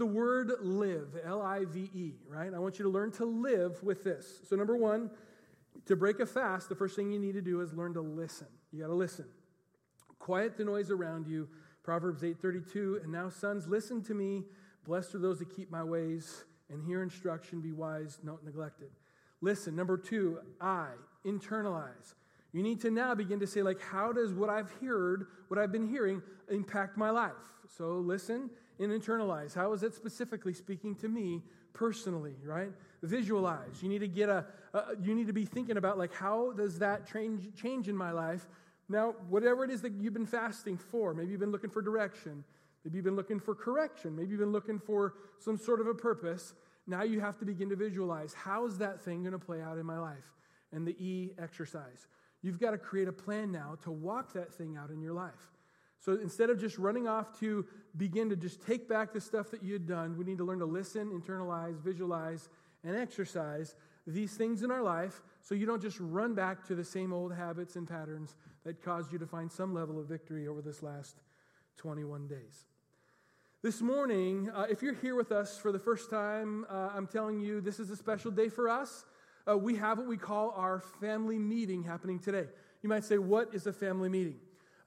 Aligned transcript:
the 0.00 0.06
word 0.06 0.50
live, 0.60 1.16
L 1.24 1.42
I 1.42 1.64
V 1.66 1.90
E, 1.94 2.14
right? 2.28 2.52
I 2.52 2.58
want 2.58 2.78
you 2.78 2.84
to 2.84 2.88
learn 2.88 3.12
to 3.12 3.24
live 3.24 3.82
with 3.82 4.02
this. 4.02 4.40
So, 4.48 4.56
number 4.56 4.76
one, 4.76 5.10
to 5.86 5.94
break 5.94 6.18
a 6.20 6.26
fast, 6.26 6.68
the 6.68 6.74
first 6.74 6.96
thing 6.96 7.12
you 7.12 7.20
need 7.20 7.34
to 7.34 7.42
do 7.42 7.60
is 7.60 7.72
learn 7.72 7.94
to 7.94 8.00
listen. 8.00 8.46
You 8.72 8.80
got 8.80 8.88
to 8.88 8.94
listen. 8.94 9.26
Quiet 10.18 10.56
the 10.56 10.64
noise 10.64 10.90
around 10.90 11.28
you. 11.28 11.48
Proverbs 11.82 12.22
8:32, 12.22 13.02
and 13.02 13.12
now 13.12 13.28
sons, 13.28 13.68
listen 13.68 14.02
to 14.04 14.14
me. 14.14 14.44
Blessed 14.84 15.14
are 15.14 15.18
those 15.18 15.38
that 15.38 15.54
keep 15.54 15.70
my 15.70 15.84
ways 15.84 16.44
and 16.70 16.82
hear 16.82 17.02
instruction, 17.02 17.60
be 17.60 17.72
wise, 17.72 18.18
not 18.22 18.44
neglected. 18.44 18.90
Listen. 19.40 19.76
Number 19.76 19.96
two, 19.96 20.38
I, 20.60 20.88
internalize. 21.26 22.14
You 22.52 22.62
need 22.62 22.80
to 22.80 22.90
now 22.90 23.14
begin 23.14 23.38
to 23.40 23.46
say, 23.46 23.62
like, 23.62 23.80
how 23.80 24.12
does 24.12 24.32
what 24.32 24.50
I've 24.50 24.70
heard, 24.80 25.26
what 25.48 25.58
I've 25.58 25.70
been 25.70 25.88
hearing, 25.88 26.22
impact 26.48 26.96
my 26.96 27.10
life? 27.10 27.32
So 27.76 27.98
listen 27.98 28.50
and 28.80 28.90
internalize. 28.90 29.54
How 29.54 29.72
is 29.72 29.82
it 29.82 29.94
specifically 29.94 30.54
speaking 30.54 30.94
to 30.96 31.08
me 31.08 31.42
personally, 31.72 32.34
right? 32.44 32.72
Visualize. 33.02 33.82
You 33.82 33.88
need 33.88 34.00
to 34.00 34.08
get 34.08 34.28
a, 34.28 34.46
a 34.74 34.82
you 35.02 35.14
need 35.14 35.26
to 35.26 35.32
be 35.32 35.44
thinking 35.44 35.76
about 35.76 35.98
like 35.98 36.12
how 36.14 36.52
does 36.52 36.78
that 36.78 37.10
change 37.10 37.54
change 37.54 37.88
in 37.88 37.96
my 37.96 38.10
life? 38.10 38.48
Now, 38.88 39.14
whatever 39.28 39.64
it 39.64 39.70
is 39.70 39.82
that 39.82 39.92
you've 39.92 40.14
been 40.14 40.26
fasting 40.26 40.76
for, 40.76 41.14
maybe 41.14 41.30
you've 41.30 41.40
been 41.40 41.52
looking 41.52 41.70
for 41.70 41.80
direction, 41.80 42.42
maybe 42.84 42.96
you've 42.96 43.04
been 43.04 43.16
looking 43.16 43.38
for 43.38 43.54
correction, 43.54 44.16
maybe 44.16 44.30
you've 44.30 44.40
been 44.40 44.52
looking 44.52 44.80
for 44.80 45.14
some 45.38 45.56
sort 45.56 45.80
of 45.80 45.86
a 45.86 45.94
purpose. 45.94 46.54
Now 46.86 47.02
you 47.02 47.20
have 47.20 47.38
to 47.38 47.44
begin 47.44 47.68
to 47.68 47.76
visualize 47.76 48.34
how 48.34 48.66
is 48.66 48.78
that 48.78 49.00
thing 49.00 49.22
going 49.22 49.32
to 49.32 49.38
play 49.38 49.60
out 49.60 49.78
in 49.78 49.86
my 49.86 49.98
life? 49.98 50.32
And 50.72 50.86
the 50.86 50.96
E 51.04 51.30
exercise. 51.38 52.08
You've 52.42 52.58
got 52.58 52.70
to 52.70 52.78
create 52.78 53.06
a 53.06 53.12
plan 53.12 53.52
now 53.52 53.76
to 53.82 53.90
walk 53.90 54.32
that 54.32 54.52
thing 54.54 54.76
out 54.76 54.90
in 54.90 55.00
your 55.00 55.12
life. 55.12 55.49
So 56.00 56.18
instead 56.20 56.48
of 56.50 56.58
just 56.58 56.78
running 56.78 57.06
off 57.06 57.38
to 57.40 57.66
begin 57.96 58.30
to 58.30 58.36
just 58.36 58.64
take 58.66 58.88
back 58.88 59.12
the 59.12 59.20
stuff 59.20 59.50
that 59.50 59.62
you 59.62 59.74
had 59.74 59.86
done, 59.86 60.16
we 60.16 60.24
need 60.24 60.38
to 60.38 60.44
learn 60.44 60.58
to 60.60 60.64
listen, 60.64 61.10
internalize, 61.10 61.78
visualize, 61.78 62.48
and 62.82 62.96
exercise 62.96 63.74
these 64.06 64.32
things 64.32 64.62
in 64.62 64.70
our 64.70 64.82
life 64.82 65.22
so 65.42 65.54
you 65.54 65.66
don't 65.66 65.82
just 65.82 65.98
run 66.00 66.34
back 66.34 66.66
to 66.66 66.74
the 66.74 66.84
same 66.84 67.12
old 67.12 67.34
habits 67.34 67.76
and 67.76 67.86
patterns 67.86 68.34
that 68.64 68.82
caused 68.82 69.12
you 69.12 69.18
to 69.18 69.26
find 69.26 69.52
some 69.52 69.74
level 69.74 69.98
of 69.98 70.06
victory 70.06 70.48
over 70.48 70.62
this 70.62 70.82
last 70.82 71.20
21 71.76 72.26
days. 72.26 72.66
This 73.62 73.82
morning, 73.82 74.48
uh, 74.54 74.66
if 74.70 74.80
you're 74.80 74.94
here 74.94 75.14
with 75.14 75.32
us 75.32 75.58
for 75.58 75.70
the 75.70 75.78
first 75.78 76.08
time, 76.08 76.64
uh, 76.70 76.90
I'm 76.94 77.06
telling 77.06 77.40
you 77.40 77.60
this 77.60 77.78
is 77.78 77.90
a 77.90 77.96
special 77.96 78.30
day 78.30 78.48
for 78.48 78.70
us. 78.70 79.04
Uh, 79.46 79.56
we 79.58 79.76
have 79.76 79.98
what 79.98 80.06
we 80.06 80.16
call 80.16 80.54
our 80.56 80.80
family 80.80 81.38
meeting 81.38 81.82
happening 81.82 82.18
today. 82.18 82.46
You 82.82 82.88
might 82.88 83.04
say, 83.04 83.18
What 83.18 83.54
is 83.54 83.66
a 83.66 83.72
family 83.72 84.08
meeting? 84.08 84.36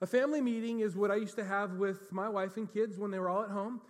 A 0.04 0.06
family 0.06 0.42
meeting 0.42 0.80
is 0.80 0.94
what 0.94 1.10
I 1.10 1.14
used 1.14 1.36
to 1.36 1.44
have 1.46 1.76
with 1.76 2.12
my 2.12 2.28
wife 2.28 2.58
and 2.58 2.70
kids 2.70 2.98
when 2.98 3.10
they 3.10 3.18
were 3.18 3.30
all 3.30 3.42
at 3.42 3.48
home. 3.48 3.80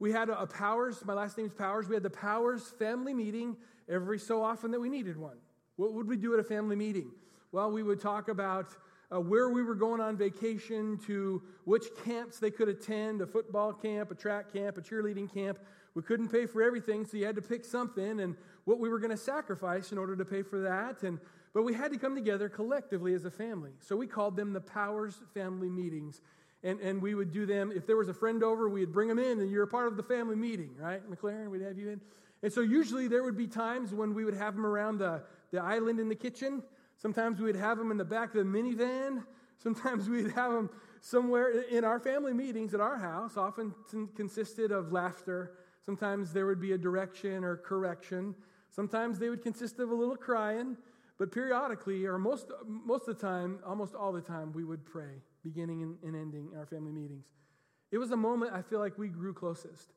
We 0.00 0.12
had 0.12 0.28
a, 0.28 0.46
Powers, 0.46 1.02
my 1.06 1.14
last 1.14 1.38
name's 1.38 1.54
Powers, 1.54 1.88
we 1.88 1.94
had 1.94 2.02
the 2.02 2.10
Powers 2.10 2.68
family 2.78 3.14
meeting 3.14 3.56
every 3.88 4.18
so 4.18 4.42
often 4.42 4.70
that 4.72 4.80
we 4.80 4.90
needed 4.90 5.16
one. 5.16 5.38
What 5.76 5.94
would 5.94 6.06
we 6.06 6.18
do 6.18 6.34
at 6.34 6.40
a 6.40 6.44
family 6.44 6.76
meeting? 6.76 7.10
Well, 7.52 7.72
we 7.72 7.82
would 7.82 8.02
talk 8.02 8.28
about 8.28 8.76
uh, 9.10 9.18
where 9.20 9.48
we 9.48 9.62
were 9.62 9.74
going 9.74 10.02
on 10.02 10.14
vacation, 10.14 10.98
to 11.06 11.42
which 11.64 11.86
camps 12.04 12.38
they 12.38 12.50
could 12.50 12.68
attend 12.68 13.22
a 13.22 13.26
football 13.26 13.72
camp, 13.72 14.10
a 14.10 14.14
track 14.14 14.52
camp, 14.52 14.76
a 14.76 14.82
cheerleading 14.82 15.32
camp. 15.32 15.58
We 15.94 16.02
couldn't 16.02 16.28
pay 16.28 16.44
for 16.44 16.62
everything, 16.62 17.06
so 17.06 17.16
you 17.16 17.24
had 17.24 17.36
to 17.36 17.42
pick 17.42 17.64
something 17.64 18.20
and 18.20 18.36
what 18.66 18.78
we 18.78 18.90
were 18.90 18.98
going 18.98 19.10
to 19.10 19.16
sacrifice 19.16 19.90
in 19.90 19.96
order 19.96 20.16
to 20.16 20.24
pay 20.26 20.42
for 20.42 20.60
that. 20.60 21.02
And 21.02 21.18
but 21.54 21.62
we 21.62 21.74
had 21.74 21.92
to 21.92 21.98
come 21.98 22.14
together 22.14 22.48
collectively 22.48 23.14
as 23.14 23.24
a 23.24 23.30
family. 23.30 23.72
So 23.80 23.96
we 23.96 24.06
called 24.06 24.36
them 24.36 24.52
the 24.52 24.60
Powers 24.60 25.20
Family 25.34 25.68
Meetings. 25.68 26.20
And, 26.64 26.80
and 26.80 27.02
we 27.02 27.14
would 27.14 27.32
do 27.32 27.44
them, 27.44 27.72
if 27.74 27.86
there 27.86 27.96
was 27.96 28.08
a 28.08 28.14
friend 28.14 28.42
over, 28.44 28.68
we'd 28.68 28.92
bring 28.92 29.08
them 29.08 29.18
in, 29.18 29.40
and 29.40 29.50
you're 29.50 29.64
a 29.64 29.68
part 29.68 29.88
of 29.88 29.96
the 29.96 30.02
family 30.02 30.36
meeting, 30.36 30.70
right? 30.78 31.02
McLaren, 31.10 31.50
we'd 31.50 31.62
have 31.62 31.76
you 31.76 31.90
in. 31.90 32.00
And 32.42 32.52
so 32.52 32.60
usually 32.60 33.08
there 33.08 33.24
would 33.24 33.36
be 33.36 33.48
times 33.48 33.92
when 33.92 34.14
we 34.14 34.24
would 34.24 34.34
have 34.34 34.54
them 34.54 34.64
around 34.64 34.98
the, 34.98 35.22
the 35.50 35.60
island 35.60 35.98
in 35.98 36.08
the 36.08 36.14
kitchen. 36.14 36.62
Sometimes 36.96 37.40
we'd 37.40 37.56
have 37.56 37.78
them 37.78 37.90
in 37.90 37.96
the 37.96 38.04
back 38.04 38.34
of 38.34 38.34
the 38.34 38.42
minivan. 38.44 39.24
Sometimes 39.58 40.08
we'd 40.08 40.30
have 40.32 40.52
them 40.52 40.70
somewhere 41.00 41.62
in 41.62 41.84
our 41.84 41.98
family 41.98 42.32
meetings 42.32 42.74
at 42.74 42.80
our 42.80 42.96
house, 42.96 43.36
often 43.36 43.74
consisted 44.14 44.70
of 44.70 44.92
laughter. 44.92 45.54
Sometimes 45.84 46.32
there 46.32 46.46
would 46.46 46.60
be 46.60 46.72
a 46.72 46.78
direction 46.78 47.42
or 47.42 47.56
correction. 47.56 48.36
Sometimes 48.70 49.18
they 49.18 49.28
would 49.28 49.42
consist 49.42 49.80
of 49.80 49.90
a 49.90 49.94
little 49.94 50.16
crying. 50.16 50.76
But 51.18 51.30
periodically, 51.30 52.06
or 52.06 52.18
most, 52.18 52.50
most 52.66 53.08
of 53.08 53.18
the 53.18 53.26
time, 53.26 53.58
almost 53.66 53.94
all 53.94 54.12
the 54.12 54.20
time, 54.20 54.52
we 54.52 54.64
would 54.64 54.84
pray, 54.84 55.22
beginning 55.42 55.82
and, 56.02 56.16
ending 56.16 56.50
our 56.56 56.66
family 56.66 56.92
meetings. 56.92 57.26
It 57.90 57.98
was 57.98 58.10
a 58.10 58.16
moment 58.16 58.52
I 58.54 58.62
feel 58.62 58.78
like 58.78 58.98
we 58.98 59.08
grew 59.08 59.34
closest. 59.34 59.92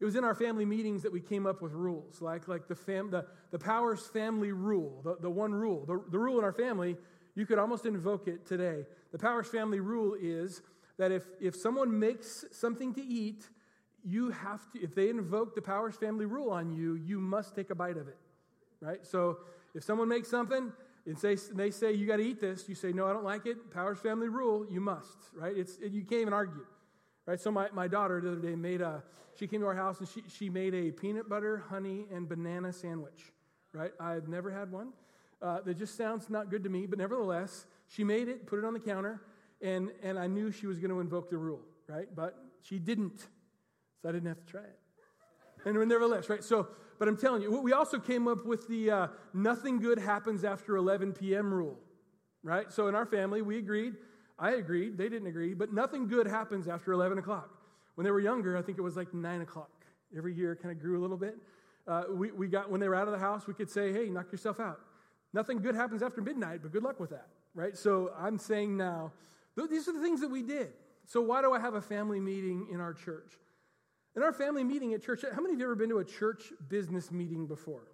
It 0.00 0.04
was 0.04 0.16
in 0.16 0.24
our 0.24 0.34
family 0.34 0.64
meetings 0.64 1.02
that 1.02 1.12
we 1.12 1.20
came 1.20 1.46
up 1.46 1.62
with 1.62 1.72
rules, 1.72 2.20
like, 2.20 2.48
like 2.48 2.66
the, 2.68 2.74
fam, 2.74 3.10
the, 3.10 3.26
the 3.50 3.58
Powers 3.58 4.06
family 4.06 4.52
rule, 4.52 5.00
the, 5.04 5.16
the 5.20 5.30
one 5.30 5.52
rule. 5.52 5.84
The, 5.86 6.02
the 6.10 6.18
rule 6.18 6.38
in 6.38 6.44
our 6.44 6.52
family, 6.52 6.96
you 7.34 7.46
could 7.46 7.58
almost 7.58 7.86
invoke 7.86 8.26
it 8.26 8.46
today. 8.46 8.84
The 9.12 9.18
Powers 9.18 9.48
family 9.48 9.80
rule 9.80 10.16
is 10.20 10.62
that 10.98 11.12
if, 11.12 11.24
if 11.40 11.54
someone 11.54 11.98
makes 11.98 12.44
something 12.50 12.94
to 12.94 13.02
eat, 13.02 13.48
you 14.04 14.30
have 14.30 14.68
to, 14.72 14.82
if 14.82 14.94
they 14.94 15.08
invoke 15.08 15.54
the 15.54 15.62
Powers 15.62 15.96
family 15.96 16.26
rule 16.26 16.50
on 16.50 16.70
you, 16.70 16.94
you 16.94 17.20
must 17.20 17.54
take 17.54 17.70
a 17.70 17.74
bite 17.74 17.96
of 17.96 18.08
it, 18.08 18.18
right? 18.82 19.06
So 19.06 19.38
if 19.74 19.84
someone 19.84 20.08
makes 20.08 20.28
something 20.28 20.72
and 21.06 21.18
say, 21.18 21.36
they 21.54 21.70
say, 21.70 21.92
you 21.92 22.06
got 22.06 22.16
to 22.16 22.24
eat 22.24 22.40
this, 22.40 22.68
you 22.68 22.74
say, 22.74 22.92
no, 22.92 23.06
I 23.06 23.12
don't 23.12 23.24
like 23.24 23.46
it. 23.46 23.70
Powers 23.70 23.98
family 23.98 24.28
rule, 24.28 24.66
you 24.68 24.80
must, 24.80 25.16
right? 25.34 25.56
It's, 25.56 25.78
it, 25.78 25.92
you 25.92 26.02
can't 26.02 26.22
even 26.22 26.32
argue, 26.32 26.66
right? 27.26 27.40
So 27.40 27.50
my, 27.50 27.68
my 27.72 27.88
daughter 27.88 28.20
the 28.20 28.32
other 28.32 28.40
day 28.40 28.54
made 28.54 28.80
a, 28.80 29.02
she 29.38 29.46
came 29.46 29.60
to 29.60 29.66
our 29.66 29.74
house 29.74 30.00
and 30.00 30.08
she, 30.08 30.22
she 30.28 30.50
made 30.50 30.74
a 30.74 30.90
peanut 30.90 31.28
butter, 31.28 31.64
honey, 31.70 32.06
and 32.12 32.28
banana 32.28 32.72
sandwich, 32.72 33.32
right? 33.72 33.92
I've 33.98 34.28
never 34.28 34.50
had 34.50 34.70
one. 34.70 34.92
Uh, 35.40 35.60
that 35.64 35.76
just 35.76 35.96
sounds 35.96 36.30
not 36.30 36.50
good 36.50 36.62
to 36.62 36.70
me, 36.70 36.86
but 36.86 36.98
nevertheless, 36.98 37.66
she 37.88 38.04
made 38.04 38.28
it, 38.28 38.46
put 38.46 38.58
it 38.58 38.64
on 38.64 38.74
the 38.74 38.80
counter, 38.80 39.22
and, 39.60 39.90
and 40.02 40.18
I 40.18 40.26
knew 40.26 40.52
she 40.52 40.66
was 40.66 40.78
going 40.78 40.90
to 40.90 41.00
invoke 41.00 41.30
the 41.30 41.38
rule, 41.38 41.62
right? 41.88 42.06
But 42.14 42.36
she 42.60 42.78
didn't, 42.78 43.18
so 44.00 44.08
I 44.08 44.12
didn't 44.12 44.28
have 44.28 44.38
to 44.38 44.46
try 44.46 44.62
it. 44.62 44.78
And 45.64 45.74
nevertheless, 45.74 46.28
right? 46.28 46.42
So 46.44 46.68
but 47.02 47.08
I'm 47.08 47.16
telling 47.16 47.42
you, 47.42 47.50
we 47.60 47.72
also 47.72 47.98
came 47.98 48.28
up 48.28 48.46
with 48.46 48.68
the 48.68 48.88
uh, 48.88 49.06
nothing 49.34 49.80
good 49.80 49.98
happens 49.98 50.44
after 50.44 50.76
11 50.76 51.14
p.m. 51.14 51.52
rule, 51.52 51.76
right? 52.44 52.72
So 52.72 52.86
in 52.86 52.94
our 52.94 53.06
family, 53.06 53.42
we 53.42 53.58
agreed. 53.58 53.94
I 54.38 54.52
agreed. 54.52 54.96
They 54.96 55.08
didn't 55.08 55.26
agree. 55.26 55.52
But 55.52 55.72
nothing 55.72 56.06
good 56.06 56.28
happens 56.28 56.68
after 56.68 56.92
11 56.92 57.18
o'clock. 57.18 57.50
When 57.96 58.04
they 58.04 58.12
were 58.12 58.20
younger, 58.20 58.56
I 58.56 58.62
think 58.62 58.78
it 58.78 58.82
was 58.82 58.96
like 58.96 59.12
9 59.12 59.40
o'clock. 59.40 59.84
Every 60.16 60.32
year 60.32 60.54
kind 60.54 60.70
of 60.70 60.80
grew 60.80 60.96
a 60.96 61.02
little 61.02 61.16
bit. 61.16 61.38
Uh, 61.88 62.04
we, 62.08 62.30
we 62.30 62.46
got, 62.46 62.70
when 62.70 62.80
they 62.80 62.86
were 62.86 62.94
out 62.94 63.08
of 63.08 63.12
the 63.12 63.18
house, 63.18 63.48
we 63.48 63.54
could 63.54 63.68
say, 63.68 63.92
hey, 63.92 64.08
knock 64.08 64.30
yourself 64.30 64.60
out. 64.60 64.78
Nothing 65.32 65.58
good 65.58 65.74
happens 65.74 66.04
after 66.04 66.20
midnight, 66.20 66.60
but 66.62 66.70
good 66.70 66.84
luck 66.84 67.00
with 67.00 67.10
that, 67.10 67.26
right? 67.52 67.76
So 67.76 68.12
I'm 68.16 68.38
saying 68.38 68.76
now, 68.76 69.10
these 69.56 69.88
are 69.88 69.92
the 69.92 70.02
things 70.02 70.20
that 70.20 70.30
we 70.30 70.42
did. 70.42 70.68
So 71.06 71.20
why 71.20 71.42
do 71.42 71.52
I 71.52 71.58
have 71.58 71.74
a 71.74 71.82
family 71.82 72.20
meeting 72.20 72.68
in 72.70 72.78
our 72.78 72.94
church? 72.94 73.40
In 74.14 74.22
our 74.22 74.32
family 74.32 74.62
meeting 74.62 74.92
at 74.92 75.02
church, 75.02 75.22
how 75.22 75.40
many 75.40 75.54
of 75.54 75.60
you 75.60 75.64
ever 75.64 75.74
been 75.74 75.88
to 75.88 75.98
a 75.98 76.04
church 76.04 76.52
business 76.68 77.10
meeting 77.10 77.46
before? 77.46 77.88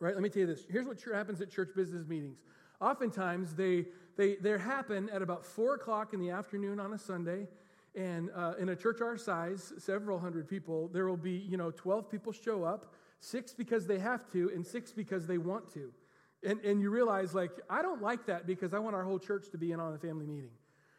Right? 0.00 0.14
Let 0.14 0.22
me 0.22 0.28
tell 0.28 0.40
you 0.40 0.46
this. 0.46 0.64
Here's 0.70 0.86
what 0.86 1.00
happens 1.12 1.40
at 1.40 1.50
church 1.50 1.70
business 1.76 2.06
meetings. 2.06 2.38
Oftentimes, 2.80 3.54
they, 3.54 3.86
they, 4.16 4.36
they 4.36 4.56
happen 4.56 5.10
at 5.10 5.20
about 5.20 5.44
4 5.44 5.74
o'clock 5.74 6.14
in 6.14 6.20
the 6.20 6.30
afternoon 6.30 6.80
on 6.80 6.92
a 6.92 6.98
Sunday. 6.98 7.46
And 7.94 8.30
uh, 8.34 8.54
in 8.58 8.68
a 8.68 8.76
church 8.76 9.00
our 9.00 9.18
size, 9.18 9.72
several 9.78 10.18
hundred 10.18 10.48
people, 10.48 10.88
there 10.88 11.06
will 11.06 11.16
be, 11.16 11.32
you 11.32 11.56
know, 11.56 11.72
12 11.72 12.08
people 12.10 12.32
show 12.32 12.62
up, 12.62 12.94
six 13.18 13.52
because 13.52 13.86
they 13.86 13.98
have 13.98 14.30
to, 14.32 14.50
and 14.54 14.64
six 14.64 14.92
because 14.92 15.26
they 15.26 15.38
want 15.38 15.72
to. 15.74 15.92
And, 16.44 16.60
and 16.60 16.80
you 16.80 16.90
realize, 16.90 17.34
like, 17.34 17.50
I 17.68 17.82
don't 17.82 18.00
like 18.00 18.26
that 18.26 18.46
because 18.46 18.72
I 18.72 18.78
want 18.78 18.94
our 18.94 19.02
whole 19.02 19.18
church 19.18 19.50
to 19.50 19.58
be 19.58 19.72
in 19.72 19.80
on 19.80 19.94
a 19.94 19.98
family 19.98 20.26
meeting. 20.26 20.50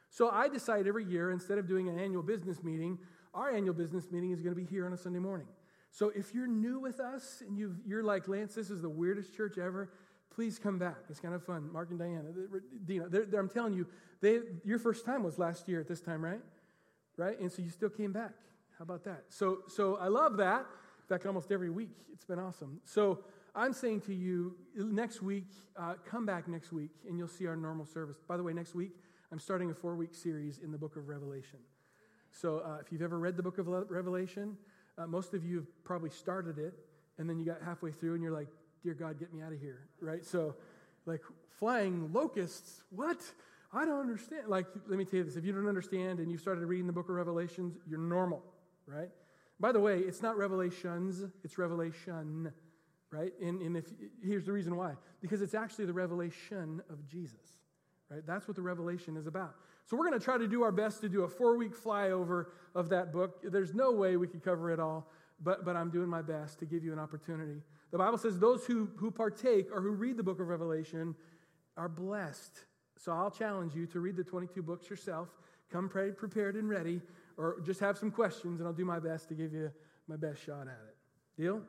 So 0.09 0.29
I 0.29 0.47
decide 0.47 0.87
every 0.87 1.05
year, 1.05 1.31
instead 1.31 1.57
of 1.57 1.67
doing 1.67 1.87
an 1.87 1.99
annual 1.99 2.23
business 2.23 2.63
meeting, 2.63 2.97
our 3.33 3.51
annual 3.51 3.73
business 3.73 4.11
meeting 4.11 4.31
is 4.31 4.41
going 4.41 4.55
to 4.55 4.59
be 4.59 4.65
here 4.65 4.85
on 4.85 4.93
a 4.93 4.97
Sunday 4.97 5.19
morning. 5.19 5.47
So 5.91 6.11
if 6.15 6.33
you're 6.33 6.47
new 6.47 6.79
with 6.79 6.99
us 6.99 7.43
and 7.47 7.57
you 7.57 7.75
are 7.91 8.03
like, 8.03 8.27
Lance, 8.27 8.55
this 8.55 8.69
is 8.69 8.81
the 8.81 8.89
weirdest 8.89 9.35
church 9.35 9.57
ever, 9.57 9.91
please 10.33 10.59
come 10.59 10.77
back. 10.77 10.97
It's 11.09 11.19
kind 11.19 11.33
of 11.33 11.43
fun. 11.43 11.71
Mark 11.71 11.89
and 11.89 11.99
Diana, 11.99 12.29
Dina, 12.85 13.09
they're, 13.09 13.25
they're, 13.25 13.39
I'm 13.39 13.49
telling 13.49 13.73
you, 13.73 13.87
they, 14.21 14.39
your 14.63 14.79
first 14.79 15.05
time 15.05 15.23
was 15.23 15.39
last 15.39 15.67
year 15.67 15.79
at 15.79 15.87
this 15.87 16.01
time, 16.01 16.23
right? 16.23 16.41
Right? 17.17 17.39
And 17.39 17.51
so 17.51 17.61
you 17.61 17.69
still 17.69 17.89
came 17.89 18.13
back. 18.13 18.33
How 18.77 18.83
about 18.83 19.03
that? 19.05 19.25
So, 19.29 19.59
so 19.67 19.97
I 19.97 20.07
love 20.07 20.37
that. 20.37 20.59
In 20.59 21.07
fact, 21.07 21.25
almost 21.25 21.51
every 21.51 21.69
week, 21.69 21.89
it's 22.13 22.25
been 22.25 22.39
awesome. 22.39 22.79
So 22.85 23.19
I'm 23.55 23.73
saying 23.73 24.01
to 24.01 24.13
you, 24.13 24.55
next 24.75 25.21
week, 25.21 25.47
uh, 25.75 25.95
come 26.05 26.25
back 26.25 26.47
next 26.47 26.71
week 26.71 26.91
and 27.07 27.17
you'll 27.17 27.27
see 27.27 27.47
our 27.47 27.55
normal 27.55 27.85
service. 27.85 28.17
By 28.27 28.37
the 28.37 28.43
way, 28.43 28.53
next 28.53 28.75
week, 28.75 28.91
I'm 29.31 29.39
starting 29.39 29.69
a 29.69 29.73
four 29.73 29.95
week 29.95 30.15
series 30.15 30.57
in 30.57 30.71
the 30.71 30.77
book 30.77 30.95
of 30.95 31.07
Revelation. 31.07 31.59
So 32.31 32.59
uh, 32.65 32.77
if 32.81 32.91
you've 32.91 33.03
ever 33.03 33.19
read 33.19 33.37
the 33.37 33.43
book 33.43 33.59
of 33.59 33.67
Revelation, 33.67 34.57
uh, 34.97 35.05
most 35.05 35.33
of 35.33 35.45
you 35.45 35.57
have 35.57 35.83
probably 35.83 36.09
started 36.09 36.57
it, 36.57 36.73
and 37.17 37.29
then 37.29 37.37
you 37.37 37.45
got 37.45 37.61
halfway 37.63 37.91
through 37.91 38.15
and 38.15 38.23
you're 38.23 38.31
like, 38.31 38.47
Dear 38.83 38.93
God, 38.93 39.19
get 39.19 39.33
me 39.33 39.41
out 39.41 39.51
of 39.51 39.59
here, 39.59 39.89
right? 39.99 40.25
So, 40.25 40.55
like, 41.05 41.21
flying 41.49 42.13
locusts, 42.13 42.81
what? 42.91 43.21
I 43.73 43.83
don't 43.83 43.99
understand. 43.99 44.47
Like, 44.47 44.67
let 44.87 44.97
me 44.97 45.03
tell 45.03 45.17
you 45.17 45.23
this 45.25 45.35
if 45.35 45.43
you 45.43 45.51
don't 45.51 45.67
understand 45.67 46.19
and 46.19 46.31
you've 46.31 46.39
started 46.39 46.65
reading 46.65 46.87
the 46.87 46.93
book 46.93 47.09
of 47.09 47.15
Revelations, 47.15 47.77
you're 47.87 47.99
normal, 47.99 48.41
right? 48.87 49.09
By 49.59 49.73
the 49.73 49.79
way, 49.79 49.99
it's 49.99 50.21
not 50.21 50.37
revelations, 50.37 51.25
it's 51.43 51.57
revelation, 51.57 52.53
right? 53.11 53.33
And, 53.41 53.61
and 53.61 53.75
if, 53.75 53.85
here's 54.23 54.45
the 54.45 54.53
reason 54.53 54.75
why 54.75 54.93
because 55.21 55.41
it's 55.41 55.53
actually 55.53 55.85
the 55.85 55.93
revelation 55.93 56.81
of 56.89 57.05
Jesus, 57.05 57.58
right? 58.09 58.25
That's 58.25 58.47
what 58.47 58.55
the 58.55 58.61
revelation 58.61 59.17
is 59.17 59.27
about. 59.27 59.55
So 59.85 59.97
we're 59.97 60.07
going 60.07 60.19
to 60.19 60.23
try 60.23 60.37
to 60.37 60.47
do 60.47 60.63
our 60.63 60.71
best 60.71 61.01
to 61.01 61.09
do 61.09 61.23
a 61.23 61.27
four 61.27 61.57
week 61.57 61.75
flyover 61.75 62.47
of 62.75 62.89
that 62.89 63.11
book. 63.11 63.41
There's 63.43 63.73
no 63.73 63.91
way 63.91 64.17
we 64.17 64.27
could 64.27 64.43
cover 64.43 64.71
it 64.71 64.79
all, 64.79 65.09
but, 65.41 65.65
but 65.65 65.75
I'm 65.75 65.89
doing 65.89 66.07
my 66.07 66.21
best 66.21 66.59
to 66.59 66.65
give 66.65 66.83
you 66.83 66.93
an 66.93 66.99
opportunity. 66.99 67.61
The 67.91 67.97
Bible 67.97 68.17
says 68.17 68.37
those 68.37 68.65
who, 68.65 68.89
who 68.97 69.09
partake 69.09 69.67
or 69.73 69.81
who 69.81 69.91
read 69.91 70.17
the 70.17 70.23
book 70.23 70.39
of 70.39 70.47
Revelation 70.47 71.15
are 71.75 71.89
blessed. 71.89 72.65
So 72.97 73.11
I'll 73.11 73.31
challenge 73.31 73.73
you 73.75 73.87
to 73.87 73.99
read 73.99 74.15
the 74.15 74.23
22 74.23 74.61
books 74.61 74.89
yourself. 74.89 75.29
Come 75.71 75.87
pray, 75.87 76.11
prepared 76.11 76.55
and 76.55 76.69
ready, 76.69 77.01
or 77.37 77.61
just 77.65 77.79
have 77.79 77.97
some 77.97 78.11
questions, 78.11 78.59
and 78.59 78.67
I'll 78.67 78.73
do 78.73 78.85
my 78.85 78.99
best 78.99 79.29
to 79.29 79.33
give 79.33 79.53
you 79.53 79.71
my 80.07 80.17
best 80.17 80.43
shot 80.43 80.63
at 80.63 80.81
it. 80.87 81.41
Deal? 81.41 81.61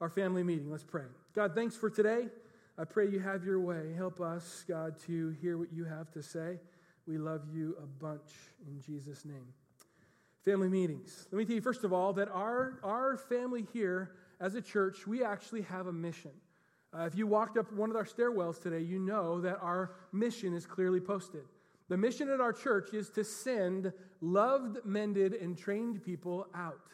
Our 0.00 0.10
family 0.10 0.42
meeting. 0.42 0.70
Let's 0.70 0.84
pray. 0.84 1.04
God, 1.34 1.54
thanks 1.54 1.74
for 1.74 1.88
today. 1.88 2.28
I 2.78 2.84
pray 2.84 3.08
you 3.08 3.20
have 3.20 3.42
your 3.42 3.58
way. 3.58 3.94
Help 3.96 4.20
us, 4.20 4.62
God, 4.68 4.96
to 5.06 5.30
hear 5.40 5.56
what 5.56 5.72
you 5.72 5.84
have 5.84 6.10
to 6.12 6.22
say. 6.22 6.58
We 7.06 7.16
love 7.16 7.42
you 7.50 7.74
a 7.82 7.86
bunch 7.86 8.32
in 8.66 8.82
Jesus' 8.82 9.24
name. 9.24 9.46
Family 10.44 10.68
meetings. 10.68 11.26
Let 11.32 11.38
me 11.38 11.44
tell 11.46 11.54
you, 11.54 11.62
first 11.62 11.84
of 11.84 11.94
all, 11.94 12.12
that 12.12 12.28
our, 12.28 12.78
our 12.84 13.16
family 13.16 13.66
here 13.72 14.12
as 14.40 14.54
a 14.56 14.60
church, 14.60 15.06
we 15.06 15.24
actually 15.24 15.62
have 15.62 15.86
a 15.86 15.92
mission. 15.92 16.32
Uh, 16.94 17.04
if 17.04 17.16
you 17.16 17.26
walked 17.26 17.56
up 17.56 17.72
one 17.72 17.88
of 17.88 17.96
our 17.96 18.04
stairwells 18.04 18.60
today, 18.60 18.80
you 18.80 18.98
know 18.98 19.40
that 19.40 19.58
our 19.62 19.92
mission 20.12 20.54
is 20.54 20.66
clearly 20.66 21.00
posted. 21.00 21.44
The 21.88 21.96
mission 21.96 22.28
at 22.28 22.42
our 22.42 22.52
church 22.52 22.92
is 22.92 23.08
to 23.10 23.24
send 23.24 23.90
loved, 24.20 24.84
mended, 24.84 25.32
and 25.32 25.56
trained 25.56 26.04
people 26.04 26.46
out. 26.54 26.90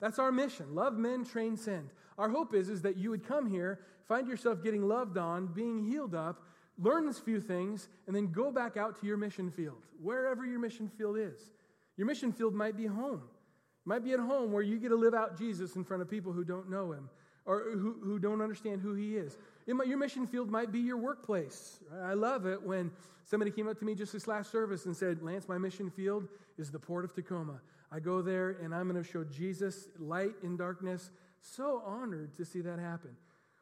That's 0.00 0.20
our 0.20 0.30
mission. 0.30 0.74
Love, 0.74 0.94
men, 0.94 1.24
train, 1.24 1.56
send. 1.56 1.90
Our 2.18 2.28
hope 2.28 2.54
is, 2.54 2.68
is 2.68 2.82
that 2.82 2.96
you 2.96 3.10
would 3.10 3.26
come 3.26 3.50
here, 3.50 3.80
find 4.08 4.26
yourself 4.26 4.62
getting 4.62 4.86
loved 4.86 5.18
on, 5.18 5.48
being 5.48 5.84
healed 5.84 6.14
up, 6.14 6.42
learn 6.78 7.06
this 7.06 7.18
few 7.18 7.40
things, 7.40 7.88
and 8.06 8.14
then 8.14 8.32
go 8.32 8.50
back 8.50 8.76
out 8.76 9.00
to 9.00 9.06
your 9.06 9.16
mission 9.16 9.50
field, 9.50 9.82
wherever 10.00 10.44
your 10.44 10.58
mission 10.58 10.90
field 10.96 11.18
is. 11.18 11.50
Your 11.96 12.06
mission 12.06 12.32
field 12.32 12.54
might 12.54 12.76
be 12.76 12.86
home. 12.86 13.22
It 13.22 13.88
might 13.88 14.04
be 14.04 14.12
at 14.12 14.20
home 14.20 14.52
where 14.52 14.62
you 14.62 14.78
get 14.78 14.88
to 14.88 14.96
live 14.96 15.14
out 15.14 15.38
Jesus 15.38 15.76
in 15.76 15.84
front 15.84 16.02
of 16.02 16.10
people 16.10 16.32
who 16.32 16.44
don't 16.44 16.70
know 16.70 16.92
him 16.92 17.08
or 17.46 17.70
who, 17.72 17.96
who 18.02 18.18
don't 18.18 18.42
understand 18.42 18.80
who 18.80 18.94
he 18.94 19.16
is. 19.16 19.38
Might, 19.68 19.86
your 19.86 19.98
mission 19.98 20.26
field 20.26 20.50
might 20.50 20.72
be 20.72 20.80
your 20.80 20.96
workplace. 20.96 21.78
I 22.02 22.14
love 22.14 22.44
it 22.46 22.62
when 22.62 22.90
somebody 23.24 23.50
came 23.50 23.68
up 23.68 23.78
to 23.78 23.84
me 23.84 23.94
just 23.94 24.12
this 24.12 24.26
last 24.26 24.50
service 24.50 24.86
and 24.86 24.96
said, 24.96 25.22
Lance, 25.22 25.48
my 25.48 25.56
mission 25.56 25.90
field 25.90 26.28
is 26.58 26.70
the 26.70 26.78
port 26.78 27.04
of 27.04 27.14
Tacoma. 27.14 27.60
I 27.90 28.00
go 28.00 28.20
there 28.20 28.58
and 28.62 28.74
I'm 28.74 28.90
going 28.90 29.02
to 29.02 29.08
show 29.08 29.24
Jesus 29.24 29.88
light 29.98 30.34
in 30.42 30.56
darkness. 30.56 31.10
So 31.54 31.82
honored 31.84 32.36
to 32.36 32.44
see 32.44 32.60
that 32.62 32.78
happen. 32.78 33.16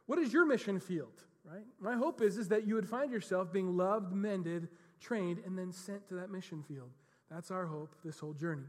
What 0.07 0.19
is 0.19 0.33
your 0.33 0.47
mission 0.47 0.81
field? 0.81 1.23
right? 1.45 1.65
My 1.81 1.95
hope 1.95 2.23
is, 2.23 2.39
is 2.39 2.49
that 2.49 2.67
you 2.67 2.75
would 2.75 2.89
find 2.89 3.13
yourself 3.13 3.53
being 3.53 3.77
loved, 3.77 4.13
mended, 4.13 4.69
trained, 5.01 5.41
and 5.45 5.59
then 5.59 5.73
sent 5.73 6.09
to 6.09 6.15
that 6.15 6.31
mission 6.31 6.63
field. 6.63 6.91
That's 7.31 7.51
our 7.51 7.67
hope 7.67 7.95
this 8.05 8.19
whole 8.19 8.33
journey. 8.33 8.65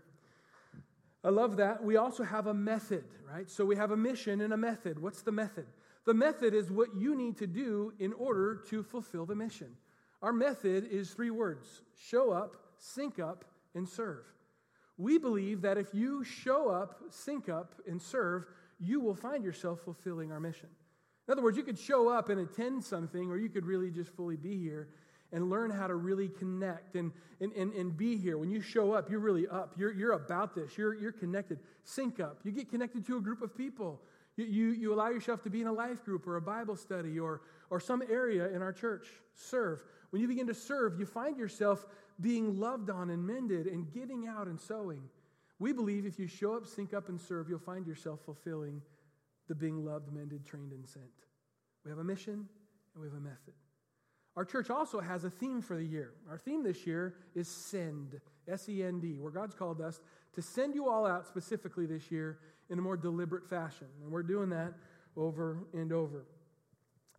I 1.23 1.29
love 1.29 1.57
that. 1.57 1.83
We 1.83 1.97
also 1.97 2.23
have 2.23 2.47
a 2.47 2.53
method, 2.53 3.05
right? 3.27 3.49
So 3.49 3.65
we 3.65 3.75
have 3.75 3.91
a 3.91 3.97
mission 3.97 4.41
and 4.41 4.53
a 4.53 4.57
method. 4.57 4.99
What's 4.99 5.21
the 5.21 5.31
method? 5.31 5.65
The 6.05 6.13
method 6.13 6.53
is 6.53 6.69
what 6.69 6.89
you 6.95 7.15
need 7.15 7.37
to 7.37 7.47
do 7.47 7.93
in 7.99 8.13
order 8.13 8.61
to 8.69 8.83
fulfill 8.83 9.25
the 9.25 9.35
mission. 9.35 9.75
Our 10.21 10.33
method 10.33 10.87
is 10.91 11.11
three 11.11 11.31
words 11.31 11.81
show 11.97 12.31
up, 12.31 12.57
sync 12.77 13.17
up, 13.19 13.45
and 13.73 13.87
serve. 13.87 14.25
We 14.97 15.17
believe 15.17 15.61
that 15.61 15.77
if 15.77 15.93
you 15.93 16.23
show 16.23 16.69
up, 16.69 17.01
sync 17.09 17.49
up, 17.49 17.73
and 17.87 18.01
serve, 18.01 18.45
you 18.79 18.99
will 18.99 19.15
find 19.15 19.43
yourself 19.43 19.81
fulfilling 19.81 20.31
our 20.31 20.39
mission. 20.39 20.69
In 21.27 21.31
other 21.31 21.41
words, 21.41 21.57
you 21.57 21.63
could 21.63 21.79
show 21.79 22.09
up 22.09 22.29
and 22.29 22.39
attend 22.39 22.83
something, 22.83 23.29
or 23.29 23.37
you 23.37 23.49
could 23.49 23.65
really 23.65 23.89
just 23.89 24.11
fully 24.11 24.35
be 24.37 24.57
here 24.57 24.89
and 25.31 25.49
learn 25.49 25.69
how 25.69 25.87
to 25.87 25.95
really 25.95 26.29
connect 26.29 26.95
and, 26.95 27.11
and, 27.41 27.51
and, 27.53 27.73
and 27.73 27.97
be 27.97 28.15
here. 28.15 28.37
When 28.37 28.49
you 28.49 28.61
show 28.61 28.93
up, 28.93 29.09
you're 29.09 29.19
really 29.19 29.47
up. 29.47 29.73
You're, 29.75 29.91
you're 29.91 30.13
about 30.13 30.55
this. 30.55 30.77
You're, 30.77 30.93
you're 30.93 31.11
connected. 31.11 31.59
Sync 31.83 32.19
up. 32.19 32.39
You 32.43 32.51
get 32.51 32.69
connected 32.69 33.05
to 33.07 33.17
a 33.17 33.21
group 33.21 33.41
of 33.41 33.57
people. 33.57 34.01
You, 34.37 34.45
you, 34.45 34.65
you 34.69 34.93
allow 34.93 35.09
yourself 35.09 35.41
to 35.43 35.49
be 35.49 35.61
in 35.61 35.67
a 35.67 35.73
life 35.73 36.05
group 36.05 36.27
or 36.27 36.35
a 36.37 36.41
Bible 36.41 36.75
study 36.75 37.19
or, 37.19 37.41
or 37.69 37.79
some 37.79 38.03
area 38.09 38.49
in 38.49 38.61
our 38.61 38.71
church. 38.71 39.07
Serve. 39.33 39.83
When 40.11 40.21
you 40.21 40.27
begin 40.27 40.47
to 40.47 40.53
serve, 40.53 40.99
you 40.99 41.05
find 41.05 41.37
yourself 41.37 41.85
being 42.19 42.59
loved 42.59 42.89
on 42.89 43.09
and 43.09 43.25
mended 43.25 43.67
and 43.67 43.91
giving 43.91 44.27
out 44.27 44.47
and 44.47 44.59
sowing. 44.59 45.01
We 45.59 45.73
believe 45.73 46.05
if 46.05 46.19
you 46.19 46.27
show 46.27 46.55
up, 46.55 46.65
sync 46.65 46.93
up, 46.93 47.09
and 47.09 47.19
serve, 47.19 47.49
you'll 47.49 47.59
find 47.59 47.85
yourself 47.87 48.19
fulfilling 48.25 48.81
the 49.47 49.55
being 49.55 49.85
loved, 49.85 50.11
mended, 50.11 50.45
trained, 50.45 50.71
and 50.71 50.87
sent. 50.87 51.05
We 51.83 51.91
have 51.91 51.99
a 51.99 52.03
mission 52.03 52.47
and 52.93 53.01
we 53.01 53.07
have 53.07 53.17
a 53.17 53.21
method. 53.21 53.53
Our 54.35 54.43
church 54.43 54.69
also 54.69 54.99
has 54.99 55.23
a 55.23 55.29
theme 55.29 55.61
for 55.61 55.77
the 55.77 55.85
year. 55.85 56.13
Our 56.29 56.37
theme 56.37 56.63
this 56.63 56.85
year 56.85 57.15
is 57.35 57.47
send, 57.47 58.19
S 58.49 58.67
E 58.67 58.83
N 58.83 58.99
D, 58.99 59.17
where 59.17 59.31
God's 59.31 59.55
called 59.55 59.79
us 59.79 60.01
to 60.33 60.41
send 60.41 60.75
you 60.75 60.89
all 60.89 61.05
out 61.05 61.25
specifically 61.25 61.85
this 61.85 62.11
year 62.11 62.39
in 62.69 62.77
a 62.77 62.81
more 62.81 62.97
deliberate 62.97 63.47
fashion. 63.47 63.87
And 64.03 64.11
we're 64.11 64.23
doing 64.23 64.49
that 64.49 64.73
over 65.15 65.59
and 65.73 65.93
over. 65.93 66.25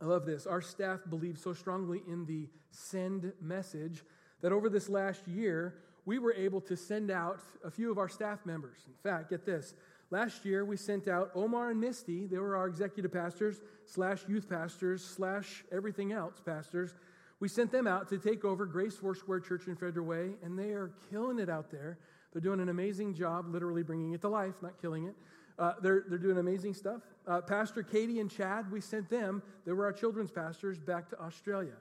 I 0.01 0.05
love 0.05 0.27
this. 0.27 0.47
Our 0.47 0.61
staff 0.61 1.01
believes 1.09 1.43
so 1.43 1.55
strongly 1.55 2.03
in 2.07 2.27
the 2.27 2.51
send 2.71 3.33
message 3.41 4.05
that 4.47 4.53
over 4.53 4.69
this 4.69 4.89
last 4.89 5.27
year, 5.27 5.75
we 6.05 6.21
were 6.21 6.33
able 6.35 6.61
to 6.61 6.77
send 6.77 7.11
out 7.11 7.41
a 7.65 7.71
few 7.71 7.91
of 7.91 7.99
our 7.99 8.09
staff 8.09 8.47
members. 8.47 8.79
In 8.87 8.95
fact, 9.03 9.31
get 9.31 9.45
this 9.45 9.75
Last 10.13 10.45
year, 10.45 10.65
we 10.65 10.77
sent 10.77 11.09
out 11.09 11.33
Omar 11.35 11.71
and 11.71 11.81
Misty. 11.81 12.29
They 12.29 12.39
were 12.39 12.55
our 12.55 12.69
executive 12.69 13.13
pastors, 13.13 13.61
slash 13.87 14.21
youth 14.29 14.49
pastors, 14.49 15.05
slash 15.05 15.65
everything 15.73 16.13
else 16.13 16.41
pastors. 16.45 16.95
We 17.41 17.49
sent 17.49 17.73
them 17.73 17.89
out 17.89 18.09
to 18.11 18.19
take 18.19 18.45
over 18.45 18.67
Grace 18.67 18.97
Foursquare 18.97 19.41
Church 19.41 19.67
in 19.67 19.75
Federal 19.75 20.07
Way, 20.07 20.35
and 20.45 20.57
they 20.57 20.71
are 20.71 20.93
killing 21.11 21.41
it 21.41 21.51
out 21.51 21.73
there. 21.73 21.99
They're 22.33 22.41
doing 22.41 22.61
an 22.61 22.69
amazing 22.69 23.15
job, 23.15 23.49
literally 23.49 23.83
bringing 23.83 24.13
it 24.13 24.21
to 24.21 24.29
life, 24.29 24.55
not 24.63 24.81
killing 24.81 25.07
it. 25.07 25.17
Uh, 25.59 25.73
they're, 25.83 26.05
they're 26.09 26.19
doing 26.19 26.39
amazing 26.39 26.75
stuff. 26.75 27.03
Uh, 27.27 27.41
Pastor 27.41 27.83
Katie 27.83 28.21
and 28.21 28.31
Chad, 28.31 28.71
we 28.71 28.81
sent 28.81 29.11
them, 29.11 29.43
they 29.65 29.73
were 29.73 29.87
our 29.87 29.93
children's 29.93 30.31
pastors, 30.31 30.79
back 30.79 31.09
to 31.11 31.21
Australia. 31.21 31.75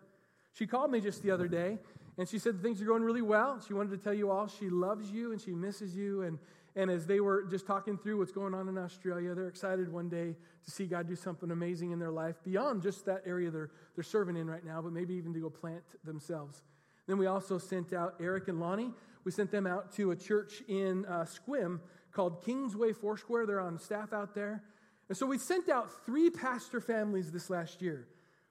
She 0.53 0.65
called 0.65 0.89
me 0.89 0.99
just 0.99 1.21
the 1.21 1.29
other 1.29 1.47
day, 1.47 1.77
and 2.17 2.27
she 2.27 2.39
said 2.39 2.61
things 2.61 2.81
are 2.81 2.85
going 2.85 3.03
really 3.03 3.21
well. 3.21 3.61
She 3.65 3.73
wanted 3.73 3.91
to 3.91 3.97
tell 3.97 4.13
you 4.13 4.31
all 4.31 4.47
she 4.47 4.69
loves 4.69 5.11
you 5.11 5.31
and 5.31 5.41
she 5.41 5.51
misses 5.51 5.95
you, 5.95 6.21
and, 6.21 6.39
and 6.75 6.89
as 6.89 7.05
they 7.05 7.19
were 7.19 7.43
just 7.43 7.65
talking 7.65 7.97
through 7.97 8.19
what's 8.19 8.31
going 8.31 8.53
on 8.53 8.67
in 8.67 8.77
Australia, 8.77 9.33
they're 9.35 9.47
excited 9.47 9.91
one 9.91 10.09
day 10.09 10.35
to 10.63 10.71
see 10.71 10.85
God 10.85 11.07
do 11.07 11.15
something 11.15 11.51
amazing 11.51 11.91
in 11.91 11.99
their 11.99 12.11
life 12.11 12.35
beyond 12.43 12.81
just 12.81 13.05
that 13.05 13.23
area 13.25 13.51
they're, 13.51 13.71
they're 13.95 14.03
serving 14.03 14.37
in 14.37 14.49
right 14.49 14.65
now, 14.65 14.81
but 14.81 14.91
maybe 14.91 15.13
even 15.13 15.33
to 15.33 15.39
go 15.39 15.49
plant 15.49 15.83
themselves. 16.03 16.63
Then 17.07 17.17
we 17.17 17.27
also 17.27 17.57
sent 17.57 17.93
out 17.93 18.15
Eric 18.19 18.47
and 18.47 18.59
Lonnie. 18.59 18.91
We 19.23 19.31
sent 19.31 19.51
them 19.51 19.67
out 19.67 19.91
to 19.93 20.11
a 20.11 20.15
church 20.15 20.63
in 20.67 21.05
uh, 21.05 21.25
Sequim 21.25 21.79
called 22.11 22.43
Kingsway 22.43 22.93
Foursquare. 22.93 23.45
They're 23.45 23.59
on 23.59 23.77
staff 23.77 24.13
out 24.13 24.33
there. 24.33 24.63
And 25.09 25.17
so 25.17 25.25
we 25.25 25.37
sent 25.37 25.69
out 25.69 26.05
three 26.05 26.29
pastor 26.29 26.81
families 26.81 27.31
this 27.31 27.49
last 27.49 27.81
year. 27.81 28.07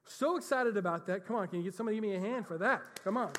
So 0.06 0.37
excited 0.37 0.76
about 0.76 1.06
that. 1.06 1.26
Come 1.26 1.37
on, 1.37 1.49
can 1.49 1.59
you 1.59 1.64
get 1.64 1.75
somebody 1.75 1.97
give 1.97 2.02
me 2.02 2.14
a 2.14 2.21
hand 2.21 2.47
for 2.47 2.59
that? 2.59 2.83
Come 3.02 3.16
on. 3.16 3.33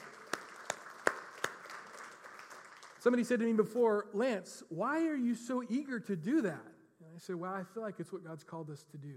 Somebody 3.06 3.24
said 3.24 3.40
to 3.40 3.46
me 3.46 3.54
before, 3.54 4.08
Lance, 4.14 4.64
why 4.70 5.06
are 5.06 5.16
you 5.16 5.36
so 5.36 5.64
eager 5.70 6.00
to 6.00 6.16
do 6.16 6.42
that? 6.42 6.66
And 7.00 7.10
I 7.16 7.20
said, 7.20 7.36
Well, 7.36 7.54
I 7.54 7.62
feel 7.72 7.84
like 7.84 8.00
it's 8.00 8.12
what 8.12 8.26
God's 8.26 8.44
called 8.44 8.72
us 8.72 8.84
to 8.90 8.98
do. 8.98 9.14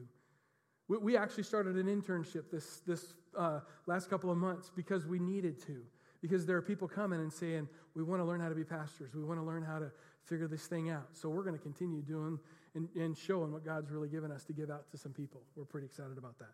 We, 0.88 0.98
we 0.98 1.16
actually 1.16 1.44
started 1.44 1.76
an 1.76 1.86
internship 1.86 2.50
this, 2.52 2.80
this 2.80 3.14
uh, 3.34 3.60
last 3.86 4.10
couple 4.10 4.30
of 4.30 4.36
months 4.36 4.70
because 4.76 5.06
we 5.06 5.18
needed 5.18 5.58
to. 5.68 5.80
Because 6.20 6.44
there 6.44 6.58
are 6.58 6.60
people 6.60 6.86
coming 6.86 7.18
and 7.20 7.32
saying, 7.32 7.66
We 7.94 8.02
want 8.02 8.20
to 8.20 8.26
learn 8.26 8.40
how 8.40 8.50
to 8.50 8.54
be 8.54 8.62
pastors. 8.62 9.14
We 9.14 9.24
want 9.24 9.40
to 9.40 9.46
learn 9.46 9.62
how 9.62 9.78
to 9.78 9.90
figure 10.26 10.48
this 10.48 10.66
thing 10.66 10.90
out. 10.90 11.08
So 11.14 11.30
we're 11.30 11.44
going 11.44 11.56
to 11.56 11.62
continue 11.62 12.02
doing 12.02 12.38
and, 12.74 12.90
and 12.94 13.16
showing 13.16 13.52
what 13.52 13.64
God's 13.64 13.90
really 13.90 14.10
given 14.10 14.30
us 14.30 14.44
to 14.44 14.52
give 14.52 14.70
out 14.70 14.90
to 14.90 14.98
some 14.98 15.14
people. 15.14 15.40
We're 15.56 15.64
pretty 15.64 15.86
excited 15.86 16.18
about 16.18 16.38
that. 16.40 16.52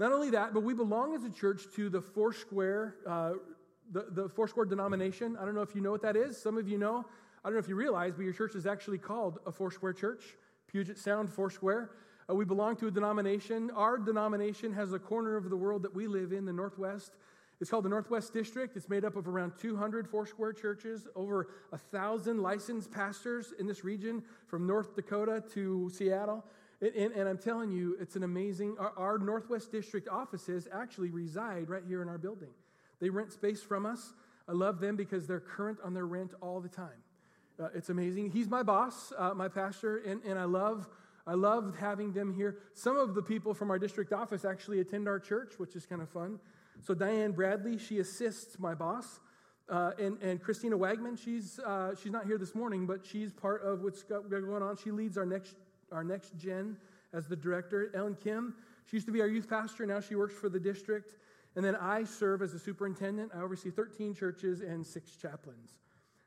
Not 0.00 0.10
only 0.10 0.30
that, 0.30 0.54
but 0.54 0.64
we 0.64 0.74
belong 0.74 1.14
as 1.14 1.22
a 1.22 1.30
church 1.30 1.62
to 1.76 1.88
the 1.88 2.02
Foursquare 2.02 2.96
uh, 3.06 3.34
the, 3.92 4.06
the 4.10 4.28
Foursquare 4.28 4.66
denomination. 4.66 5.36
I 5.40 5.44
don't 5.44 5.54
know 5.54 5.62
if 5.62 5.74
you 5.74 5.80
know 5.80 5.90
what 5.90 6.02
that 6.02 6.16
is. 6.16 6.40
Some 6.40 6.58
of 6.58 6.68
you 6.68 6.78
know. 6.78 7.04
I 7.44 7.48
don't 7.48 7.54
know 7.54 7.60
if 7.60 7.68
you 7.68 7.76
realize, 7.76 8.14
but 8.16 8.22
your 8.22 8.32
church 8.32 8.54
is 8.54 8.66
actually 8.66 8.98
called 8.98 9.38
a 9.46 9.52
Foursquare 9.52 9.92
church, 9.92 10.36
Puget 10.66 10.98
Sound 10.98 11.32
Foursquare. 11.32 11.92
Uh, 12.28 12.34
we 12.34 12.44
belong 12.44 12.74
to 12.76 12.88
a 12.88 12.90
denomination. 12.90 13.70
Our 13.70 13.98
denomination 13.98 14.72
has 14.72 14.92
a 14.92 14.98
corner 14.98 15.36
of 15.36 15.48
the 15.48 15.56
world 15.56 15.82
that 15.82 15.94
we 15.94 16.08
live 16.08 16.32
in, 16.32 16.44
the 16.44 16.52
Northwest. 16.52 17.12
It's 17.60 17.70
called 17.70 17.84
the 17.84 17.88
Northwest 17.88 18.34
District. 18.34 18.76
It's 18.76 18.88
made 18.88 19.04
up 19.04 19.16
of 19.16 19.28
around 19.28 19.52
200 19.58 20.08
Foursquare 20.08 20.52
churches, 20.52 21.06
over 21.14 21.48
a 21.72 21.78
thousand 21.78 22.42
licensed 22.42 22.90
pastors 22.90 23.54
in 23.58 23.66
this 23.66 23.84
region 23.84 24.22
from 24.46 24.66
North 24.66 24.96
Dakota 24.96 25.42
to 25.54 25.88
Seattle. 25.94 26.44
And, 26.82 26.94
and, 26.94 27.12
and 27.12 27.28
I'm 27.28 27.38
telling 27.38 27.70
you, 27.70 27.96
it's 28.00 28.16
an 28.16 28.24
amazing. 28.24 28.76
Our, 28.78 28.92
our 28.96 29.18
Northwest 29.18 29.72
District 29.72 30.08
offices 30.08 30.68
actually 30.72 31.10
reside 31.10 31.70
right 31.70 31.84
here 31.86 32.02
in 32.02 32.08
our 32.08 32.18
building. 32.18 32.50
They 33.00 33.08
rent 33.08 33.32
space 33.32 33.62
from 33.62 33.86
us. 33.86 34.14
I 34.48 34.52
love 34.52 34.80
them 34.80 34.96
because 34.96 35.26
they're 35.26 35.40
current 35.40 35.78
on 35.84 35.94
their 35.94 36.06
rent 36.06 36.32
all 36.40 36.60
the 36.60 36.68
time. 36.68 37.02
Uh, 37.60 37.68
it's 37.74 37.88
amazing. 37.88 38.30
He's 38.30 38.48
my 38.48 38.62
boss, 38.62 39.12
uh, 39.16 39.34
my 39.34 39.48
pastor, 39.48 39.98
and, 39.98 40.22
and 40.24 40.38
I 40.38 40.44
love 40.44 40.88
I 41.26 41.34
love 41.34 41.76
having 41.78 42.12
them 42.12 42.32
here. 42.32 42.58
Some 42.74 42.96
of 42.96 43.14
the 43.14 43.22
people 43.22 43.52
from 43.52 43.70
our 43.70 43.80
district 43.80 44.12
office 44.12 44.44
actually 44.44 44.78
attend 44.78 45.08
our 45.08 45.18
church, 45.18 45.54
which 45.56 45.74
is 45.74 45.84
kind 45.84 46.00
of 46.00 46.08
fun. 46.08 46.38
So 46.82 46.94
Diane 46.94 47.32
Bradley, 47.32 47.78
she 47.78 47.98
assists 47.98 48.60
my 48.60 48.74
boss. 48.74 49.18
Uh, 49.68 49.90
and, 49.98 50.22
and 50.22 50.40
Christina 50.40 50.78
Wagman, 50.78 51.16
she's, 51.16 51.58
uh, 51.58 51.96
she's 52.00 52.12
not 52.12 52.26
here 52.26 52.38
this 52.38 52.54
morning, 52.54 52.86
but 52.86 53.04
she's 53.04 53.32
part 53.32 53.64
of 53.64 53.82
what's 53.82 54.04
going 54.04 54.62
on. 54.62 54.76
She 54.76 54.92
leads 54.92 55.18
our 55.18 55.26
next, 55.26 55.56
our 55.90 56.04
next 56.04 56.36
gen 56.36 56.76
as 57.12 57.26
the 57.26 57.34
director. 57.34 57.90
Ellen 57.92 58.16
Kim, 58.22 58.54
she 58.88 58.96
used 58.96 59.06
to 59.06 59.12
be 59.12 59.20
our 59.20 59.26
youth 59.26 59.48
pastor. 59.48 59.84
Now 59.84 59.98
she 59.98 60.14
works 60.14 60.34
for 60.34 60.48
the 60.48 60.60
district. 60.60 61.16
And 61.56 61.64
then 61.64 61.74
I 61.74 62.04
serve 62.04 62.42
as 62.42 62.52
a 62.52 62.58
superintendent. 62.58 63.32
I 63.34 63.40
oversee 63.40 63.70
13 63.70 64.14
churches 64.14 64.60
and 64.60 64.86
six 64.86 65.10
chaplains. 65.16 65.72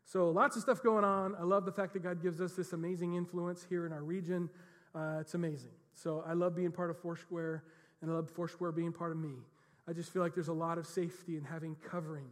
So 0.03 0.31
lots 0.31 0.55
of 0.55 0.63
stuff 0.63 0.81
going 0.81 1.05
on. 1.05 1.35
I 1.39 1.43
love 1.43 1.65
the 1.65 1.71
fact 1.71 1.93
that 1.93 2.01
God 2.01 2.21
gives 2.21 2.41
us 2.41 2.53
this 2.53 2.73
amazing 2.73 3.13
influence 3.13 3.63
here 3.69 3.85
in 3.85 3.93
our 3.93 4.03
region. 4.03 4.49
Uh, 4.95 5.17
it's 5.21 5.35
amazing. 5.35 5.69
So 5.93 6.23
I 6.25 6.33
love 6.33 6.55
being 6.55 6.71
part 6.71 6.89
of 6.89 6.97
Foursquare, 6.97 7.63
and 8.01 8.09
I 8.09 8.15
love 8.15 8.31
Foursquare 8.31 8.71
being 8.71 8.91
part 8.91 9.11
of 9.11 9.17
me. 9.17 9.35
I 9.87 9.93
just 9.93 10.11
feel 10.11 10.23
like 10.23 10.33
there's 10.33 10.47
a 10.47 10.53
lot 10.53 10.79
of 10.79 10.87
safety 10.87 11.37
in 11.37 11.43
having 11.43 11.75
covering. 11.75 12.25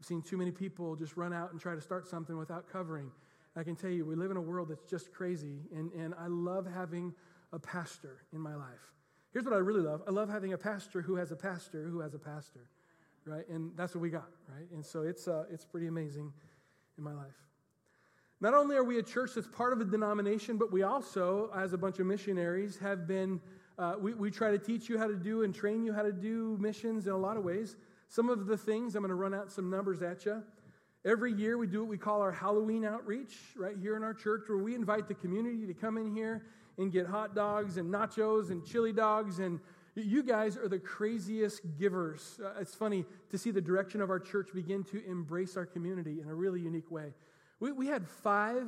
I've 0.00 0.06
seen 0.06 0.22
too 0.22 0.38
many 0.38 0.50
people 0.50 0.96
just 0.96 1.18
run 1.18 1.34
out 1.34 1.52
and 1.52 1.60
try 1.60 1.74
to 1.74 1.80
start 1.82 2.06
something 2.06 2.38
without 2.38 2.70
covering. 2.70 3.10
I 3.56 3.62
can 3.62 3.76
tell 3.76 3.90
you, 3.90 4.06
we 4.06 4.14
live 4.14 4.30
in 4.30 4.36
a 4.36 4.40
world 4.40 4.68
that's 4.70 4.84
just 4.84 5.12
crazy, 5.12 5.58
and, 5.74 5.92
and 5.92 6.14
I 6.18 6.28
love 6.28 6.66
having 6.66 7.12
a 7.52 7.58
pastor 7.58 8.22
in 8.32 8.40
my 8.40 8.54
life. 8.54 8.92
Here's 9.32 9.44
what 9.44 9.54
I 9.54 9.58
really 9.58 9.82
love 9.82 10.02
I 10.06 10.10
love 10.10 10.28
having 10.28 10.52
a 10.52 10.58
pastor 10.58 11.02
who 11.02 11.16
has 11.16 11.32
a 11.32 11.36
pastor 11.36 11.88
who 11.88 12.00
has 12.00 12.14
a 12.14 12.18
pastor, 12.18 12.68
right? 13.24 13.48
And 13.48 13.72
that's 13.76 13.94
what 13.94 14.00
we 14.00 14.10
got, 14.10 14.28
right? 14.48 14.70
And 14.72 14.84
so 14.84 15.02
it's, 15.02 15.28
uh, 15.28 15.44
it's 15.50 15.64
pretty 15.64 15.86
amazing 15.86 16.32
in 16.96 17.04
my 17.04 17.12
life. 17.12 17.36
Not 18.40 18.54
only 18.54 18.76
are 18.76 18.84
we 18.84 18.98
a 18.98 19.02
church 19.02 19.32
that's 19.34 19.48
part 19.48 19.72
of 19.72 19.80
a 19.80 19.84
denomination, 19.84 20.58
but 20.58 20.70
we 20.70 20.84
also, 20.84 21.50
as 21.56 21.72
a 21.72 21.78
bunch 21.78 21.98
of 21.98 22.06
missionaries, 22.06 22.78
have 22.78 23.06
been, 23.06 23.40
uh, 23.78 23.96
we, 24.00 24.14
we 24.14 24.30
try 24.30 24.52
to 24.52 24.58
teach 24.58 24.88
you 24.88 24.96
how 24.96 25.08
to 25.08 25.16
do 25.16 25.42
and 25.42 25.52
train 25.52 25.84
you 25.84 25.92
how 25.92 26.02
to 26.02 26.12
do 26.12 26.56
missions 26.60 27.06
in 27.06 27.12
a 27.12 27.16
lot 27.16 27.36
of 27.36 27.44
ways. 27.44 27.76
Some 28.06 28.28
of 28.28 28.46
the 28.46 28.56
things, 28.56 28.94
I'm 28.94 29.02
going 29.02 29.10
to 29.10 29.16
run 29.16 29.34
out 29.34 29.50
some 29.50 29.68
numbers 29.68 30.02
at 30.02 30.24
you. 30.24 30.42
Every 31.04 31.32
year 31.32 31.56
we 31.56 31.66
do 31.66 31.80
what 31.80 31.88
we 31.88 31.98
call 31.98 32.20
our 32.20 32.32
Halloween 32.32 32.84
outreach 32.84 33.36
right 33.56 33.76
here 33.80 33.96
in 33.96 34.02
our 34.02 34.14
church, 34.14 34.48
where 34.48 34.58
we 34.58 34.74
invite 34.74 35.06
the 35.06 35.14
community 35.14 35.66
to 35.66 35.74
come 35.74 35.96
in 35.96 36.14
here 36.14 36.42
and 36.76 36.92
get 36.92 37.06
hot 37.06 37.34
dogs 37.34 37.76
and 37.76 37.92
nachos 37.92 38.50
and 38.50 38.64
chili 38.64 38.92
dogs. 38.92 39.38
And 39.38 39.60
you 39.94 40.22
guys 40.22 40.56
are 40.56 40.68
the 40.68 40.78
craziest 40.78 41.62
givers. 41.78 42.40
Uh, 42.44 42.60
it's 42.60 42.74
funny 42.74 43.04
to 43.30 43.38
see 43.38 43.50
the 43.52 43.60
direction 43.60 44.00
of 44.00 44.10
our 44.10 44.18
church 44.18 44.48
begin 44.52 44.82
to 44.84 45.04
embrace 45.08 45.56
our 45.56 45.66
community 45.66 46.20
in 46.20 46.28
a 46.28 46.34
really 46.34 46.60
unique 46.60 46.90
way. 46.90 47.14
We, 47.60 47.72
we 47.72 47.86
had 47.86 48.06
five 48.06 48.66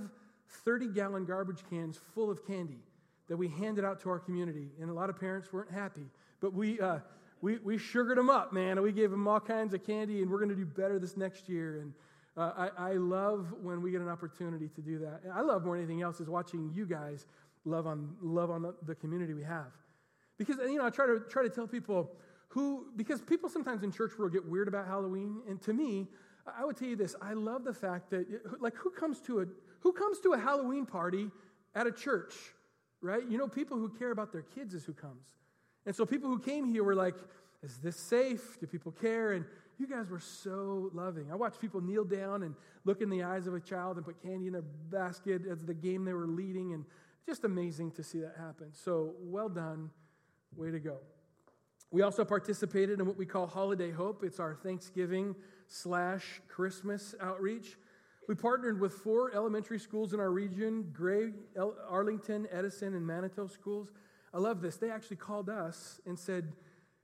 30 0.64 0.88
gallon 0.88 1.24
garbage 1.24 1.62
cans 1.68 1.98
full 2.14 2.30
of 2.30 2.46
candy 2.46 2.80
that 3.28 3.36
we 3.36 3.48
handed 3.48 3.84
out 3.84 4.00
to 4.00 4.10
our 4.10 4.18
community, 4.18 4.68
and 4.80 4.90
a 4.90 4.92
lot 4.92 5.08
of 5.08 5.18
parents 5.18 5.52
weren't 5.52 5.70
happy. 5.70 6.06
But 6.40 6.52
we, 6.52 6.80
uh, 6.80 6.98
we, 7.40 7.58
we 7.58 7.78
sugared 7.78 8.18
them 8.18 8.28
up, 8.28 8.52
man, 8.52 8.72
and 8.72 8.82
we 8.82 8.90
gave 8.92 9.10
them 9.12 9.28
all 9.28 9.38
kinds 9.38 9.72
of 9.72 9.84
candy, 9.86 10.22
and 10.22 10.30
we're 10.30 10.38
going 10.38 10.50
to 10.50 10.56
do 10.56 10.66
better 10.66 10.98
this 10.98 11.16
next 11.16 11.48
year. 11.48 11.80
And 11.80 11.92
uh, 12.40 12.70
I, 12.78 12.90
I 12.90 12.92
love 12.94 13.52
when 13.62 13.82
we 13.82 13.90
get 13.90 14.00
an 14.00 14.08
opportunity 14.08 14.68
to 14.68 14.80
do 14.80 14.98
that. 15.00 15.20
I 15.32 15.42
love 15.42 15.64
more 15.64 15.76
than 15.76 15.84
anything 15.84 16.02
else 16.02 16.20
is 16.20 16.28
watching 16.28 16.70
you 16.74 16.86
guys 16.86 17.26
love 17.64 17.86
on, 17.86 18.16
love 18.22 18.50
on 18.50 18.62
the, 18.62 18.74
the 18.86 18.94
community 18.94 19.34
we 19.34 19.42
have. 19.42 19.72
Because, 20.38 20.56
you 20.56 20.78
know, 20.78 20.86
I 20.86 20.90
try 20.90 21.06
to, 21.06 21.20
try 21.28 21.42
to 21.42 21.50
tell 21.50 21.66
people 21.66 22.10
who, 22.48 22.86
because 22.96 23.20
people 23.20 23.50
sometimes 23.50 23.82
in 23.82 23.92
church 23.92 24.12
will 24.18 24.30
get 24.30 24.44
weird 24.46 24.68
about 24.68 24.86
Halloween, 24.86 25.42
and 25.48 25.60
to 25.62 25.74
me, 25.74 26.08
I 26.58 26.64
would 26.64 26.76
tell 26.76 26.88
you 26.88 26.96
this. 26.96 27.14
I 27.20 27.34
love 27.34 27.64
the 27.64 27.74
fact 27.74 28.10
that, 28.10 28.26
like, 28.60 28.74
who 28.74 28.90
comes 28.90 29.20
to 29.22 29.40
a 29.40 29.44
who 29.80 29.92
comes 29.92 30.18
to 30.20 30.32
a 30.32 30.38
Halloween 30.38 30.84
party 30.86 31.30
at 31.74 31.86
a 31.86 31.92
church, 31.92 32.34
right? 33.00 33.22
You 33.28 33.38
know, 33.38 33.46
people 33.46 33.76
who 33.76 33.88
care 33.90 34.10
about 34.10 34.32
their 34.32 34.42
kids 34.42 34.74
is 34.74 34.84
who 34.84 34.92
comes. 34.94 35.26
And 35.86 35.94
so 35.94 36.04
people 36.04 36.28
who 36.28 36.38
came 36.38 36.64
here 36.66 36.82
were 36.82 36.94
like, 36.94 37.14
"Is 37.62 37.76
this 37.78 37.96
safe? 37.96 38.58
Do 38.58 38.66
people 38.66 38.92
care?" 38.92 39.32
And 39.32 39.44
you 39.80 39.86
guys 39.86 40.10
were 40.10 40.20
so 40.20 40.90
loving. 40.92 41.32
I 41.32 41.34
watched 41.34 41.60
people 41.60 41.80
kneel 41.80 42.04
down 42.04 42.42
and 42.42 42.54
look 42.84 43.00
in 43.00 43.08
the 43.08 43.22
eyes 43.22 43.46
of 43.46 43.54
a 43.54 43.60
child 43.60 43.96
and 43.96 44.04
put 44.04 44.22
candy 44.22 44.46
in 44.46 44.52
their 44.52 44.62
basket 44.62 45.42
as 45.50 45.64
the 45.64 45.74
game 45.74 46.04
they 46.04 46.12
were 46.12 46.26
leading, 46.26 46.74
and 46.74 46.84
just 47.26 47.44
amazing 47.44 47.92
to 47.92 48.02
see 48.02 48.20
that 48.20 48.34
happen. 48.38 48.68
So 48.72 49.14
well 49.20 49.48
done, 49.48 49.90
way 50.54 50.70
to 50.70 50.78
go. 50.78 50.98
We 51.90 52.02
also 52.02 52.24
participated 52.24 53.00
in 53.00 53.06
what 53.06 53.16
we 53.16 53.26
call 53.26 53.46
Holiday 53.46 53.90
Hope. 53.90 54.22
It's 54.22 54.38
our 54.38 54.54
Thanksgiving 54.54 55.34
slash 55.66 56.40
Christmas 56.46 57.14
outreach. 57.20 57.76
We 58.28 58.34
partnered 58.34 58.80
with 58.80 58.92
four 58.92 59.34
elementary 59.34 59.80
schools 59.80 60.12
in 60.12 60.20
our 60.20 60.30
region 60.30 60.90
Gray, 60.92 61.32
Arlington, 61.88 62.46
Edison, 62.52 62.94
and 62.94 63.04
Manitou 63.04 63.48
schools. 63.48 63.90
I 64.32 64.38
love 64.38 64.60
this. 64.60 64.76
They 64.76 64.90
actually 64.90 65.16
called 65.16 65.48
us 65.48 66.00
and 66.06 66.18
said, 66.18 66.52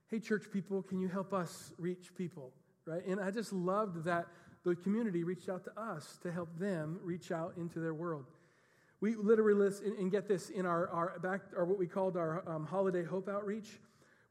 Hey, 0.09 0.19
church 0.19 0.45
people, 0.53 0.83
can 0.83 1.01
you 1.01 1.09
help 1.09 1.33
us 1.33 1.73
reach 1.77 2.15
people? 2.15 2.53
Right? 2.87 3.05
And 3.05 3.19
I 3.19 3.31
just 3.31 3.53
loved 3.53 4.05
that 4.05 4.27
the 4.63 4.75
community 4.75 5.23
reached 5.23 5.49
out 5.49 5.63
to 5.65 5.79
us 5.79 6.17
to 6.23 6.31
help 6.31 6.57
them 6.57 6.99
reach 7.03 7.31
out 7.31 7.53
into 7.57 7.79
their 7.79 7.93
world. 7.93 8.25
We 8.99 9.15
literally 9.15 9.53
list, 9.53 9.83
and, 9.83 9.95
and 9.99 10.09
get 10.09 10.27
this 10.27 10.49
in 10.49 10.65
our, 10.65 10.89
our 10.89 11.19
back, 11.19 11.41
or 11.55 11.65
what 11.65 11.77
we 11.77 11.85
called 11.85 12.17
our 12.17 12.43
um, 12.47 12.65
holiday 12.65 13.03
hope 13.03 13.29
outreach. 13.29 13.79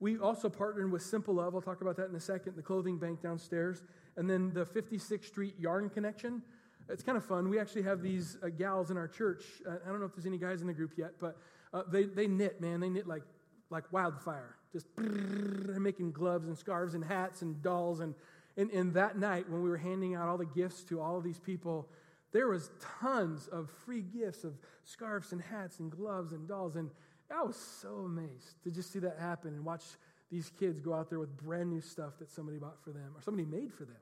We 0.00 0.18
also 0.18 0.48
partnered 0.48 0.90
with 0.90 1.02
Simple 1.02 1.34
Love. 1.34 1.54
I'll 1.54 1.60
talk 1.60 1.80
about 1.80 1.96
that 1.96 2.08
in 2.08 2.16
a 2.16 2.20
second, 2.20 2.56
the 2.56 2.62
clothing 2.62 2.98
bank 2.98 3.22
downstairs 3.22 3.82
and 4.16 4.28
then 4.28 4.52
the 4.52 4.64
56th 4.64 5.24
Street 5.24 5.54
Yarn 5.58 5.90
Connection. 5.90 6.42
It's 6.88 7.02
kind 7.02 7.18
of 7.18 7.24
fun. 7.24 7.48
We 7.48 7.58
actually 7.58 7.82
have 7.82 8.02
these 8.02 8.38
uh, 8.42 8.48
gals 8.48 8.90
in 8.90 8.96
our 8.96 9.08
church. 9.08 9.42
Uh, 9.66 9.76
I 9.84 9.88
don't 9.88 10.00
know 10.00 10.06
if 10.06 10.14
there's 10.14 10.26
any 10.26 10.38
guys 10.38 10.60
in 10.60 10.66
the 10.66 10.72
group 10.72 10.92
yet, 10.96 11.12
but 11.20 11.36
uh, 11.74 11.82
they, 11.90 12.04
they 12.04 12.26
knit, 12.26 12.60
man. 12.60 12.80
They 12.80 12.88
knit 12.88 13.06
like, 13.06 13.24
like 13.70 13.92
wildfire, 13.92 14.56
just 14.72 14.86
making 14.96 16.12
gloves 16.12 16.46
and 16.46 16.56
scarves 16.56 16.94
and 16.94 17.04
hats 17.04 17.42
and 17.42 17.60
dolls. 17.60 18.00
And, 18.00 18.14
and, 18.56 18.70
and 18.70 18.94
that 18.94 19.18
night, 19.18 19.48
when 19.50 19.62
we 19.62 19.68
were 19.68 19.76
handing 19.76 20.14
out 20.14 20.28
all 20.28 20.38
the 20.38 20.46
gifts 20.46 20.82
to 20.84 21.00
all 21.00 21.18
of 21.18 21.24
these 21.24 21.38
people, 21.38 21.88
there 22.32 22.48
was 22.48 22.70
tons 23.00 23.48
of 23.48 23.70
free 23.84 24.02
gifts 24.02 24.44
of 24.44 24.54
scarves 24.84 25.32
and 25.32 25.40
hats 25.40 25.80
and 25.80 25.90
gloves 25.90 26.32
and 26.32 26.48
dolls. 26.48 26.76
And 26.76 26.90
I 27.34 27.42
was 27.42 27.56
so 27.56 28.04
amazed 28.06 28.62
to 28.64 28.70
just 28.70 28.92
see 28.92 28.98
that 29.00 29.18
happen 29.18 29.54
and 29.54 29.64
watch 29.64 29.82
these 30.30 30.50
kids 30.58 30.80
go 30.80 30.94
out 30.94 31.08
there 31.08 31.18
with 31.18 31.36
brand 31.36 31.70
new 31.70 31.80
stuff 31.80 32.18
that 32.18 32.30
somebody 32.30 32.58
bought 32.58 32.82
for 32.82 32.90
them 32.90 33.12
or 33.14 33.22
somebody 33.22 33.46
made 33.46 33.72
for 33.72 33.84
them. 33.84 33.96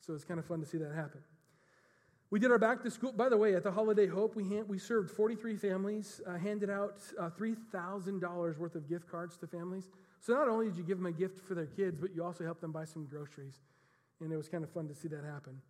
So 0.00 0.12
it's 0.12 0.24
kind 0.24 0.38
of 0.38 0.46
fun 0.46 0.60
to 0.60 0.66
see 0.66 0.78
that 0.78 0.94
happen. 0.94 1.20
We 2.30 2.40
did 2.40 2.50
our 2.50 2.58
back 2.58 2.82
to 2.82 2.90
school. 2.90 3.12
By 3.12 3.28
the 3.28 3.36
way, 3.36 3.54
at 3.54 3.62
the 3.62 3.70
Holiday 3.70 4.06
Hope, 4.06 4.34
we, 4.34 4.48
hand, 4.48 4.68
we 4.68 4.78
served 4.78 5.10
43 5.10 5.56
families, 5.56 6.20
uh, 6.26 6.36
handed 6.36 6.68
out 6.68 6.96
uh, 7.18 7.30
$3,000 7.30 8.58
worth 8.58 8.74
of 8.74 8.88
gift 8.88 9.08
cards 9.08 9.36
to 9.38 9.46
families. 9.46 9.88
So 10.20 10.32
not 10.32 10.48
only 10.48 10.66
did 10.66 10.76
you 10.76 10.82
give 10.82 10.98
them 10.98 11.06
a 11.06 11.12
gift 11.12 11.38
for 11.38 11.54
their 11.54 11.66
kids, 11.66 11.98
but 11.98 12.14
you 12.14 12.24
also 12.24 12.44
helped 12.44 12.60
them 12.60 12.72
buy 12.72 12.86
some 12.86 13.06
groceries. 13.06 13.60
And 14.20 14.32
it 14.32 14.36
was 14.36 14.48
kind 14.48 14.64
of 14.64 14.70
fun 14.70 14.88
to 14.88 14.94
see 14.94 15.08
that 15.08 15.24
happen. 15.24 15.60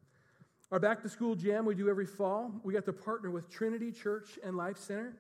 Our 0.71 0.81
back 0.81 1.03
to 1.03 1.09
school 1.09 1.35
jam 1.35 1.65
we 1.65 1.75
do 1.75 1.89
every 1.89 2.07
fall. 2.07 2.53
We 2.65 2.73
got 2.73 2.85
to 2.87 2.93
partner 2.93 3.31
with 3.31 3.49
Trinity 3.51 3.93
Church 3.93 4.39
and 4.45 4.57
Life 4.57 4.79
Center, 4.79 5.17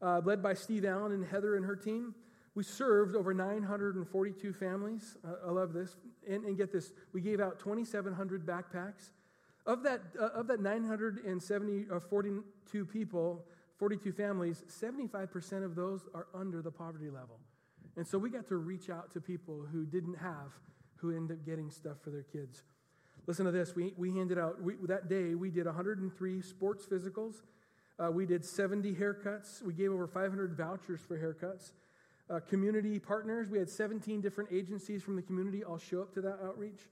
uh, 0.00 0.20
led 0.24 0.42
by 0.42 0.54
Steve 0.54 0.84
Allen 0.84 1.12
and 1.12 1.24
Heather 1.24 1.56
and 1.56 1.64
her 1.64 1.76
team. 1.76 2.14
We 2.54 2.62
served 2.62 3.14
over 3.14 3.34
942 3.34 4.52
families. 4.54 5.18
Uh, 5.22 5.48
I 5.48 5.50
love 5.50 5.74
this. 5.74 5.96
And, 6.26 6.44
and, 6.44 6.56
get 6.56 6.72
this 6.72 6.92
we 7.12 7.20
gave 7.20 7.38
out 7.40 7.58
2,700 7.58 8.46
backpacks. 8.46 9.10
Of 9.66 9.82
that, 9.82 10.00
uh, 10.18 10.28
of 10.28 10.46
that 10.46 10.60
970, 10.60 11.86
uh, 11.92 12.84
people, 12.84 13.44
42 13.78 14.12
families, 14.12 14.64
75% 14.68 15.64
of 15.64 15.74
those 15.74 16.08
are 16.14 16.28
under 16.34 16.62
the 16.62 16.70
poverty 16.70 17.10
level. 17.10 17.40
And 17.96 18.06
so 18.06 18.16
we 18.16 18.30
got 18.30 18.46
to 18.48 18.56
reach 18.56 18.88
out 18.88 19.12
to 19.12 19.20
people 19.20 19.66
who 19.70 19.84
didn't 19.84 20.16
have, 20.16 20.52
who 20.96 21.14
end 21.14 21.30
up 21.30 21.44
getting 21.44 21.70
stuff 21.70 21.96
for 22.02 22.10
their 22.10 22.24
kids. 22.24 22.62
Listen 23.26 23.44
to 23.46 23.52
this. 23.52 23.74
We, 23.74 23.92
we 23.96 24.12
handed 24.14 24.38
out, 24.38 24.62
we, 24.62 24.74
that 24.86 25.08
day, 25.08 25.34
we 25.34 25.50
did 25.50 25.66
103 25.66 26.42
sports 26.42 26.86
physicals. 26.86 27.42
Uh, 27.98 28.10
we 28.10 28.26
did 28.26 28.44
70 28.44 28.94
haircuts. 28.94 29.62
We 29.62 29.72
gave 29.72 29.90
over 29.90 30.06
500 30.06 30.54
vouchers 30.56 31.00
for 31.00 31.18
haircuts 31.18 31.72
uh, 32.28 32.40
community 32.40 32.98
partners. 32.98 33.48
We 33.48 33.58
had 33.58 33.68
17 33.68 34.20
different 34.20 34.50
agencies 34.52 35.02
from 35.02 35.16
the 35.16 35.22
community 35.22 35.64
all 35.64 35.78
show 35.78 36.02
up 36.02 36.12
to 36.14 36.20
that 36.22 36.38
outreach, 36.44 36.88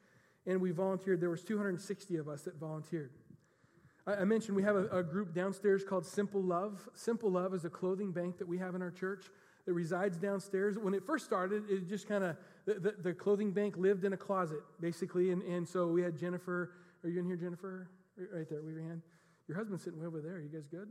and 0.47 0.61
we 0.61 0.71
volunteered. 0.71 1.21
There 1.21 1.31
was 1.31 1.43
260 1.43 2.17
of 2.17 2.29
us 2.29 2.43
that 2.43 2.59
volunteered. 2.59 3.11
I, 4.07 4.17
I 4.17 4.25
mentioned 4.25 4.57
we 4.57 4.63
have 4.63 4.77
a, 4.77 4.87
a 4.89 5.03
group 5.03 5.35
downstairs 5.35 5.85
called 5.85 6.07
Simple 6.07 6.43
Love. 6.43 6.89
Simple 6.95 7.31
Love 7.31 7.55
is 7.55 7.65
a 7.65 7.71
clothing 7.71 8.13
bank 8.13 8.39
that 8.39 8.49
we 8.49 8.59
have 8.59 8.75
in 8.75 8.83
our 8.83 8.91
church 8.91 9.27
that 9.67 9.73
resides 9.73 10.19
downstairs. 10.19 10.79
When 10.79 10.95
it 10.95 11.05
first 11.05 11.25
started, 11.25 11.65
it 11.69 11.89
just 11.89 12.07
kind 12.09 12.23
of, 12.23 12.37
the, 12.67 12.75
the, 12.75 12.95
the, 13.03 13.13
clothing 13.13 13.51
bank 13.53 13.77
lived 13.77 14.05
in 14.05 14.13
a 14.13 14.17
closet, 14.17 14.61
basically. 14.81 15.31
And, 15.31 15.43
and 15.43 15.69
so 15.69 15.87
we 15.87 16.03
had 16.03 16.19
Jennifer. 16.19 16.71
Are 17.03 17.09
you 17.09 17.21
in 17.21 17.27
here, 17.27 17.37
Jennifer? 17.37 17.89
Right 18.17 18.49
there, 18.49 18.63
wave 18.63 18.75
your 18.75 18.83
hand. 18.83 19.03
Your 19.49 19.59
husband's 19.59 19.85
sitting 19.85 20.01
way 20.01 20.07
over 20.07 20.21
there. 20.21 20.37
Are 20.37 20.41
you 20.41 20.49
guys 20.49 20.67
good? 20.71 20.89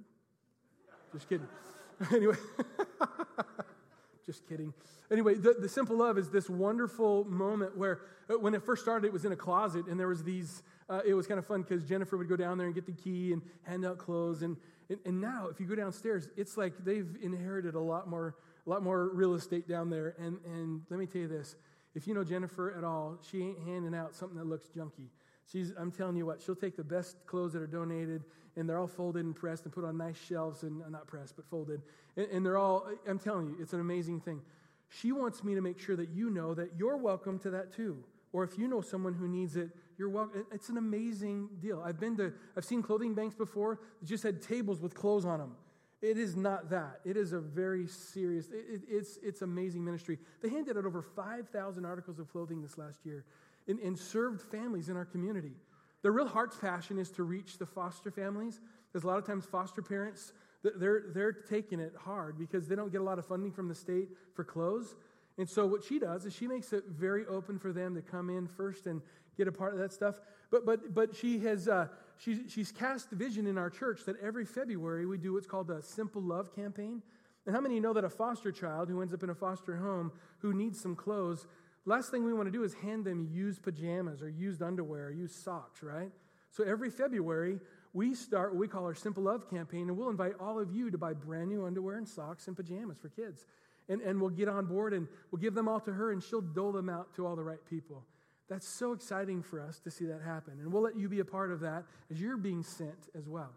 Just 1.11 1.27
kidding. 1.29 1.47
anyway. 2.13 2.35
Just 4.25 4.47
kidding. 4.47 4.73
Anyway, 5.11 5.35
the, 5.35 5.55
the 5.59 5.67
simple 5.67 5.97
love 5.97 6.17
is 6.17 6.29
this 6.29 6.49
wonderful 6.49 7.25
moment 7.25 7.77
where 7.77 8.01
uh, 8.29 8.39
when 8.39 8.53
it 8.53 8.63
first 8.63 8.81
started, 8.81 9.05
it 9.05 9.11
was 9.11 9.25
in 9.25 9.33
a 9.33 9.35
closet, 9.35 9.87
and 9.87 9.99
there 9.99 10.07
was 10.07 10.23
these 10.23 10.63
uh, 10.89 11.01
it 11.05 11.13
was 11.13 11.27
kind 11.27 11.39
of 11.39 11.45
fun 11.45 11.61
because 11.61 11.83
Jennifer 11.83 12.17
would 12.17 12.29
go 12.29 12.35
down 12.35 12.57
there 12.57 12.67
and 12.67 12.75
get 12.75 12.85
the 12.85 12.91
key 12.91 13.33
and 13.33 13.41
hand 13.63 13.85
out 13.85 13.97
clothes. 13.97 14.41
And, 14.41 14.57
and, 14.89 14.99
and 15.05 15.21
now, 15.21 15.47
if 15.49 15.59
you 15.59 15.65
go 15.65 15.75
downstairs, 15.75 16.29
it's 16.35 16.57
like 16.57 16.73
they've 16.83 17.17
inherited 17.21 17.75
a 17.75 17.79
lot 17.79 18.09
more, 18.09 18.35
a 18.65 18.69
lot 18.69 18.83
more 18.83 19.09
real 19.09 19.33
estate 19.33 19.67
down 19.67 19.89
there. 19.89 20.15
And, 20.17 20.37
and 20.45 20.81
let 20.89 20.99
me 20.99 21.05
tell 21.05 21.21
you 21.21 21.27
this 21.27 21.55
if 21.95 22.07
you 22.07 22.13
know 22.13 22.23
Jennifer 22.23 22.73
at 22.75 22.83
all, 22.83 23.19
she 23.29 23.41
ain't 23.41 23.59
handing 23.59 23.93
out 23.93 24.15
something 24.15 24.37
that 24.37 24.47
looks 24.47 24.69
junky. 24.69 25.09
She's, 25.51 25.73
I'm 25.77 25.91
telling 25.91 26.15
you 26.15 26.25
what, 26.25 26.41
she'll 26.41 26.55
take 26.55 26.75
the 26.75 26.83
best 26.83 27.17
clothes 27.25 27.53
that 27.53 27.61
are 27.61 27.67
donated, 27.67 28.23
and 28.55 28.67
they're 28.67 28.79
all 28.79 28.87
folded 28.87 29.25
and 29.25 29.35
pressed 29.35 29.65
and 29.65 29.73
put 29.73 29.83
on 29.83 29.97
nice 29.97 30.17
shelves, 30.17 30.63
and 30.63 30.81
uh, 30.81 30.89
not 30.89 31.05
pressed, 31.05 31.35
but 31.35 31.45
folded. 31.45 31.81
And, 32.15 32.27
and 32.31 32.45
they're 32.45 32.57
all, 32.57 32.87
I'm 33.07 33.19
telling 33.19 33.47
you, 33.47 33.57
it's 33.59 33.73
an 33.73 33.79
amazing 33.79 34.21
thing. 34.21 34.41
She 34.89 35.11
wants 35.11 35.43
me 35.43 35.55
to 35.55 35.61
make 35.61 35.79
sure 35.79 35.95
that 35.95 36.09
you 36.09 36.29
know 36.29 36.53
that 36.53 36.71
you're 36.77 36.97
welcome 36.97 37.39
to 37.39 37.49
that 37.51 37.73
too. 37.73 38.03
Or 38.31 38.43
if 38.43 38.57
you 38.57 38.67
know 38.67 38.81
someone 38.81 39.13
who 39.13 39.27
needs 39.27 39.55
it, 39.57 39.69
you're 39.97 40.09
welcome. 40.09 40.45
It's 40.51 40.69
an 40.69 40.77
amazing 40.77 41.49
deal. 41.59 41.83
I've 41.85 41.99
been 41.99 42.17
to, 42.17 42.33
I've 42.57 42.65
seen 42.65 42.81
clothing 42.81 43.13
banks 43.13 43.35
before 43.35 43.79
that 43.99 44.07
just 44.07 44.23
had 44.23 44.41
tables 44.41 44.79
with 44.79 44.95
clothes 44.95 45.25
on 45.25 45.39
them. 45.39 45.55
It 46.03 46.17
is 46.17 46.35
not 46.35 46.69
that. 46.71 46.99
It 47.05 47.15
is 47.15 47.31
a 47.31 47.39
very 47.39 47.87
serious, 47.87 48.49
it, 48.49 48.65
it, 48.69 48.81
it's, 48.89 49.17
it's 49.23 49.41
amazing 49.41 49.85
ministry. 49.85 50.19
They 50.41 50.49
handed 50.49 50.77
out 50.77 50.85
over 50.85 51.01
5,000 51.01 51.85
articles 51.85 52.19
of 52.19 52.29
clothing 52.29 52.61
this 52.61 52.77
last 52.77 53.05
year 53.05 53.23
and, 53.69 53.79
and 53.79 53.97
served 53.97 54.41
families 54.41 54.89
in 54.89 54.97
our 54.97 55.05
community. 55.05 55.53
Their 56.01 56.11
real 56.11 56.27
heart's 56.27 56.57
passion 56.57 56.99
is 56.99 57.09
to 57.11 57.23
reach 57.23 57.57
the 57.57 57.65
foster 57.65 58.11
families, 58.11 58.59
because 58.91 59.05
a 59.05 59.07
lot 59.07 59.17
of 59.17 59.25
times 59.25 59.45
foster 59.45 59.81
parents, 59.81 60.33
they're, 60.61 61.03
they're 61.13 61.31
taking 61.31 61.79
it 61.79 61.93
hard 61.97 62.37
because 62.37 62.67
they 62.67 62.75
don't 62.75 62.91
get 62.91 62.99
a 62.99 63.05
lot 63.05 63.17
of 63.17 63.25
funding 63.25 63.53
from 63.53 63.69
the 63.69 63.75
state 63.75 64.09
for 64.35 64.43
clothes. 64.43 64.95
And 65.37 65.49
so 65.49 65.65
what 65.65 65.85
she 65.85 65.99
does 65.99 66.25
is 66.25 66.35
she 66.35 66.47
makes 66.47 66.73
it 66.73 66.83
very 66.89 67.25
open 67.27 67.57
for 67.59 67.71
them 67.71 67.95
to 67.95 68.01
come 68.01 68.29
in 68.29 68.45
first 68.47 68.87
and 68.87 69.01
get 69.37 69.47
a 69.47 69.53
part 69.53 69.71
of 69.71 69.79
that 69.79 69.93
stuff. 69.93 70.19
But 70.51 70.65
but 70.65 70.93
but 70.93 71.15
she 71.15 71.39
has 71.39 71.67
uh, 71.67 71.87
she's 72.17 72.39
she's 72.47 72.71
cast 72.71 73.09
vision 73.11 73.47
in 73.47 73.57
our 73.57 73.69
church 73.69 74.01
that 74.05 74.19
every 74.21 74.45
February 74.45 75.05
we 75.05 75.17
do 75.17 75.33
what's 75.33 75.47
called 75.47 75.69
a 75.69 75.81
Simple 75.81 76.21
Love 76.21 76.55
campaign. 76.55 77.01
And 77.45 77.53
how 77.53 77.61
many 77.61 77.79
know 77.79 77.93
that 77.93 78.05
a 78.05 78.09
foster 78.09 78.51
child 78.51 78.87
who 78.87 79.01
ends 79.01 79.13
up 79.13 79.21
in 79.21 79.29
a 79.29 79.35
foster 79.35 79.75
home 79.75 80.11
who 80.39 80.53
needs 80.53 80.79
some 80.79 80.95
clothes 80.95 81.45
Last 81.85 82.11
thing 82.11 82.23
we 82.23 82.33
want 82.33 82.47
to 82.47 82.51
do 82.51 82.63
is 82.63 82.73
hand 82.75 83.03
them 83.03 83.27
used 83.29 83.61
pajamas 83.61 84.21
or 84.21 84.29
used 84.29 84.61
underwear 84.61 85.07
or 85.07 85.11
used 85.11 85.35
socks, 85.35 85.83
right? 85.83 86.11
So 86.49 86.63
every 86.63 86.89
February, 86.89 87.59
we 87.91 88.15
start 88.15 88.53
what 88.53 88.59
we 88.59 88.67
call 88.67 88.85
our 88.85 88.95
Simple 88.95 89.23
Love 89.23 89.49
campaign, 89.49 89.89
and 89.89 89.97
we'll 89.97 90.09
invite 90.09 90.33
all 90.39 90.59
of 90.59 90.71
you 90.71 90.89
to 90.91 90.97
buy 90.97 91.13
brand 91.13 91.49
new 91.49 91.65
underwear 91.65 91.97
and 91.97 92.07
socks 92.07 92.47
and 92.47 92.55
pajamas 92.55 92.97
for 92.99 93.09
kids. 93.09 93.45
And, 93.89 94.01
and 94.01 94.21
we'll 94.21 94.29
get 94.29 94.47
on 94.47 94.65
board 94.65 94.93
and 94.93 95.07
we'll 95.29 95.41
give 95.41 95.55
them 95.55 95.67
all 95.67 95.81
to 95.81 95.91
her, 95.91 96.11
and 96.11 96.23
she'll 96.23 96.39
dole 96.39 96.71
them 96.71 96.87
out 96.87 97.13
to 97.15 97.27
all 97.27 97.35
the 97.35 97.43
right 97.43 97.63
people. 97.69 98.05
That's 98.49 98.67
so 98.67 98.91
exciting 98.91 99.41
for 99.41 99.61
us 99.61 99.79
to 99.79 99.91
see 99.91 100.05
that 100.05 100.21
happen. 100.21 100.53
And 100.59 100.71
we'll 100.71 100.83
let 100.83 100.97
you 100.97 101.07
be 101.09 101.19
a 101.19 101.25
part 101.25 101.51
of 101.51 101.61
that 101.61 101.85
as 102.11 102.19
you're 102.19 102.37
being 102.37 102.63
sent 102.63 103.09
as 103.17 103.27
well. 103.27 103.51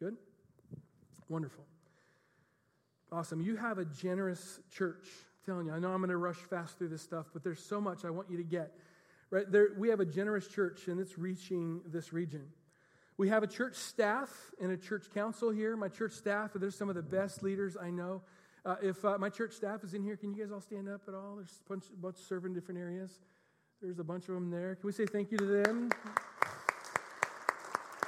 Good? 0.00 0.16
Wonderful. 1.28 1.64
Awesome. 3.12 3.40
You 3.40 3.56
have 3.56 3.78
a 3.78 3.84
generous 3.84 4.60
church 4.70 5.08
telling 5.44 5.66
you, 5.66 5.72
I 5.72 5.78
know 5.78 5.92
I'm 5.92 5.98
going 5.98 6.10
to 6.10 6.16
rush 6.16 6.36
fast 6.36 6.78
through 6.78 6.88
this 6.88 7.02
stuff, 7.02 7.26
but 7.32 7.42
there's 7.42 7.62
so 7.62 7.80
much 7.80 8.04
I 8.04 8.10
want 8.10 8.30
you 8.30 8.36
to 8.36 8.44
get. 8.44 8.72
Right 9.30 9.50
there, 9.50 9.68
we 9.76 9.88
have 9.88 10.00
a 10.00 10.04
generous 10.04 10.48
church, 10.48 10.88
and 10.88 10.98
it's 10.98 11.18
reaching 11.18 11.80
this 11.86 12.12
region. 12.12 12.46
We 13.16 13.28
have 13.28 13.42
a 13.42 13.46
church 13.46 13.76
staff 13.76 14.30
and 14.60 14.72
a 14.72 14.76
church 14.76 15.06
council 15.12 15.50
here. 15.50 15.76
My 15.76 15.88
church 15.88 16.12
staff, 16.12 16.52
they're 16.54 16.70
some 16.70 16.88
of 16.88 16.94
the 16.94 17.02
best 17.02 17.42
leaders 17.42 17.76
I 17.80 17.90
know. 17.90 18.22
Uh, 18.64 18.76
if 18.82 19.04
uh, 19.04 19.18
my 19.18 19.28
church 19.28 19.52
staff 19.52 19.84
is 19.84 19.94
in 19.94 20.02
here, 20.02 20.16
can 20.16 20.32
you 20.32 20.42
guys 20.42 20.52
all 20.52 20.60
stand 20.60 20.88
up 20.88 21.02
at 21.06 21.14
all? 21.14 21.36
There's 21.36 21.60
a 21.64 21.68
bunch, 21.68 21.84
bunch 22.00 22.16
serving 22.16 22.54
different 22.54 22.80
areas. 22.80 23.18
There's 23.82 23.98
a 23.98 24.04
bunch 24.04 24.28
of 24.28 24.34
them 24.34 24.50
there. 24.50 24.74
Can 24.74 24.86
we 24.86 24.92
say 24.92 25.06
thank 25.06 25.30
you 25.30 25.38
to 25.38 25.46
them? 25.46 25.90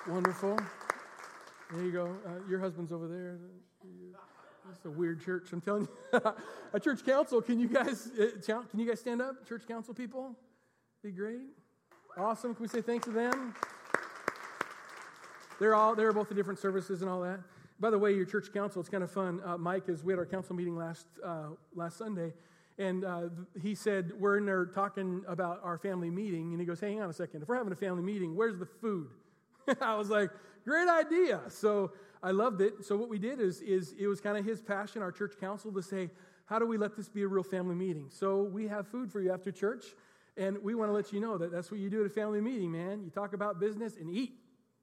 Wonderful. 0.07 0.59
There 1.73 1.83
you 1.83 1.93
go. 1.93 2.15
Uh, 2.27 2.31
your 2.47 2.61
husband's 2.61 2.93
over 2.93 3.09
there. 3.09 3.39
It's 4.71 4.85
a 4.85 4.91
weird 4.91 5.25
church. 5.25 5.49
I'm 5.51 5.63
telling 5.63 5.89
you. 6.13 6.21
a 6.75 6.81
church 6.81 7.05
council. 7.07 7.41
Can 7.41 7.59
you 7.59 7.69
guys 7.69 8.11
uh, 8.21 8.63
can 8.71 8.81
you 8.81 8.87
guys 8.87 9.01
stand 9.01 9.23
up? 9.23 9.49
Church 9.49 9.63
council 9.67 9.95
people, 9.95 10.37
be 11.03 11.11
great. 11.11 11.41
Awesome. 12.19 12.55
Can 12.55 12.63
we 12.63 12.69
say 12.69 12.83
thanks 12.83 13.07
to 13.07 13.11
them? 13.11 13.55
They're 15.59 15.75
all 15.75 15.95
they're 15.95 16.13
both 16.13 16.29
the 16.29 16.35
different 16.35 16.59
services 16.59 17.01
and 17.01 17.11
all 17.11 17.23
that. 17.23 17.41
By 17.81 17.91
the 17.91 17.99
way, 17.99 18.13
your 18.13 18.27
church 18.27 18.53
council, 18.53 18.81
it's 18.81 18.91
kind 18.91 19.03
of 19.03 19.11
fun. 19.11 19.41
Uh, 19.45 19.57
Mike 19.57 19.89
is 19.89 20.05
we 20.05 20.13
had 20.13 20.19
our 20.19 20.27
council 20.27 20.55
meeting 20.55 20.77
last 20.77 21.07
uh, 21.25 21.49
last 21.75 21.97
Sunday, 21.97 22.35
and 22.79 23.05
uh, 23.05 23.29
he 23.61 23.75
said 23.75 24.13
we're 24.19 24.39
in 24.39 24.47
there 24.47 24.67
talking 24.67 25.23
about 25.29 25.61
our 25.63 25.79
family 25.79 26.11
meeting, 26.11 26.53
and 26.53 26.61
he 26.61 26.67
goes, 26.67 26.81
hang 26.81 27.01
on 27.01 27.11
a 27.11 27.13
second. 27.13 27.43
If 27.43 27.49
we're 27.49 27.57
having 27.57 27.73
a 27.73 27.77
family 27.77 28.03
meeting, 28.03 28.35
where's 28.35 28.59
the 28.59 28.67
food?" 28.67 29.09
I 29.81 29.97
was 29.97 30.11
like, 30.11 30.31
"Great 30.65 30.89
idea." 30.89 31.41
So 31.49 31.93
I 32.23 32.31
loved 32.31 32.61
it. 32.61 32.85
So 32.85 32.97
what 32.97 33.09
we 33.09 33.19
did 33.19 33.41
is, 33.41 33.61
is 33.61 33.95
it 33.99 34.07
was 34.07 34.21
kind 34.21 34.39
of 34.39 34.45
his 34.45 34.63
passion, 34.63 35.03
our 35.03 35.11
church 35.11 35.35
council, 35.41 35.73
to 35.73 35.83
say, 35.83 36.09
how 36.47 36.59
do 36.59 36.67
we 36.67 36.77
let 36.77 36.97
this 36.97 37.09
be 37.09 37.23
a 37.23 37.29
real 37.29 37.43
family 37.43 37.75
meeting? 37.75 38.07
So 38.11 38.43
we 38.43 38.69
have 38.69 38.87
food 38.87 39.11
for 39.11 39.21
you 39.21 39.33
after 39.33 39.51
church, 39.51 39.85
and 40.37 40.63
we 40.63 40.75
want 40.75 40.89
to 40.89 40.93
let 40.93 41.13
you 41.13 41.21
know 41.21 41.37
that 41.39 41.51
that's 41.51 41.71
what 41.71 41.81
you 41.81 41.91
do 41.91 42.01
at 42.01 42.07
a 42.07 42.15
family 42.15 42.41
meeting, 42.41 42.71
man. 42.71 43.03
You 43.03 43.11
talk 43.11 43.33
about 43.33 43.59
business 43.59 43.97
and 43.97 44.09
eat, 44.09 44.35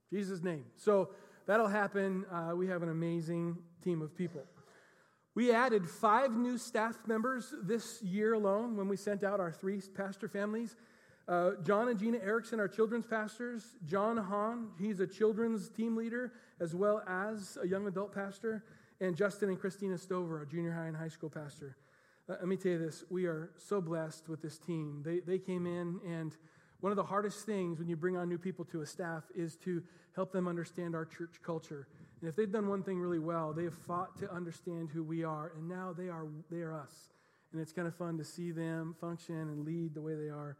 Jesus' 0.09 0.43
name. 0.43 0.65
So 0.75 1.11
that'll 1.45 1.67
happen. 1.67 2.25
Uh, 2.31 2.55
we 2.55 2.67
have 2.67 2.83
an 2.83 2.89
amazing 2.89 3.57
team 3.83 4.01
of 4.01 4.15
people. 4.15 4.41
We 5.35 5.51
added 5.51 5.89
five 5.89 6.31
new 6.31 6.57
staff 6.57 6.97
members 7.07 7.53
this 7.61 8.01
year 8.01 8.33
alone 8.33 8.75
when 8.75 8.87
we 8.87 8.97
sent 8.97 9.23
out 9.23 9.39
our 9.39 9.51
three 9.51 9.81
pastor 9.95 10.27
families. 10.27 10.75
Uh, 11.27 11.51
John 11.63 11.87
and 11.89 11.99
Gina 11.99 12.17
Erickson 12.17 12.59
are 12.59 12.67
children's 12.67 13.05
pastors. 13.05 13.63
John 13.85 14.17
Hahn, 14.17 14.69
he's 14.79 14.99
a 14.99 15.07
children's 15.07 15.69
team 15.69 15.95
leader 15.95 16.33
as 16.59 16.73
well 16.73 17.03
as 17.07 17.57
a 17.61 17.67
young 17.67 17.85
adult 17.87 18.13
pastor. 18.13 18.63
And 18.99 19.15
Justin 19.15 19.49
and 19.49 19.59
Christina 19.59 19.97
Stover, 19.97 20.41
a 20.41 20.47
junior 20.47 20.73
high 20.73 20.87
and 20.87 20.97
high 20.97 21.07
school 21.07 21.29
pastor. 21.29 21.77
Uh, 22.27 22.33
let 22.33 22.47
me 22.47 22.57
tell 22.57 22.73
you 22.73 22.79
this 22.79 23.03
we 23.09 23.25
are 23.25 23.51
so 23.57 23.79
blessed 23.79 24.27
with 24.27 24.41
this 24.41 24.57
team. 24.57 25.03
They, 25.05 25.19
they 25.19 25.37
came 25.37 25.65
in, 25.65 25.99
and 26.05 26.35
one 26.79 26.91
of 26.91 26.95
the 26.95 27.03
hardest 27.03 27.45
things 27.45 27.79
when 27.79 27.87
you 27.87 27.95
bring 27.95 28.17
on 28.17 28.27
new 28.27 28.37
people 28.37 28.65
to 28.65 28.81
a 28.81 28.85
staff 28.85 29.23
is 29.35 29.55
to 29.57 29.83
help 30.15 30.31
them 30.31 30.47
understand 30.47 30.95
our 30.95 31.05
church 31.05 31.39
culture. 31.43 31.87
And 32.21 32.29
if 32.29 32.35
they've 32.35 32.51
done 32.51 32.67
one 32.67 32.83
thing 32.83 32.99
really 32.99 33.19
well, 33.19 33.53
they 33.53 33.63
have 33.63 33.77
fought 33.77 34.17
to 34.19 34.31
understand 34.33 34.89
who 34.89 35.03
we 35.03 35.23
are, 35.23 35.53
and 35.55 35.69
now 35.69 35.93
they 35.97 36.09
are, 36.09 36.25
they 36.51 36.61
are 36.61 36.73
us. 36.73 37.09
And 37.51 37.61
it's 37.61 37.71
kind 37.71 37.87
of 37.87 37.95
fun 37.95 38.17
to 38.17 38.23
see 38.23 38.51
them 38.51 38.95
function 38.99 39.35
and 39.35 39.65
lead 39.65 39.93
the 39.93 40.01
way 40.01 40.15
they 40.15 40.29
are. 40.29 40.57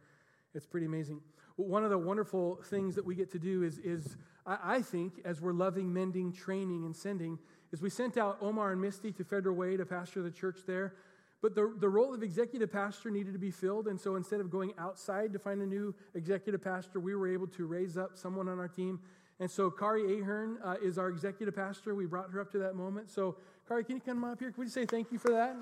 It's 0.56 0.66
pretty 0.66 0.86
amazing. 0.86 1.22
One 1.58 1.84
of 1.84 1.90
the 1.90 1.98
wonderful 1.98 2.62
things 2.66 2.96
that 2.96 3.06
we 3.06 3.16
get 3.16 3.32
to 3.34 3.40
do 3.40 3.64
is, 3.64 3.78
is 3.80 4.16
I, 4.46 4.58
I 4.64 4.82
think, 4.82 5.22
as 5.26 5.42
we're 5.42 5.54
loving, 5.54 5.94
mending, 5.94 6.32
training, 6.32 6.86
and 6.86 6.96
sending, 6.96 7.38
is 7.72 7.82
we 7.82 7.90
sent 7.90 8.18
out 8.18 8.38
Omar 8.42 8.72
and 8.72 8.82
Misty 8.82 9.12
to 9.12 9.24
Federal 9.24 9.56
Way 9.56 9.78
to 9.78 9.86
pastor 9.86 10.24
the 10.24 10.32
church 10.32 10.62
there. 10.66 10.96
But 11.42 11.56
the, 11.56 11.74
the 11.80 11.88
role 11.88 12.14
of 12.14 12.24
executive 12.24 12.72
pastor 12.72 13.10
needed 13.10 13.34
to 13.34 13.40
be 13.40 13.52
filled. 13.52 13.88
And 13.88 14.00
so 14.00 14.16
instead 14.16 14.42
of 14.42 14.50
going 14.50 14.74
outside 14.78 15.32
to 15.34 15.40
find 15.40 15.62
a 15.62 15.66
new 15.66 15.96
executive 16.16 16.62
pastor, 16.62 17.00
we 17.00 17.16
were 17.16 17.32
able 17.32 17.48
to 17.48 17.66
raise 17.66 17.98
up 17.98 18.18
someone 18.18 18.50
on 18.50 18.60
our 18.60 18.68
team. 18.68 19.00
And 19.40 19.50
so 19.50 19.72
Kari 19.72 20.20
Ahern 20.20 20.58
uh, 20.64 20.76
is 20.82 20.98
our 20.98 21.08
executive 21.08 21.56
pastor. 21.56 21.96
We 21.96 22.06
brought 22.06 22.30
her 22.32 22.42
up 22.42 22.52
to 22.52 22.58
that 22.60 22.76
moment. 22.76 23.10
So, 23.10 23.38
Kari, 23.68 23.86
can 23.86 23.96
you 23.96 24.02
come 24.02 24.24
up 24.26 24.40
here? 24.40 24.52
Can 24.52 24.62
we 24.62 24.66
just 24.66 24.76
say 24.76 24.86
thank 24.86 25.12
you 25.12 25.18
for 25.18 25.32
that? 25.32 25.56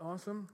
Awesome. 0.00 0.48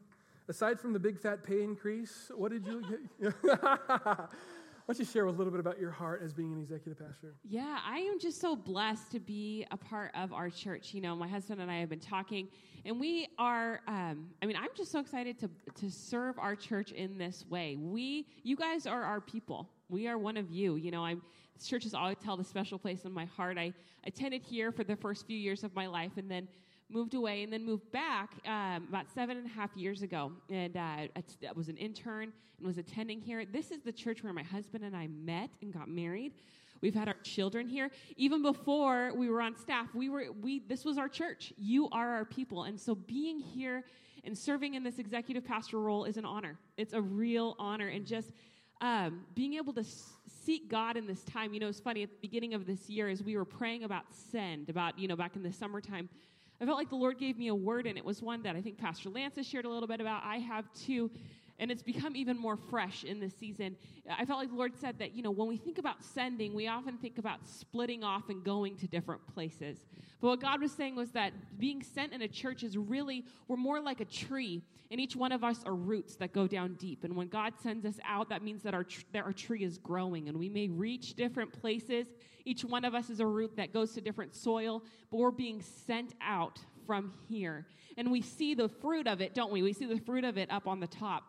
Aside 0.48 0.81
from 0.81 0.92
the 0.92 0.98
big 0.98 1.20
fat 1.20 1.44
pay 1.44 1.62
increase, 1.62 2.33
what 2.35 2.50
did 2.50 2.66
you? 2.66 2.83
Why 4.90 4.94
don't 4.94 5.07
you 5.07 5.12
share 5.12 5.26
a 5.26 5.31
little 5.31 5.53
bit 5.53 5.61
about 5.61 5.79
your 5.79 5.92
heart 5.92 6.20
as 6.24 6.33
being 6.33 6.53
an 6.53 6.59
executive 6.59 6.98
pastor? 6.98 7.37
Yeah, 7.44 7.79
I 7.87 7.98
am 7.98 8.18
just 8.18 8.40
so 8.40 8.57
blessed 8.57 9.12
to 9.12 9.20
be 9.20 9.64
a 9.70 9.76
part 9.76 10.11
of 10.16 10.33
our 10.33 10.50
church. 10.50 10.92
You 10.94 11.00
know, 11.00 11.14
my 11.14 11.29
husband 11.29 11.61
and 11.61 11.70
I 11.70 11.79
have 11.79 11.88
been 11.88 12.00
talking, 12.00 12.48
and 12.85 12.98
we 12.98 13.29
are. 13.38 13.83
Um, 13.87 14.31
I 14.42 14.46
mean, 14.46 14.57
I'm 14.57 14.70
just 14.76 14.90
so 14.90 14.98
excited 14.98 15.38
to 15.38 15.50
to 15.76 15.92
serve 15.92 16.40
our 16.40 16.57
church 16.57 16.90
in 16.90 17.18
this 17.18 17.44
way. 17.48 17.76
We, 17.76 18.26
you 18.42 18.57
guys, 18.57 18.85
are 18.85 19.05
our 19.05 19.20
people. 19.20 19.68
We 19.88 20.09
are 20.09 20.18
one 20.18 20.37
of 20.37 20.50
you. 20.50 20.74
You 20.74 20.90
know, 20.90 21.05
I'm. 21.05 21.22
This 21.57 21.68
church 21.68 21.87
always 21.94 22.16
held 22.24 22.40
a 22.40 22.44
special 22.44 22.76
place 22.76 23.05
in 23.05 23.12
my 23.12 23.26
heart. 23.26 23.59
I 23.59 23.72
attended 24.03 24.42
here 24.42 24.72
for 24.72 24.83
the 24.83 24.96
first 24.96 25.24
few 25.24 25.38
years 25.38 25.62
of 25.62 25.72
my 25.72 25.87
life, 25.87 26.16
and 26.16 26.29
then 26.29 26.48
moved 26.90 27.14
away 27.14 27.42
and 27.42 27.53
then 27.53 27.64
moved 27.64 27.90
back 27.92 28.31
um, 28.46 28.87
about 28.88 29.07
seven 29.14 29.37
and 29.37 29.46
a 29.46 29.50
half 29.50 29.76
years 29.76 30.03
ago. 30.03 30.33
And 30.48 30.76
uh, 30.76 30.81
I 30.81 31.11
was 31.55 31.68
an 31.68 31.76
intern 31.76 32.33
and 32.59 32.66
was 32.66 32.79
attending 32.79 33.20
here. 33.20 33.44
This 33.44 33.70
is 33.70 33.83
the 33.83 33.92
church 33.92 34.22
where 34.22 34.33
my 34.33 34.42
husband 34.42 34.85
and 34.85 34.96
I 34.96 35.07
met 35.09 35.50
and 35.62 35.72
got 35.72 35.88
married. 35.88 36.33
We've 36.81 36.94
had 36.94 37.09
our 37.09 37.16
children 37.22 37.68
here. 37.68 37.90
Even 38.16 38.42
before 38.42 39.12
we 39.14 39.29
were 39.29 39.42
on 39.42 39.55
staff, 39.57 39.94
we 39.94 40.09
were 40.09 40.26
we 40.40 40.61
this 40.61 40.85
was 40.85 40.96
our 40.96 41.09
church. 41.09 41.53
You 41.59 41.88
are 41.90 42.09
our 42.11 42.24
people. 42.24 42.64
And 42.64 42.81
so 42.81 42.94
being 42.94 43.38
here 43.38 43.85
and 44.24 44.37
serving 44.37 44.74
in 44.74 44.83
this 44.83 44.98
executive 44.98 45.44
pastor 45.44 45.79
role 45.79 46.05
is 46.05 46.16
an 46.16 46.24
honor. 46.24 46.59
It's 46.76 46.94
a 46.94 47.00
real 47.00 47.55
honor. 47.59 47.88
And 47.88 48.07
just 48.07 48.31
um, 48.81 49.26
being 49.35 49.55
able 49.55 49.74
to 49.74 49.85
seek 50.44 50.70
God 50.70 50.96
in 50.96 51.07
this 51.07 51.22
time, 51.24 51.53
you 51.53 51.61
know, 51.61 51.68
it's 51.68 51.81
funny 51.81 52.03
at 52.03 52.11
the 52.11 52.18
beginning 52.22 52.55
of 52.55 52.66
this 52.66 52.88
year 52.88 53.09
as 53.09 53.22
we 53.22 53.37
were 53.37 53.44
praying 53.44 53.85
about 53.85 54.05
send, 54.33 54.70
about, 54.70 54.98
you 54.98 55.07
know, 55.07 55.16
back 55.16 55.37
in 55.37 55.42
the 55.42 55.53
summertime, 55.53 56.09
I 56.61 56.66
felt 56.66 56.77
like 56.77 56.90
the 56.90 56.96
Lord 56.96 57.18
gave 57.18 57.38
me 57.38 57.49
a 57.49 57.55
word, 57.55 57.87
and 57.87 57.96
it 57.96 58.05
was 58.05 58.20
one 58.20 58.42
that 58.42 58.55
I 58.55 58.61
think 58.61 58.77
Pastor 58.77 59.09
Lance 59.09 59.37
has 59.37 59.46
shared 59.46 59.64
a 59.64 59.68
little 59.70 59.88
bit 59.88 60.01
about. 60.01 60.23
I 60.25 60.37
have 60.37 60.66
too. 60.75 61.11
And 61.61 61.70
it's 61.70 61.83
become 61.83 62.16
even 62.16 62.37
more 62.38 62.57
fresh 62.57 63.05
in 63.05 63.20
this 63.20 63.35
season. 63.35 63.77
I 64.11 64.25
felt 64.25 64.40
like 64.40 64.49
the 64.49 64.57
Lord 64.57 64.75
said 64.75 64.99
that, 64.99 65.14
you 65.14 65.23
know, 65.23 65.31
when 65.31 65.46
we 65.46 65.59
think 65.59 65.77
about 65.79 66.03
sending, 66.03 66.55
we 66.55 66.66
often 66.66 66.96
think 66.96 67.18
about 67.18 67.46
splitting 67.46 68.03
off 68.03 68.31
and 68.31 68.42
going 68.42 68.77
to 68.79 68.88
different 68.88 69.25
places. 69.33 69.87
But 70.23 70.29
what 70.29 70.40
God 70.40 70.62
was 70.62 70.73
saying 70.73 70.96
was 70.96 71.11
that 71.12 71.33
being 71.59 71.83
sent 71.83 72.12
in 72.12 72.23
a 72.23 72.29
church 72.29 72.62
is 72.64 72.79
really, 72.79 73.25
we're 73.46 73.59
more 73.59 73.79
like 73.81 74.01
a 74.01 74.07
tree, 74.07 74.62
and 74.90 74.99
each 74.99 75.14
one 75.14 75.33
of 75.33 75.44
us 75.44 75.62
are 75.66 75.75
roots 75.75 76.16
that 76.16 76.33
go 76.33 76.46
down 76.46 76.75
deep. 76.75 77.05
And 77.05 77.14
when 77.14 77.29
God 77.29 77.53
sends 77.62 77.85
us 77.85 78.01
out, 78.07 78.31
that 78.31 78.42
means 78.42 78.62
that 78.62 78.73
our, 78.73 78.85
tr- 78.85 79.03
that 79.12 79.25
our 79.25 79.33
tree 79.33 79.62
is 79.62 79.77
growing, 79.77 80.29
and 80.29 80.38
we 80.38 80.49
may 80.49 80.68
reach 80.68 81.14
different 81.14 81.53
places. 81.53 82.07
Each 82.46 82.64
one 82.64 82.87
of 82.87 82.94
us 82.94 83.11
is 83.11 83.20
a 83.20 83.27
root 83.27 83.55
that 83.57 83.75
goes 83.75 83.92
to 83.92 84.01
different 84.01 84.35
soil, 84.35 84.83
but 85.11 85.18
we're 85.18 85.31
being 85.31 85.61
sent 85.61 86.14
out 86.23 86.59
from 86.87 87.12
here. 87.29 87.66
And 87.99 88.11
we 88.11 88.23
see 88.23 88.55
the 88.55 88.68
fruit 88.68 89.07
of 89.07 89.20
it, 89.20 89.35
don't 89.35 89.53
we? 89.53 89.62
We 89.62 89.75
see 89.75 89.85
the 89.85 90.01
fruit 90.01 90.25
of 90.25 90.38
it 90.38 90.51
up 90.51 90.66
on 90.66 90.81
the 90.81 90.87
top. 90.87 91.25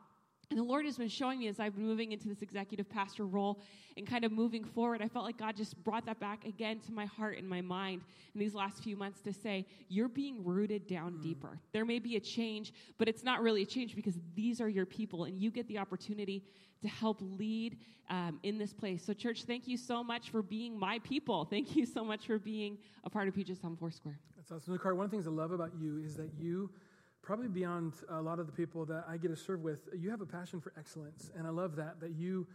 And 0.52 0.60
the 0.60 0.64
Lord 0.64 0.86
has 0.86 0.98
been 0.98 1.08
showing 1.08 1.40
me 1.40 1.48
as 1.48 1.62
I've 1.62 1.76
been 1.76 1.88
moving 1.88 2.12
into 2.12 2.28
this 2.28 2.42
executive 2.42 2.90
pastor 2.90 3.26
role 3.26 3.62
and 3.96 4.06
kind 4.06 4.26
of 4.26 4.34
moving 4.34 4.66
forward. 4.66 5.02
I 5.02 5.08
felt 5.08 5.24
like 5.24 5.38
God 5.38 5.56
just 5.56 5.82
brought 5.82 6.06
that 6.08 6.20
back 6.20 6.46
again 6.46 6.82
to 6.82 6.92
my 6.92 7.06
heart 7.06 7.38
and 7.38 7.48
my 7.48 7.62
mind 7.62 8.02
in 8.34 8.40
these 8.40 8.54
last 8.54 8.84
few 8.84 8.98
months 8.98 9.22
to 9.22 9.32
say, 9.32 9.66
You're 9.88 10.10
being 10.10 10.44
rooted 10.44 10.88
down 10.88 11.14
mm. 11.14 11.24
deeper. 11.24 11.58
There 11.72 11.86
may 11.86 12.00
be 12.00 12.18
a 12.18 12.20
change, 12.20 12.74
but 12.98 13.08
it's 13.08 13.24
not 13.24 13.42
really 13.42 13.62
a 13.62 13.66
change 13.66 13.96
because 13.96 14.16
these 14.36 14.60
are 14.60 14.68
your 14.68 14.86
people 14.86 15.24
and 15.24 15.40
you 15.40 15.52
get 15.52 15.70
the 15.70 15.78
opportunity 15.78 16.44
to 16.82 16.90
help 16.90 17.20
lead 17.22 17.78
um, 18.10 18.38
in 18.44 18.58
this 18.58 18.74
place. 18.74 19.06
So, 19.06 19.14
church, 19.14 19.44
thank 19.44 19.70
you 19.70 19.78
so 19.78 20.04
much 20.04 20.32
for 20.32 20.42
being 20.42 20.78
my 20.78 21.00
people. 21.00 21.46
Thank 21.46 21.78
you 21.78 21.86
so 21.86 22.04
much 22.04 22.28
for 22.28 22.38
being 22.38 22.78
a 23.06 23.10
part 23.10 23.30
of 23.30 23.36
Puget 23.36 23.62
Sound 23.62 23.80
Foursquare. 23.80 24.20
That's 24.36 24.52
awesome. 24.52 24.78
Car, 24.80 24.96
one 24.96 25.06
of 25.06 25.12
the 25.12 25.16
things 25.16 25.28
I 25.28 25.32
love 25.32 25.52
about 25.52 25.72
you 25.80 25.98
is 26.00 26.16
that 26.16 26.30
you 26.38 26.72
probably 27.22 27.48
beyond 27.48 27.94
a 28.10 28.22
lot 28.22 28.40
of 28.40 28.48
the 28.48 28.52
people 28.52 28.86
that 28.86 29.06
I 29.08 29.18
get 29.18 29.30
to 29.30 29.36
serve 29.36 29.62
with, 29.62 29.88
you 29.98 30.10
have 30.10 30.22
a 30.22 30.26
passion 30.26 30.60
for 30.60 30.74
excellence. 30.78 31.30
And 31.38 31.46
I 31.46 31.52
love 31.52 31.76
that, 31.76 32.00
that 32.00 32.12
you, 32.12 32.48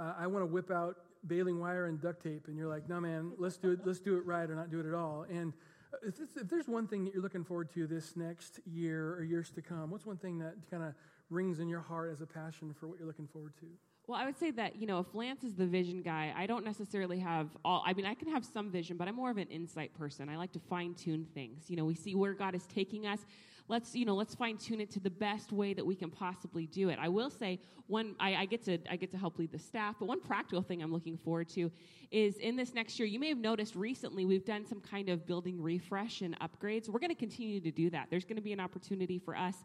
uh, 0.00 0.14
I 0.18 0.26
want 0.26 0.42
to 0.42 0.46
whip 0.46 0.70
out 0.70 0.96
baling 1.26 1.58
wire 1.60 1.86
and 1.86 2.00
duct 2.00 2.22
tape, 2.22 2.48
and 2.48 2.56
you're 2.56 2.68
like, 2.68 2.88
no, 2.88 3.00
man, 3.00 3.32
let's 3.38 3.56
do 3.56 3.72
it, 3.72 3.80
let's 3.84 4.00
do 4.00 4.16
it 4.16 4.26
right 4.26 4.48
or 4.48 4.54
not 4.54 4.70
do 4.70 4.80
it 4.80 4.86
at 4.86 4.94
all. 4.94 5.26
And 5.30 5.52
uh, 5.92 6.08
if, 6.08 6.14
if 6.36 6.48
there's 6.48 6.68
one 6.68 6.86
thing 6.86 7.04
that 7.04 7.14
you're 7.14 7.22
looking 7.22 7.44
forward 7.44 7.72
to 7.74 7.86
this 7.86 8.16
next 8.16 8.60
year 8.66 9.14
or 9.14 9.24
years 9.24 9.50
to 9.52 9.62
come, 9.62 9.90
what's 9.90 10.06
one 10.06 10.18
thing 10.18 10.38
that 10.38 10.54
kind 10.70 10.82
of 10.82 10.94
rings 11.30 11.60
in 11.60 11.68
your 11.68 11.80
heart 11.80 12.12
as 12.12 12.20
a 12.20 12.26
passion 12.26 12.74
for 12.78 12.88
what 12.88 12.98
you're 12.98 13.06
looking 13.06 13.26
forward 13.26 13.54
to? 13.60 13.66
Well, 14.06 14.20
I 14.20 14.26
would 14.26 14.38
say 14.38 14.50
that, 14.50 14.76
you 14.76 14.86
know, 14.86 14.98
if 14.98 15.14
Lance 15.14 15.44
is 15.44 15.54
the 15.54 15.64
vision 15.64 16.02
guy, 16.02 16.34
I 16.36 16.46
don't 16.46 16.64
necessarily 16.64 17.18
have 17.20 17.48
all, 17.64 17.82
I 17.86 17.94
mean, 17.94 18.04
I 18.04 18.12
can 18.12 18.28
have 18.28 18.44
some 18.44 18.70
vision, 18.70 18.98
but 18.98 19.08
I'm 19.08 19.16
more 19.16 19.30
of 19.30 19.38
an 19.38 19.48
insight 19.48 19.94
person. 19.94 20.28
I 20.28 20.36
like 20.36 20.52
to 20.52 20.58
fine 20.58 20.92
tune 20.92 21.26
things. 21.32 21.70
You 21.70 21.76
know, 21.76 21.86
we 21.86 21.94
see 21.94 22.14
where 22.14 22.34
God 22.34 22.54
is 22.54 22.66
taking 22.66 23.06
us 23.06 23.20
let's 23.68 23.94
you 23.94 24.04
know 24.04 24.14
let's 24.14 24.34
fine 24.34 24.56
tune 24.56 24.80
it 24.80 24.90
to 24.90 25.00
the 25.00 25.10
best 25.10 25.52
way 25.52 25.74
that 25.74 25.84
we 25.84 25.94
can 25.94 26.10
possibly 26.10 26.66
do 26.66 26.88
it. 26.88 26.98
I 27.00 27.08
will 27.08 27.30
say 27.30 27.60
one 27.86 28.14
I, 28.18 28.34
I, 28.34 28.44
get 28.46 28.64
to 28.64 28.78
i 28.90 28.96
get 28.96 29.10
to 29.10 29.18
help 29.18 29.38
lead 29.38 29.52
the 29.52 29.58
staff 29.58 29.96
but 29.98 30.06
one 30.06 30.20
practical 30.20 30.62
thing 30.62 30.82
i'm 30.82 30.92
looking 30.92 31.18
forward 31.18 31.48
to 31.50 31.70
is 32.10 32.36
in 32.36 32.56
this 32.56 32.72
next 32.74 32.98
year 32.98 33.06
you 33.06 33.18
may 33.18 33.28
have 33.28 33.38
noticed 33.38 33.74
recently 33.74 34.24
we've 34.24 34.44
done 34.44 34.64
some 34.64 34.80
kind 34.80 35.08
of 35.08 35.26
building 35.26 35.60
refresh 35.60 36.22
and 36.22 36.38
upgrades. 36.40 36.88
We're 36.88 37.00
going 37.00 37.10
to 37.10 37.16
continue 37.16 37.60
to 37.60 37.70
do 37.70 37.90
that. 37.90 38.08
There's 38.10 38.24
going 38.24 38.36
to 38.36 38.42
be 38.42 38.52
an 38.52 38.60
opportunity 38.60 39.18
for 39.18 39.36
us 39.36 39.56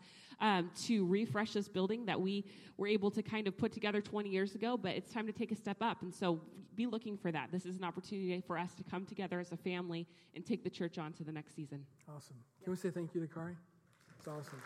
um, 0.41 0.71
to 0.85 1.05
refresh 1.05 1.53
this 1.53 1.67
building 1.67 2.05
that 2.05 2.19
we 2.19 2.45
were 2.77 2.87
able 2.87 3.11
to 3.11 3.21
kind 3.21 3.47
of 3.47 3.57
put 3.57 3.71
together 3.71 4.01
20 4.01 4.29
years 4.29 4.55
ago 4.55 4.77
but 4.77 4.91
it's 4.95 5.11
time 5.11 5.27
to 5.27 5.33
take 5.33 5.51
a 5.51 5.55
step 5.55 5.77
up. 5.81 6.01
And 6.01 6.13
so 6.13 6.41
be 6.75 6.85
looking 6.85 7.17
for 7.17 7.31
that. 7.31 7.51
This 7.51 7.65
is 7.65 7.77
an 7.77 7.83
opportunity 7.83 8.41
for 8.45 8.57
us 8.57 8.73
to 8.75 8.83
come 8.83 9.05
together 9.05 9.39
as 9.39 9.51
a 9.51 9.57
family 9.57 10.07
and 10.33 10.45
take 10.45 10.63
the 10.63 10.69
church 10.69 10.97
on 10.97 11.11
to 11.13 11.23
the 11.23 11.31
next 11.31 11.55
season. 11.55 11.85
Awesome. 12.07 12.37
Can 12.63 12.71
we 12.71 12.77
say 12.77 12.89
thank 12.89 13.13
you 13.13 13.21
to 13.21 13.27
kari 13.27 13.55
it's 14.19 14.27
awesome. 14.27 14.61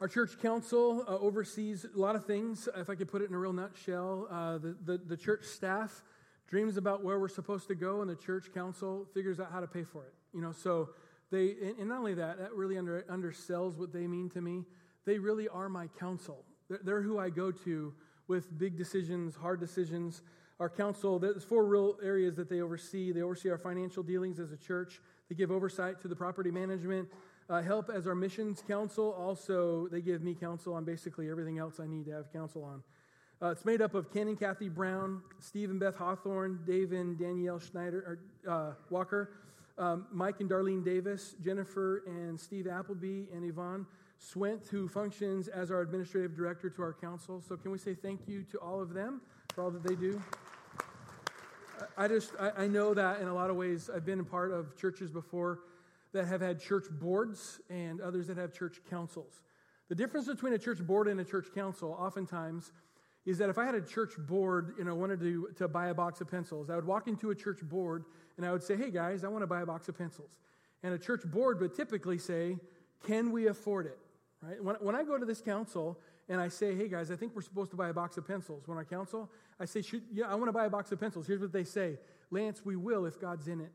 Our 0.00 0.08
church 0.08 0.40
council 0.40 1.04
uh, 1.06 1.18
oversees 1.18 1.84
a 1.94 1.98
lot 1.98 2.16
of 2.16 2.24
things. 2.24 2.66
If 2.76 2.88
I 2.88 2.94
could 2.94 3.08
put 3.08 3.20
it 3.20 3.28
in 3.28 3.34
a 3.34 3.38
real 3.38 3.52
nutshell, 3.52 4.26
uh, 4.30 4.56
the, 4.56 4.74
the, 4.86 4.98
the, 4.98 5.16
church 5.18 5.44
staff 5.44 6.02
dreams 6.48 6.78
about 6.78 7.04
where 7.04 7.18
we're 7.18 7.28
supposed 7.28 7.68
to 7.68 7.74
go, 7.74 8.00
and 8.00 8.08
the 8.08 8.16
church 8.16 8.46
council 8.54 9.06
figures 9.12 9.38
out 9.38 9.52
how 9.52 9.60
to 9.60 9.66
pay 9.66 9.84
for 9.84 10.04
it. 10.04 10.14
You 10.32 10.40
know, 10.40 10.52
so 10.52 10.90
they, 11.30 11.56
and 11.78 11.88
not 11.88 11.98
only 11.98 12.14
that, 12.14 12.38
that 12.38 12.54
really 12.54 12.78
under, 12.78 13.02
undersells 13.02 13.76
what 13.76 13.92
they 13.92 14.06
mean 14.06 14.30
to 14.30 14.40
me. 14.40 14.64
They 15.04 15.18
really 15.18 15.48
are 15.48 15.68
my 15.68 15.88
council. 15.98 16.42
They're, 16.70 16.80
they're 16.82 17.02
who 17.02 17.18
I 17.18 17.28
go 17.28 17.50
to 17.50 17.92
with 18.28 18.58
big 18.58 18.78
decisions, 18.78 19.36
hard 19.36 19.60
decisions. 19.60 20.22
Our 20.58 20.70
council, 20.70 21.18
there's 21.18 21.44
four 21.44 21.66
real 21.66 21.98
areas 22.02 22.34
that 22.36 22.48
they 22.48 22.62
oversee. 22.62 23.12
They 23.12 23.20
oversee 23.20 23.50
our 23.50 23.58
financial 23.58 24.02
dealings 24.02 24.40
as 24.40 24.52
a 24.52 24.56
church. 24.56 25.00
They 25.28 25.34
give 25.34 25.50
oversight 25.50 26.00
to 26.02 26.08
the 26.08 26.16
property 26.16 26.50
management, 26.50 27.08
uh, 27.48 27.62
help 27.62 27.90
as 27.90 28.06
our 28.06 28.14
missions 28.14 28.62
council. 28.66 29.12
Also, 29.18 29.88
they 29.88 30.00
give 30.00 30.22
me 30.22 30.34
counsel 30.34 30.74
on 30.74 30.84
basically 30.84 31.30
everything 31.30 31.58
else 31.58 31.80
I 31.80 31.86
need 31.86 32.04
to 32.06 32.12
have 32.12 32.32
counsel 32.32 32.64
on. 32.64 32.82
Uh, 33.42 33.50
it's 33.50 33.64
made 33.64 33.82
up 33.82 33.94
of 33.94 34.12
Ken 34.12 34.28
and 34.28 34.38
Kathy 34.38 34.68
Brown, 34.68 35.22
Steve 35.40 35.70
and 35.70 35.80
Beth 35.80 35.96
Hawthorne, 35.96 36.60
Dave 36.66 36.92
and 36.92 37.18
Danielle 37.18 37.58
Schneider, 37.58 38.18
or, 38.46 38.52
uh, 38.52 38.74
Walker, 38.90 39.30
um, 39.76 40.06
Mike 40.12 40.40
and 40.40 40.48
Darlene 40.48 40.84
Davis, 40.84 41.34
Jennifer 41.42 42.02
and 42.06 42.38
Steve 42.38 42.66
Appleby, 42.66 43.26
and 43.32 43.44
Yvonne 43.44 43.86
Swint, 44.20 44.68
who 44.68 44.88
functions 44.88 45.48
as 45.48 45.70
our 45.70 45.80
administrative 45.80 46.36
director 46.36 46.70
to 46.70 46.82
our 46.82 46.92
council. 46.92 47.42
So, 47.46 47.56
can 47.56 47.70
we 47.70 47.78
say 47.78 47.94
thank 47.94 48.28
you 48.28 48.44
to 48.44 48.58
all 48.58 48.80
of 48.80 48.94
them 48.94 49.20
for 49.54 49.64
all 49.64 49.70
that 49.70 49.82
they 49.82 49.96
do? 49.96 50.22
I 51.96 52.08
just, 52.08 52.32
I, 52.40 52.64
I 52.64 52.66
know 52.66 52.94
that 52.94 53.20
in 53.20 53.28
a 53.28 53.34
lot 53.34 53.50
of 53.50 53.56
ways, 53.56 53.90
I've 53.94 54.04
been 54.04 54.20
a 54.20 54.24
part 54.24 54.52
of 54.52 54.76
churches 54.76 55.10
before 55.10 55.60
that 56.12 56.26
have 56.26 56.40
had 56.40 56.60
church 56.60 56.86
boards 56.90 57.60
and 57.68 58.00
others 58.00 58.26
that 58.28 58.36
have 58.36 58.52
church 58.52 58.80
councils. 58.88 59.42
The 59.88 59.94
difference 59.94 60.26
between 60.26 60.52
a 60.52 60.58
church 60.58 60.78
board 60.78 61.08
and 61.08 61.20
a 61.20 61.24
church 61.24 61.46
council, 61.54 61.96
oftentimes, 61.98 62.72
is 63.26 63.38
that 63.38 63.48
if 63.48 63.58
I 63.58 63.64
had 63.64 63.74
a 63.74 63.80
church 63.80 64.12
board 64.18 64.74
and 64.78 64.88
I 64.88 64.92
wanted 64.92 65.20
to, 65.20 65.48
to 65.56 65.68
buy 65.68 65.88
a 65.88 65.94
box 65.94 66.20
of 66.20 66.30
pencils, 66.30 66.70
I 66.70 66.76
would 66.76 66.86
walk 66.86 67.08
into 67.08 67.30
a 67.30 67.34
church 67.34 67.60
board 67.62 68.04
and 68.36 68.46
I 68.46 68.52
would 68.52 68.62
say, 68.62 68.76
hey 68.76 68.90
guys, 68.90 69.24
I 69.24 69.28
want 69.28 69.42
to 69.42 69.46
buy 69.46 69.62
a 69.62 69.66
box 69.66 69.88
of 69.88 69.96
pencils. 69.96 70.30
And 70.82 70.94
a 70.94 70.98
church 70.98 71.22
board 71.24 71.60
would 71.60 71.74
typically 71.74 72.18
say, 72.18 72.58
can 73.06 73.30
we 73.30 73.46
afford 73.46 73.86
it? 73.86 73.98
Right? 74.42 74.62
When, 74.62 74.76
when 74.76 74.94
I 74.94 75.04
go 75.04 75.18
to 75.18 75.24
this 75.24 75.40
council 75.40 75.98
and 76.28 76.40
I 76.40 76.48
say, 76.48 76.74
hey 76.74 76.88
guys, 76.88 77.10
I 77.10 77.16
think 77.16 77.34
we're 77.34 77.42
supposed 77.42 77.70
to 77.70 77.76
buy 77.76 77.90
a 77.90 77.92
box 77.92 78.16
of 78.16 78.26
pencils. 78.26 78.66
When 78.66 78.78
our 78.78 78.84
council, 78.84 79.30
I 79.60 79.66
say, 79.66 79.82
yeah, 80.12 80.26
I 80.30 80.34
want 80.34 80.48
to 80.48 80.52
buy 80.52 80.66
a 80.66 80.70
box 80.70 80.90
of 80.92 81.00
pencils. 81.00 81.26
Here's 81.26 81.40
what 81.40 81.52
they 81.52 81.64
say 81.64 81.98
Lance, 82.30 82.62
we 82.64 82.76
will 82.76 83.06
if 83.06 83.20
God's 83.20 83.48
in 83.48 83.60
it. 83.60 83.72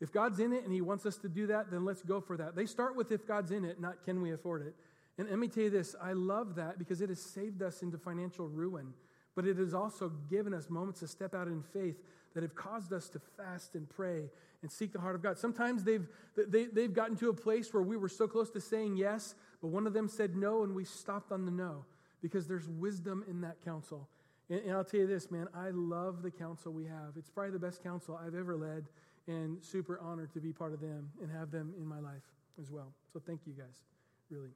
If 0.00 0.12
God's 0.12 0.40
in 0.40 0.52
it 0.52 0.64
and 0.64 0.72
He 0.72 0.80
wants 0.80 1.04
us 1.04 1.16
to 1.18 1.28
do 1.28 1.46
that, 1.48 1.70
then 1.70 1.84
let's 1.84 2.02
go 2.02 2.20
for 2.20 2.36
that. 2.36 2.54
They 2.54 2.66
start 2.66 2.96
with 2.96 3.12
if 3.12 3.26
God's 3.26 3.50
in 3.50 3.64
it, 3.64 3.80
not 3.80 4.04
can 4.04 4.22
we 4.22 4.32
afford 4.32 4.66
it. 4.66 4.74
And 5.18 5.28
let 5.28 5.38
me 5.38 5.48
tell 5.48 5.64
you 5.64 5.70
this 5.70 5.94
I 6.02 6.12
love 6.12 6.54
that 6.54 6.78
because 6.78 7.00
it 7.00 7.08
has 7.08 7.20
saved 7.20 7.62
us 7.62 7.82
into 7.82 7.98
financial 7.98 8.48
ruin, 8.48 8.94
but 9.34 9.46
it 9.46 9.58
has 9.58 9.74
also 9.74 10.10
given 10.30 10.54
us 10.54 10.70
moments 10.70 11.00
to 11.00 11.08
step 11.08 11.34
out 11.34 11.48
in 11.48 11.62
faith 11.62 11.96
that 12.34 12.42
have 12.42 12.54
caused 12.54 12.92
us 12.92 13.08
to 13.10 13.20
fast 13.36 13.74
and 13.74 13.88
pray 13.88 14.30
and 14.62 14.70
seek 14.70 14.92
the 14.92 15.00
heart 15.00 15.14
of 15.14 15.22
God. 15.22 15.38
Sometimes 15.38 15.84
they've, 15.84 16.06
they, 16.36 16.66
they've 16.66 16.92
gotten 16.92 17.16
to 17.16 17.28
a 17.28 17.34
place 17.34 17.72
where 17.72 17.82
we 17.82 17.96
were 17.96 18.08
so 18.08 18.28
close 18.28 18.50
to 18.50 18.60
saying 18.60 18.96
yes, 18.96 19.34
but 19.60 19.68
one 19.68 19.86
of 19.86 19.92
them 19.92 20.08
said 20.08 20.36
no, 20.36 20.62
and 20.62 20.74
we 20.74 20.84
stopped 20.84 21.32
on 21.32 21.44
the 21.44 21.50
no 21.50 21.84
because 22.22 22.46
there's 22.46 22.68
wisdom 22.68 23.24
in 23.28 23.40
that 23.42 23.62
counsel. 23.64 24.08
And, 24.48 24.60
and 24.60 24.72
I'll 24.72 24.84
tell 24.84 25.00
you 25.00 25.06
this, 25.06 25.30
man, 25.30 25.48
I 25.54 25.70
love 25.70 26.22
the 26.22 26.30
council 26.30 26.72
we 26.72 26.84
have. 26.84 27.14
It's 27.16 27.30
probably 27.30 27.52
the 27.52 27.58
best 27.58 27.82
council 27.82 28.18
I've 28.24 28.34
ever 28.34 28.56
led, 28.56 28.86
and 29.26 29.62
super 29.62 29.98
honored 30.00 30.32
to 30.34 30.40
be 30.40 30.52
part 30.52 30.72
of 30.72 30.80
them 30.80 31.10
and 31.22 31.30
have 31.30 31.50
them 31.50 31.74
in 31.78 31.86
my 31.86 32.00
life 32.00 32.22
as 32.60 32.70
well. 32.70 32.92
So 33.12 33.20
thank 33.24 33.40
you 33.46 33.52
guys, 33.52 33.82
really. 34.30 34.50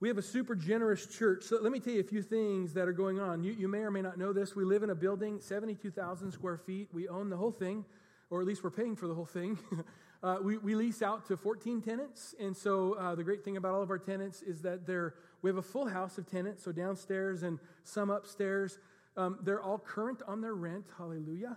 We 0.00 0.08
have 0.08 0.18
a 0.18 0.22
super 0.22 0.54
generous 0.54 1.06
church. 1.06 1.42
So 1.42 1.58
let 1.60 1.72
me 1.72 1.80
tell 1.80 1.92
you 1.92 2.00
a 2.00 2.04
few 2.04 2.22
things 2.22 2.72
that 2.74 2.86
are 2.86 2.92
going 2.92 3.18
on. 3.18 3.42
You, 3.42 3.52
you 3.52 3.66
may 3.66 3.78
or 3.78 3.90
may 3.90 4.02
not 4.02 4.16
know 4.16 4.32
this. 4.32 4.54
We 4.54 4.64
live 4.64 4.84
in 4.84 4.90
a 4.90 4.94
building, 4.94 5.40
72,000 5.40 6.30
square 6.30 6.56
feet. 6.56 6.88
We 6.92 7.08
own 7.08 7.30
the 7.30 7.36
whole 7.36 7.50
thing 7.50 7.84
or 8.30 8.40
at 8.40 8.46
least 8.46 8.62
we're 8.62 8.70
paying 8.70 8.96
for 8.96 9.06
the 9.06 9.14
whole 9.14 9.26
thing. 9.26 9.58
uh, 10.22 10.38
we, 10.42 10.58
we 10.58 10.74
lease 10.74 11.02
out 11.02 11.26
to 11.26 11.36
14 11.36 11.80
tenants. 11.80 12.34
And 12.40 12.56
so 12.56 12.94
uh, 12.94 13.14
the 13.14 13.22
great 13.22 13.44
thing 13.44 13.56
about 13.56 13.74
all 13.74 13.82
of 13.82 13.90
our 13.90 13.98
tenants 13.98 14.42
is 14.42 14.62
that 14.62 14.86
they're, 14.86 15.14
we 15.42 15.50
have 15.50 15.58
a 15.58 15.62
full 15.62 15.86
house 15.86 16.18
of 16.18 16.28
tenants, 16.28 16.64
so 16.64 16.72
downstairs 16.72 17.42
and 17.42 17.58
some 17.84 18.10
upstairs. 18.10 18.78
Um, 19.16 19.38
they're 19.42 19.62
all 19.62 19.78
current 19.78 20.22
on 20.26 20.40
their 20.40 20.54
rent. 20.54 20.86
Hallelujah. 20.96 21.56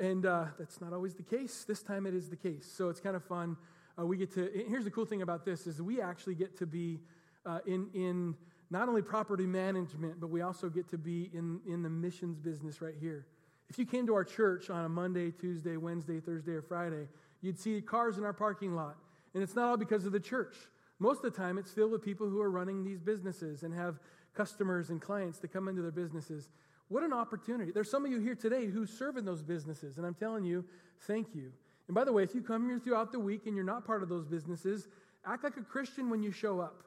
And 0.00 0.26
uh, 0.26 0.46
that's 0.58 0.80
not 0.80 0.92
always 0.92 1.14
the 1.14 1.22
case. 1.22 1.64
This 1.64 1.82
time 1.82 2.06
it 2.06 2.14
is 2.14 2.28
the 2.28 2.36
case. 2.36 2.70
So 2.72 2.88
it's 2.88 3.00
kind 3.00 3.14
of 3.14 3.24
fun. 3.24 3.56
Uh, 3.98 4.06
we 4.06 4.16
get 4.16 4.32
to, 4.34 4.50
here's 4.68 4.84
the 4.84 4.90
cool 4.90 5.04
thing 5.04 5.22
about 5.22 5.44
this 5.44 5.66
is 5.66 5.80
we 5.80 6.00
actually 6.00 6.34
get 6.34 6.56
to 6.58 6.66
be 6.66 7.00
uh, 7.46 7.58
in, 7.66 7.88
in 7.94 8.34
not 8.70 8.88
only 8.88 9.02
property 9.02 9.46
management, 9.46 10.20
but 10.20 10.30
we 10.30 10.42
also 10.42 10.68
get 10.68 10.88
to 10.90 10.98
be 10.98 11.30
in, 11.34 11.60
in 11.66 11.82
the 11.82 11.90
missions 11.90 12.38
business 12.38 12.80
right 12.80 12.94
here. 12.98 13.26
If 13.68 13.78
you 13.78 13.86
came 13.86 14.06
to 14.06 14.14
our 14.14 14.24
church 14.24 14.70
on 14.70 14.84
a 14.84 14.88
Monday, 14.88 15.30
Tuesday, 15.30 15.76
Wednesday, 15.76 16.18
Thursday, 16.18 16.52
or 16.52 16.62
Friday, 16.62 17.06
you'd 17.42 17.58
see 17.58 17.80
cars 17.80 18.18
in 18.18 18.24
our 18.24 18.32
parking 18.32 18.74
lot. 18.74 18.96
And 19.34 19.42
it's 19.42 19.54
not 19.54 19.68
all 19.68 19.76
because 19.76 20.06
of 20.06 20.12
the 20.12 20.20
church. 20.20 20.56
Most 20.98 21.24
of 21.24 21.32
the 21.32 21.38
time, 21.38 21.56
it's 21.56 21.70
filled 21.70 21.92
with 21.92 22.02
people 22.02 22.28
who 22.28 22.40
are 22.40 22.50
running 22.50 22.84
these 22.84 23.00
businesses 23.00 23.62
and 23.62 23.72
have 23.72 23.98
customers 24.34 24.90
and 24.90 25.00
clients 25.00 25.38
that 25.38 25.52
come 25.52 25.68
into 25.68 25.82
their 25.82 25.90
businesses. 25.90 26.50
What 26.88 27.02
an 27.02 27.12
opportunity. 27.12 27.70
There's 27.72 27.90
some 27.90 28.04
of 28.04 28.10
you 28.10 28.20
here 28.20 28.34
today 28.34 28.66
who 28.66 28.84
serve 28.84 29.16
in 29.16 29.24
those 29.24 29.42
businesses, 29.42 29.96
and 29.96 30.06
I'm 30.06 30.14
telling 30.14 30.44
you, 30.44 30.64
thank 31.06 31.34
you. 31.34 31.52
And 31.88 31.94
by 31.94 32.04
the 32.04 32.12
way, 32.12 32.22
if 32.22 32.34
you 32.34 32.42
come 32.42 32.66
here 32.66 32.78
throughout 32.78 33.12
the 33.12 33.20
week 33.20 33.46
and 33.46 33.56
you're 33.56 33.64
not 33.64 33.84
part 33.84 34.02
of 34.02 34.08
those 34.08 34.26
businesses, 34.26 34.88
act 35.24 35.44
like 35.44 35.56
a 35.56 35.62
Christian 35.62 36.10
when 36.10 36.22
you 36.22 36.32
show 36.32 36.60
up. 36.60 36.84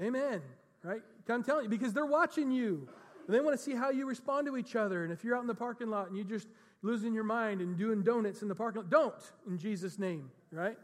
Amen. 0.00 0.40
Right? 0.82 1.02
I'm 1.28 1.44
telling 1.44 1.64
you, 1.64 1.70
because 1.70 1.92
they're 1.92 2.06
watching 2.06 2.50
you. 2.50 2.88
And 3.26 3.36
they 3.36 3.40
want 3.40 3.56
to 3.56 3.62
see 3.62 3.74
how 3.74 3.90
you 3.90 4.06
respond 4.06 4.46
to 4.46 4.56
each 4.56 4.74
other. 4.74 5.04
And 5.04 5.12
if 5.12 5.22
you're 5.22 5.36
out 5.36 5.42
in 5.42 5.46
the 5.46 5.54
parking 5.54 5.88
lot 5.88 6.08
and 6.08 6.16
you 6.16 6.24
just 6.24 6.48
losing 6.82 7.14
your 7.14 7.24
mind 7.24 7.60
and 7.60 7.76
doing 7.76 8.02
donuts 8.02 8.42
in 8.42 8.48
the 8.48 8.54
parking 8.54 8.82
lot, 8.82 8.90
don't 8.90 9.32
in 9.48 9.58
Jesus' 9.58 9.98
name, 9.98 10.30
right? 10.50 10.76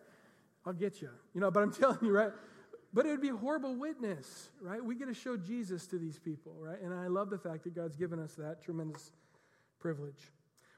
I'll 0.64 0.72
get 0.72 1.00
you. 1.00 1.10
You 1.34 1.40
know, 1.40 1.50
but 1.50 1.62
I'm 1.62 1.72
telling 1.72 1.98
you, 2.02 2.12
right? 2.12 2.32
But 2.92 3.06
it 3.06 3.10
would 3.10 3.20
be 3.20 3.28
a 3.28 3.36
horrible 3.36 3.74
witness, 3.74 4.48
right? 4.60 4.82
We 4.82 4.94
get 4.94 5.08
to 5.08 5.14
show 5.14 5.36
Jesus 5.36 5.86
to 5.88 5.98
these 5.98 6.18
people, 6.18 6.54
right? 6.58 6.80
And 6.80 6.94
I 6.94 7.08
love 7.08 7.30
the 7.30 7.38
fact 7.38 7.64
that 7.64 7.74
God's 7.74 7.96
given 7.96 8.18
us 8.18 8.34
that 8.34 8.62
tremendous 8.62 9.12
privilege. 9.78 10.32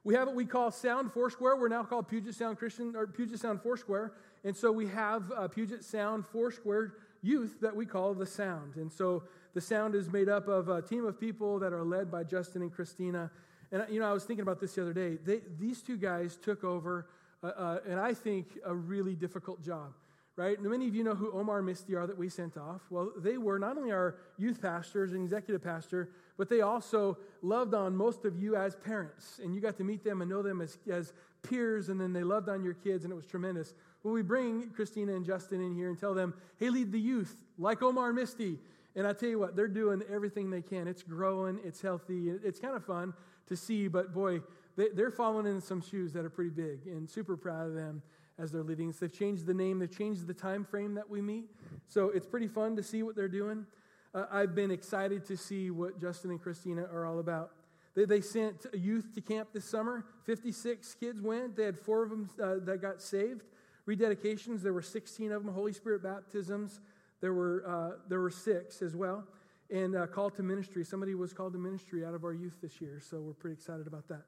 We 0.04 0.14
have 0.14 0.26
what 0.26 0.36
we 0.36 0.44
call 0.44 0.70
Sound 0.70 1.12
Foursquare. 1.12 1.56
We're 1.56 1.68
now 1.68 1.84
called 1.84 2.08
Puget 2.08 2.34
Sound 2.34 2.58
Christian 2.58 2.96
or 2.96 3.06
Puget 3.06 3.38
Sound 3.38 3.62
Foursquare, 3.62 4.14
and 4.44 4.56
so 4.56 4.72
we 4.72 4.86
have 4.86 5.32
Puget 5.54 5.84
Sound 5.84 6.26
Foursquare 6.26 6.94
youth 7.22 7.60
that 7.60 7.74
we 7.74 7.84
call 7.84 8.14
the 8.14 8.26
Sound. 8.26 8.76
And 8.76 8.90
so 8.92 9.24
the 9.54 9.60
Sound 9.60 9.94
is 9.94 10.10
made 10.10 10.28
up 10.28 10.48
of 10.48 10.68
a 10.68 10.80
team 10.82 11.04
of 11.04 11.18
people 11.18 11.58
that 11.58 11.72
are 11.72 11.84
led 11.84 12.10
by 12.10 12.24
Justin 12.24 12.62
and 12.62 12.72
Christina. 12.72 13.30
And 13.72 13.84
you 13.90 14.00
know, 14.00 14.08
I 14.08 14.12
was 14.12 14.24
thinking 14.24 14.42
about 14.42 14.60
this 14.60 14.74
the 14.74 14.82
other 14.82 14.92
day. 14.92 15.18
They, 15.24 15.40
these 15.58 15.82
two 15.82 15.96
guys 15.96 16.36
took 16.36 16.64
over, 16.64 17.08
uh, 17.42 17.46
uh, 17.46 17.78
and 17.86 18.00
I 18.00 18.14
think 18.14 18.58
a 18.64 18.74
really 18.74 19.14
difficult 19.14 19.62
job 19.62 19.92
right? 20.38 20.62
Many 20.62 20.86
of 20.86 20.94
you 20.94 21.02
know 21.02 21.16
who 21.16 21.32
Omar 21.32 21.62
Misty 21.62 21.96
are 21.96 22.06
that 22.06 22.16
we 22.16 22.28
sent 22.28 22.56
off. 22.56 22.82
Well, 22.90 23.10
they 23.16 23.38
were 23.38 23.58
not 23.58 23.76
only 23.76 23.90
our 23.90 24.14
youth 24.38 24.62
pastors 24.62 25.12
and 25.12 25.24
executive 25.24 25.64
pastor, 25.64 26.10
but 26.36 26.48
they 26.48 26.60
also 26.60 27.18
loved 27.42 27.74
on 27.74 27.96
most 27.96 28.24
of 28.24 28.40
you 28.40 28.54
as 28.54 28.76
parents. 28.76 29.40
And 29.42 29.52
you 29.52 29.60
got 29.60 29.76
to 29.78 29.84
meet 29.84 30.04
them 30.04 30.22
and 30.22 30.30
know 30.30 30.40
them 30.40 30.60
as, 30.60 30.78
as 30.88 31.12
peers, 31.42 31.88
and 31.88 32.00
then 32.00 32.12
they 32.12 32.22
loved 32.22 32.48
on 32.48 32.62
your 32.62 32.74
kids, 32.74 33.02
and 33.04 33.12
it 33.12 33.16
was 33.16 33.26
tremendous. 33.26 33.74
Well, 34.04 34.14
we 34.14 34.22
bring 34.22 34.70
Christina 34.70 35.16
and 35.16 35.26
Justin 35.26 35.60
in 35.60 35.74
here 35.74 35.88
and 35.88 35.98
tell 35.98 36.14
them, 36.14 36.32
hey, 36.60 36.70
lead 36.70 36.92
the 36.92 37.00
youth, 37.00 37.34
like 37.58 37.82
Omar 37.82 38.12
Misty. 38.12 38.60
And 38.94 39.08
I 39.08 39.14
tell 39.14 39.28
you 39.28 39.40
what, 39.40 39.56
they're 39.56 39.66
doing 39.66 40.04
everything 40.08 40.50
they 40.50 40.62
can. 40.62 40.86
It's 40.86 41.02
growing, 41.02 41.58
it's 41.64 41.82
healthy, 41.82 42.30
it's 42.44 42.60
kind 42.60 42.76
of 42.76 42.84
fun 42.84 43.12
to 43.48 43.56
see, 43.56 43.88
but 43.88 44.12
boy, 44.14 44.40
they, 44.76 45.02
are 45.02 45.10
following 45.10 45.46
in 45.46 45.60
some 45.60 45.80
shoes 45.80 46.12
that 46.12 46.24
are 46.24 46.30
pretty 46.30 46.50
big, 46.50 46.86
and 46.86 47.08
super 47.08 47.36
proud 47.36 47.66
of 47.66 47.74
them 47.74 48.02
as 48.38 48.52
they're 48.52 48.62
leading 48.62 48.90
us. 48.90 48.98
They've 48.98 49.12
changed 49.12 49.46
the 49.46 49.54
name, 49.54 49.80
they've 49.80 49.90
changed 49.90 50.26
the 50.26 50.34
time 50.34 50.64
frame 50.64 50.94
that 50.94 51.10
we 51.10 51.20
meet. 51.20 51.46
So 51.88 52.10
it's 52.10 52.26
pretty 52.26 52.46
fun 52.46 52.76
to 52.76 52.82
see 52.82 53.02
what 53.02 53.16
they're 53.16 53.28
doing. 53.28 53.66
Uh, 54.14 54.26
I've 54.30 54.54
been 54.54 54.70
excited 54.70 55.24
to 55.26 55.36
see 55.36 55.70
what 55.70 56.00
Justin 56.00 56.30
and 56.30 56.40
Christina 56.40 56.82
are 56.82 57.04
all 57.04 57.18
about. 57.18 57.50
They, 57.94 58.04
they 58.04 58.20
sent 58.20 58.66
youth 58.72 59.12
to 59.16 59.20
camp 59.20 59.48
this 59.52 59.64
summer. 59.64 60.04
56 60.24 60.94
kids 60.94 61.20
went. 61.20 61.56
They 61.56 61.64
had 61.64 61.78
four 61.78 62.04
of 62.04 62.10
them 62.10 62.30
uh, 62.40 62.54
that 62.64 62.80
got 62.80 63.02
saved. 63.02 63.42
Rededications, 63.88 64.62
there 64.62 64.72
were 64.72 64.82
16 64.82 65.32
of 65.32 65.44
them. 65.44 65.52
Holy 65.52 65.72
Spirit 65.72 66.02
baptisms, 66.02 66.80
there 67.20 67.32
were, 67.32 67.64
uh, 67.66 67.98
there 68.08 68.20
were 68.20 68.30
six 68.30 68.82
as 68.82 68.94
well. 68.94 69.26
And 69.70 69.94
uh, 69.94 70.06
call 70.06 70.30
to 70.30 70.42
ministry. 70.42 70.84
Somebody 70.84 71.14
was 71.14 71.32
called 71.32 71.52
to 71.52 71.58
ministry 71.58 72.04
out 72.04 72.14
of 72.14 72.24
our 72.24 72.32
youth 72.32 72.56
this 72.62 72.80
year, 72.80 73.00
so 73.02 73.20
we're 73.20 73.34
pretty 73.34 73.54
excited 73.54 73.86
about 73.86 74.08
that. 74.08 74.22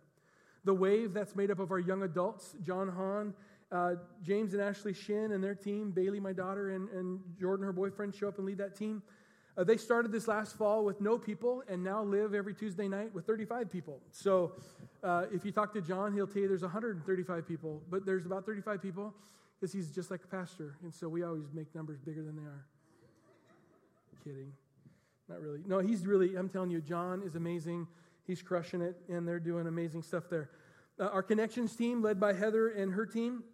The 0.64 0.74
Wave, 0.74 1.14
that's 1.14 1.34
made 1.34 1.50
up 1.50 1.58
of 1.58 1.70
our 1.70 1.78
young 1.78 2.02
adults. 2.02 2.54
John 2.62 2.88
Hahn 2.88 3.32
uh, 3.72 3.94
James 4.22 4.52
and 4.52 4.62
Ashley 4.62 4.92
Shin 4.92 5.32
and 5.32 5.42
their 5.42 5.54
team, 5.54 5.90
Bailey, 5.90 6.20
my 6.20 6.32
daughter, 6.32 6.70
and, 6.70 6.88
and 6.90 7.20
Jordan, 7.38 7.64
her 7.64 7.72
boyfriend, 7.72 8.14
show 8.14 8.28
up 8.28 8.38
and 8.38 8.46
lead 8.46 8.58
that 8.58 8.76
team. 8.76 9.02
Uh, 9.56 9.64
they 9.64 9.76
started 9.76 10.10
this 10.10 10.26
last 10.26 10.56
fall 10.56 10.84
with 10.84 11.00
no 11.00 11.18
people 11.18 11.62
and 11.68 11.82
now 11.82 12.02
live 12.02 12.34
every 12.34 12.54
Tuesday 12.54 12.88
night 12.88 13.14
with 13.14 13.26
35 13.26 13.70
people. 13.70 14.00
So 14.10 14.52
uh, 15.02 15.26
if 15.32 15.44
you 15.44 15.52
talk 15.52 15.72
to 15.74 15.80
John, 15.80 16.14
he'll 16.14 16.26
tell 16.26 16.42
you 16.42 16.48
there's 16.48 16.62
135 16.62 17.46
people, 17.46 17.82
but 17.90 18.06
there's 18.06 18.26
about 18.26 18.46
35 18.46 18.80
people 18.80 19.14
because 19.58 19.72
he's 19.72 19.90
just 19.90 20.10
like 20.10 20.24
a 20.24 20.28
pastor. 20.28 20.76
And 20.82 20.94
so 20.94 21.08
we 21.08 21.22
always 21.22 21.52
make 21.52 21.72
numbers 21.74 22.00
bigger 22.00 22.22
than 22.22 22.36
they 22.36 22.42
are. 22.42 22.64
Kidding. 24.24 24.52
Not 25.30 25.40
really. 25.40 25.60
No, 25.64 25.78
he's 25.78 26.08
really, 26.08 26.34
I'm 26.34 26.48
telling 26.48 26.70
you, 26.70 26.80
John 26.80 27.22
is 27.24 27.36
amazing. 27.36 27.86
He's 28.26 28.42
crushing 28.42 28.80
it, 28.80 28.96
and 29.08 29.26
they're 29.26 29.38
doing 29.38 29.68
amazing 29.68 30.02
stuff 30.02 30.24
there. 30.28 30.50
Uh, 30.98 31.04
our 31.04 31.22
connections 31.22 31.76
team, 31.76 32.02
led 32.02 32.18
by 32.18 32.32
Heather 32.32 32.70
and 32.70 32.92
her 32.92 33.06
team, 33.06 33.44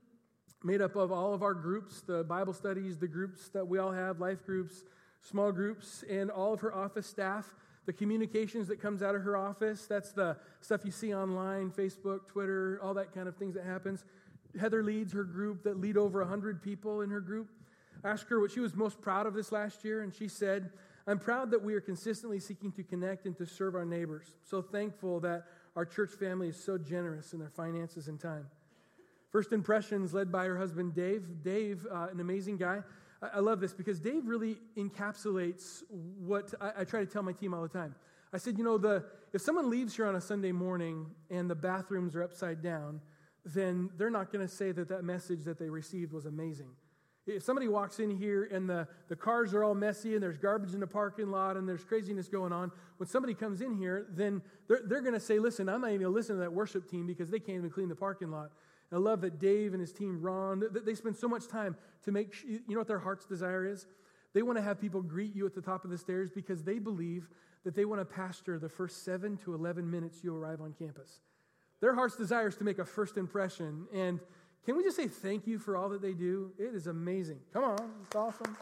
made 0.64 0.80
up 0.80 0.96
of 0.96 1.12
all 1.12 1.34
of 1.34 1.42
our 1.42 1.52
groups, 1.52 2.00
the 2.00 2.24
Bible 2.24 2.54
studies, 2.54 2.96
the 2.96 3.06
groups 3.06 3.50
that 3.50 3.68
we 3.68 3.78
all 3.78 3.92
have, 3.92 4.20
life 4.20 4.42
groups, 4.46 4.84
small 5.20 5.52
groups, 5.52 6.02
and 6.08 6.30
all 6.30 6.54
of 6.54 6.60
her 6.60 6.74
office 6.74 7.06
staff. 7.06 7.54
The 7.84 7.92
communications 7.92 8.68
that 8.68 8.80
comes 8.80 9.02
out 9.02 9.14
of 9.14 9.22
her 9.22 9.36
office, 9.36 9.86
that's 9.86 10.12
the 10.12 10.38
stuff 10.62 10.80
you 10.82 10.90
see 10.90 11.14
online, 11.14 11.70
Facebook, 11.70 12.26
Twitter, 12.26 12.80
all 12.82 12.94
that 12.94 13.12
kind 13.12 13.28
of 13.28 13.36
things 13.36 13.54
that 13.54 13.64
happens. 13.64 14.02
Heather 14.58 14.82
leads 14.82 15.12
her 15.12 15.24
group 15.24 15.62
that 15.64 15.78
lead 15.78 15.98
over 15.98 16.20
100 16.20 16.62
people 16.62 17.02
in 17.02 17.10
her 17.10 17.20
group. 17.20 17.50
I 18.02 18.10
asked 18.10 18.30
her 18.30 18.40
what 18.40 18.50
she 18.50 18.60
was 18.60 18.74
most 18.74 19.02
proud 19.02 19.26
of 19.26 19.34
this 19.34 19.52
last 19.52 19.84
year, 19.84 20.00
and 20.00 20.14
she 20.14 20.26
said, 20.26 20.70
I'm 21.06 21.18
proud 21.18 21.52
that 21.52 21.62
we 21.62 21.74
are 21.74 21.80
consistently 21.80 22.40
seeking 22.40 22.72
to 22.72 22.82
connect 22.82 23.26
and 23.26 23.36
to 23.36 23.46
serve 23.46 23.74
our 23.74 23.84
neighbors. 23.84 24.34
So 24.42 24.60
thankful 24.60 25.20
that 25.20 25.44
our 25.76 25.84
church 25.84 26.10
family 26.10 26.48
is 26.48 26.62
so 26.62 26.78
generous 26.78 27.32
in 27.32 27.38
their 27.38 27.50
finances 27.50 28.08
and 28.08 28.18
time. 28.18 28.46
First 29.30 29.52
Impressions, 29.52 30.14
led 30.14 30.32
by 30.32 30.46
her 30.46 30.58
husband 30.58 30.94
Dave. 30.94 31.42
Dave, 31.42 31.86
uh, 31.92 32.08
an 32.10 32.20
amazing 32.20 32.56
guy. 32.56 32.82
I, 33.22 33.36
I, 33.36 33.38
love 33.40 33.60
this 33.60 33.72
because 33.72 34.00
Dave 34.00 34.26
really 34.26 34.56
encapsulates 34.76 35.82
what 35.90 36.54
I, 36.60 36.72
I 36.78 36.84
try 36.84 37.00
to 37.00 37.06
tell 37.06 37.22
my 37.22 37.32
team 37.32 37.54
all 37.54 37.62
the 37.62 37.68
time. 37.68 37.94
I 38.32 38.38
said, 38.38 38.58
you 38.58 38.64
know, 38.64 38.78
the, 38.78 39.04
if 39.32 39.40
someone 39.42 39.70
leaves 39.70 39.94
here 39.94 40.06
on 40.06 40.16
a 40.16 40.20
Sunday 40.20 40.52
morning 40.52 41.06
and 41.30 41.48
the 41.48 41.54
bathrooms 41.54 42.16
are 42.16 42.22
upside 42.22 42.62
down, 42.62 43.00
then 43.44 43.90
they're 43.96 44.10
not 44.10 44.32
going 44.32 44.46
to 44.46 44.52
say 44.52 44.72
that 44.72 44.88
that 44.88 45.04
message 45.04 45.44
that 45.44 45.58
they 45.58 45.68
received 45.68 46.12
was 46.12 46.26
amazing. 46.26 46.70
If 47.26 47.42
somebody 47.42 47.66
walks 47.66 47.98
in 47.98 48.10
here 48.10 48.48
and 48.52 48.70
the, 48.70 48.86
the 49.08 49.16
cars 49.16 49.52
are 49.52 49.64
all 49.64 49.74
messy 49.74 50.14
and 50.14 50.22
there's 50.22 50.38
garbage 50.38 50.74
in 50.74 50.80
the 50.80 50.86
parking 50.86 51.30
lot 51.30 51.56
and 51.56 51.68
there's 51.68 51.82
craziness 51.82 52.28
going 52.28 52.52
on, 52.52 52.70
when 52.98 53.08
somebody 53.08 53.34
comes 53.34 53.60
in 53.60 53.76
here, 53.76 54.06
then 54.10 54.40
they're, 54.68 54.82
they're 54.84 55.00
going 55.00 55.14
to 55.14 55.20
say, 55.20 55.38
Listen, 55.40 55.68
I'm 55.68 55.80
not 55.80 55.88
even 55.88 56.02
going 56.02 56.12
to 56.12 56.16
listen 56.16 56.36
to 56.36 56.40
that 56.42 56.52
worship 56.52 56.88
team 56.88 57.06
because 57.06 57.28
they 57.28 57.40
can't 57.40 57.58
even 57.58 57.70
clean 57.70 57.88
the 57.88 57.96
parking 57.96 58.30
lot. 58.30 58.52
I 58.92 58.98
love 58.98 59.20
that 59.22 59.40
Dave 59.40 59.72
and 59.72 59.80
his 59.80 59.92
team, 59.92 60.22
Ron, 60.22 60.62
they 60.84 60.94
spend 60.94 61.16
so 61.16 61.28
much 61.28 61.48
time 61.48 61.76
to 62.04 62.12
make 62.12 62.32
sure, 62.32 62.48
you 62.48 62.62
know 62.68 62.78
what 62.78 62.86
their 62.86 63.00
heart's 63.00 63.26
desire 63.26 63.66
is? 63.66 63.86
They 64.32 64.42
want 64.42 64.58
to 64.58 64.62
have 64.62 64.80
people 64.80 65.02
greet 65.02 65.34
you 65.34 65.44
at 65.46 65.54
the 65.54 65.60
top 65.60 65.84
of 65.84 65.90
the 65.90 65.98
stairs 65.98 66.30
because 66.30 66.62
they 66.62 66.78
believe 66.78 67.28
that 67.64 67.74
they 67.74 67.84
want 67.84 68.00
to 68.00 68.04
pastor 68.04 68.60
the 68.60 68.68
first 68.68 69.04
seven 69.04 69.36
to 69.38 69.54
11 69.54 69.90
minutes 69.90 70.22
you 70.22 70.36
arrive 70.36 70.60
on 70.60 70.72
campus. 70.78 71.20
Their 71.80 71.94
heart's 71.94 72.16
desire 72.16 72.46
is 72.46 72.56
to 72.56 72.64
make 72.64 72.78
a 72.78 72.84
first 72.84 73.16
impression. 73.16 73.86
And 73.92 74.20
can 74.66 74.76
we 74.76 74.82
just 74.82 74.96
say 74.96 75.06
thank 75.06 75.46
you 75.46 75.60
for 75.60 75.76
all 75.76 75.88
that 75.90 76.02
they 76.02 76.12
do? 76.12 76.50
It 76.58 76.74
is 76.74 76.88
amazing. 76.88 77.38
Come 77.52 77.62
on, 77.62 77.78
it's 78.04 78.16
awesome. 78.16 78.56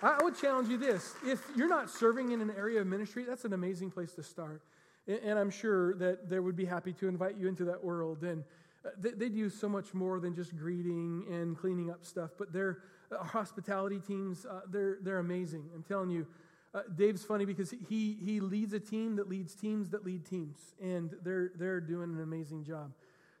I 0.00 0.22
would 0.22 0.38
challenge 0.38 0.68
you 0.68 0.78
this 0.78 1.14
if 1.26 1.44
you're 1.56 1.68
not 1.68 1.90
serving 1.90 2.30
in 2.30 2.40
an 2.40 2.52
area 2.56 2.80
of 2.80 2.86
ministry, 2.86 3.24
that's 3.24 3.44
an 3.44 3.54
amazing 3.54 3.90
place 3.90 4.12
to 4.12 4.22
start. 4.22 4.62
And 5.08 5.36
I'm 5.36 5.50
sure 5.50 5.94
that 5.96 6.28
they 6.28 6.38
would 6.38 6.54
be 6.54 6.64
happy 6.64 6.92
to 6.94 7.08
invite 7.08 7.36
you 7.36 7.48
into 7.48 7.64
that 7.64 7.82
world. 7.82 8.22
And 8.22 8.44
uh, 8.86 8.90
they, 8.98 9.28
do 9.28 9.50
so 9.50 9.68
much 9.68 9.94
more 9.94 10.20
than 10.20 10.34
just 10.34 10.56
greeting 10.56 11.24
and 11.28 11.58
cleaning 11.58 11.90
up 11.90 12.04
stuff, 12.04 12.30
but 12.38 12.52
their 12.52 12.78
uh, 13.10 13.22
hospitality 13.24 13.98
teams, 13.98 14.46
uh, 14.46 14.60
they're, 14.70 14.98
they're 15.02 15.18
amazing. 15.18 15.64
I'm 15.74 15.82
telling 15.82 16.10
you, 16.10 16.26
uh, 16.74 16.82
Dave's 16.94 17.24
funny 17.24 17.44
because 17.44 17.74
he, 17.88 18.16
he 18.24 18.40
leads 18.40 18.72
a 18.74 18.80
team 18.80 19.16
that 19.16 19.28
leads 19.28 19.54
teams 19.54 19.90
that 19.90 20.04
lead 20.04 20.24
teams, 20.24 20.58
and 20.80 21.14
they're, 21.22 21.52
they're 21.56 21.80
doing 21.80 22.14
an 22.14 22.22
amazing 22.22 22.62
job. 22.62 22.92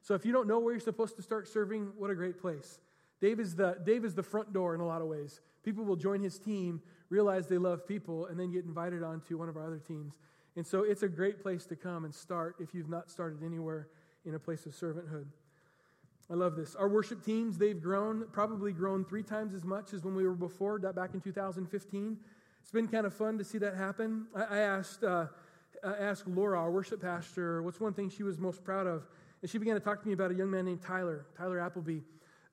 So 0.04 0.14
if 0.14 0.26
you 0.26 0.32
don't 0.32 0.46
know 0.46 0.58
where 0.58 0.74
you're 0.74 0.80
supposed 0.80 1.16
to 1.16 1.22
start 1.22 1.48
serving, 1.48 1.92
what 1.96 2.10
a 2.10 2.14
great 2.14 2.38
place. 2.38 2.78
Dave 3.22 3.40
is 3.40 3.56
the, 3.56 3.78
Dave 3.86 4.04
is 4.04 4.14
the 4.14 4.22
front 4.22 4.52
door 4.52 4.74
in 4.74 4.82
a 4.82 4.86
lot 4.86 5.00
of 5.00 5.08
ways. 5.08 5.40
People 5.62 5.82
will 5.82 5.96
join 5.96 6.20
his 6.20 6.38
team, 6.38 6.82
realize 7.08 7.46
they 7.46 7.56
love 7.56 7.88
people, 7.88 8.26
and 8.26 8.38
then 8.38 8.52
get 8.52 8.66
invited 8.66 9.02
onto 9.02 9.38
one 9.38 9.48
of 9.48 9.56
our 9.56 9.64
other 9.66 9.78
teams. 9.78 10.12
And 10.56 10.66
so 10.66 10.82
it's 10.82 11.02
a 11.02 11.08
great 11.08 11.42
place 11.42 11.64
to 11.66 11.74
come 11.74 12.04
and 12.04 12.14
start 12.14 12.56
if 12.60 12.74
you've 12.74 12.90
not 12.90 13.10
started 13.10 13.42
anywhere 13.42 13.88
in 14.26 14.34
a 14.34 14.38
place 14.38 14.66
of 14.66 14.72
servanthood. 14.72 15.24
I 16.30 16.34
love 16.34 16.54
this. 16.54 16.74
Our 16.74 16.88
worship 16.88 17.24
teams, 17.24 17.56
they've 17.56 17.80
grown, 17.80 18.26
probably 18.30 18.72
grown 18.72 19.06
three 19.06 19.22
times 19.22 19.54
as 19.54 19.64
much 19.64 19.94
as 19.94 20.04
when 20.04 20.14
we 20.14 20.26
were 20.26 20.34
before, 20.34 20.78
back 20.78 21.14
in 21.14 21.22
2015. 21.22 22.18
It's 22.60 22.70
been 22.70 22.88
kind 22.88 23.06
of 23.06 23.14
fun 23.14 23.38
to 23.38 23.44
see 23.44 23.56
that 23.56 23.74
happen. 23.74 24.26
I, 24.36 24.42
I 24.42 24.58
asked, 24.58 25.02
uh, 25.02 25.28
I 25.82 25.96
asked 25.96 26.28
Laura, 26.28 26.58
our 26.58 26.70
worship 26.70 27.00
pastor, 27.00 27.62
what's 27.62 27.80
one 27.80 27.94
thing 27.94 28.10
she 28.10 28.22
was 28.22 28.38
most 28.38 28.62
proud 28.62 28.86
of? 28.86 29.06
And 29.44 29.50
she 29.50 29.58
began 29.58 29.74
to 29.74 29.80
talk 29.80 30.00
to 30.00 30.08
me 30.08 30.14
about 30.14 30.30
a 30.30 30.34
young 30.34 30.50
man 30.50 30.64
named 30.64 30.80
Tyler, 30.80 31.26
Tyler 31.36 31.60
Appleby. 31.60 31.98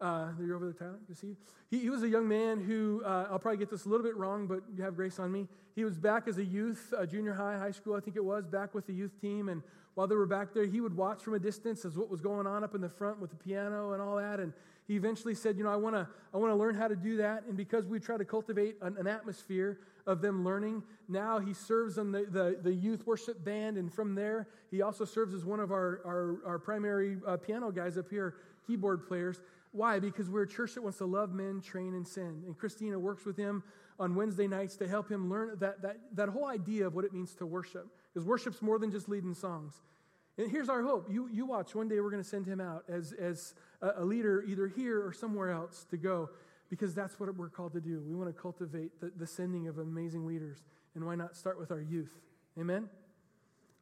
Uh, 0.01 0.31
you're 0.45 0.57
over 0.57 0.65
there, 0.65 0.73
Tyler. 0.73 0.99
You 1.07 1.15
see? 1.15 1.37
He, 1.69 1.79
he 1.79 1.89
was 1.89 2.03
a 2.03 2.09
young 2.09 2.27
man 2.27 2.59
who, 2.59 3.01
uh, 3.05 3.29
I'll 3.31 3.39
probably 3.39 3.59
get 3.59 3.69
this 3.69 3.85
a 3.85 3.87
little 3.87 4.05
bit 4.05 4.17
wrong, 4.17 4.45
but 4.45 4.63
you 4.75 4.83
have 4.83 4.97
grace 4.97 5.17
on 5.17 5.31
me. 5.31 5.47
He 5.73 5.85
was 5.85 5.97
back 5.97 6.27
as 6.27 6.37
a 6.37 6.43
youth, 6.43 6.93
uh, 6.97 7.05
junior 7.05 7.33
high, 7.33 7.57
high 7.57 7.71
school, 7.71 7.95
I 7.95 8.01
think 8.01 8.17
it 8.17 8.25
was, 8.25 8.45
back 8.45 8.75
with 8.75 8.87
the 8.87 8.93
youth 8.93 9.21
team. 9.21 9.47
And 9.47 9.63
while 9.93 10.05
they 10.05 10.15
were 10.15 10.25
back 10.25 10.53
there, 10.53 10.65
he 10.65 10.81
would 10.81 10.97
watch 10.97 11.23
from 11.23 11.35
a 11.35 11.39
distance 11.39 11.85
as 11.85 11.95
what 11.95 12.09
was 12.09 12.19
going 12.19 12.45
on 12.45 12.61
up 12.61 12.75
in 12.75 12.81
the 12.81 12.89
front 12.89 13.21
with 13.21 13.29
the 13.29 13.37
piano 13.37 13.93
and 13.93 14.01
all 14.01 14.17
that. 14.17 14.41
And 14.41 14.51
he 14.87 14.95
eventually 14.95 15.35
said, 15.35 15.57
You 15.57 15.63
know, 15.63 15.71
I 15.71 15.75
want 15.75 15.95
to 15.95 16.07
I 16.33 16.37
wanna 16.37 16.55
learn 16.55 16.75
how 16.75 16.87
to 16.87 16.95
do 16.95 17.17
that. 17.17 17.43
And 17.47 17.57
because 17.57 17.85
we 17.85 17.99
try 17.99 18.17
to 18.17 18.25
cultivate 18.25 18.75
an, 18.81 18.95
an 18.97 19.07
atmosphere 19.07 19.79
of 20.07 20.21
them 20.21 20.43
learning, 20.43 20.83
now 21.07 21.39
he 21.39 21.53
serves 21.53 21.97
on 21.97 22.11
the, 22.11 22.25
the, 22.29 22.57
the, 22.61 22.73
youth 22.73 23.05
worship 23.05 23.43
band. 23.43 23.77
And 23.77 23.93
from 23.93 24.15
there, 24.15 24.47
he 24.71 24.81
also 24.81 25.05
serves 25.05 25.33
as 25.33 25.45
one 25.45 25.59
of 25.59 25.71
our, 25.71 26.01
our, 26.05 26.37
our 26.45 26.59
primary 26.59 27.17
uh, 27.27 27.37
piano 27.37 27.71
guys 27.71 27.97
up 27.97 28.09
here, 28.09 28.35
keyboard 28.65 29.07
players. 29.07 29.41
Why? 29.73 29.99
Because 29.99 30.29
we're 30.29 30.43
a 30.43 30.47
church 30.47 30.73
that 30.73 30.81
wants 30.81 30.97
to 30.97 31.05
love 31.05 31.33
men, 31.33 31.61
train, 31.61 31.93
and 31.93 32.07
sin. 32.07 32.43
And 32.45 32.57
Christina 32.57 32.97
works 32.97 33.25
with 33.25 33.37
him 33.37 33.63
on 33.99 34.15
Wednesday 34.15 34.47
nights 34.47 34.75
to 34.77 34.87
help 34.87 35.09
him 35.09 35.29
learn 35.29 35.57
that, 35.59 35.81
that, 35.81 35.97
that 36.13 36.29
whole 36.29 36.47
idea 36.47 36.87
of 36.87 36.95
what 36.95 37.05
it 37.05 37.13
means 37.13 37.35
to 37.35 37.45
worship. 37.45 37.87
Because 38.13 38.25
worship's 38.27 38.61
more 38.61 38.79
than 38.79 38.91
just 38.91 39.07
leading 39.07 39.33
songs. 39.33 39.81
And 40.37 40.49
here's 40.49 40.69
our 40.69 40.81
hope. 40.81 41.07
You, 41.11 41.29
you 41.31 41.45
watch. 41.45 41.75
One 41.75 41.87
day 41.87 41.99
we're 41.99 42.09
going 42.09 42.23
to 42.23 42.27
send 42.27 42.45
him 42.45 42.61
out 42.61 42.83
as, 42.87 43.13
as 43.13 43.53
a, 43.81 44.03
leader, 44.03 44.43
either 44.47 44.67
here 44.67 45.05
or 45.05 45.13
somewhere 45.13 45.51
else, 45.51 45.85
to 45.91 45.97
go. 45.97 46.29
Because 46.69 46.95
that's 46.95 47.19
what 47.19 47.35
we're 47.35 47.49
called 47.49 47.73
to 47.73 47.81
do. 47.81 48.01
We 48.07 48.15
want 48.15 48.33
to 48.33 48.41
cultivate 48.41 48.99
the, 49.01 49.11
the 49.17 49.27
sending 49.27 49.67
of 49.67 49.77
amazing 49.77 50.25
leaders. 50.25 50.63
And 50.95 51.05
why 51.05 51.15
not 51.15 51.35
start 51.35 51.59
with 51.59 51.71
our 51.71 51.81
youth? 51.81 52.11
Amen? 52.57 52.89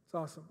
It's 0.06 0.16
awesome. 0.16 0.46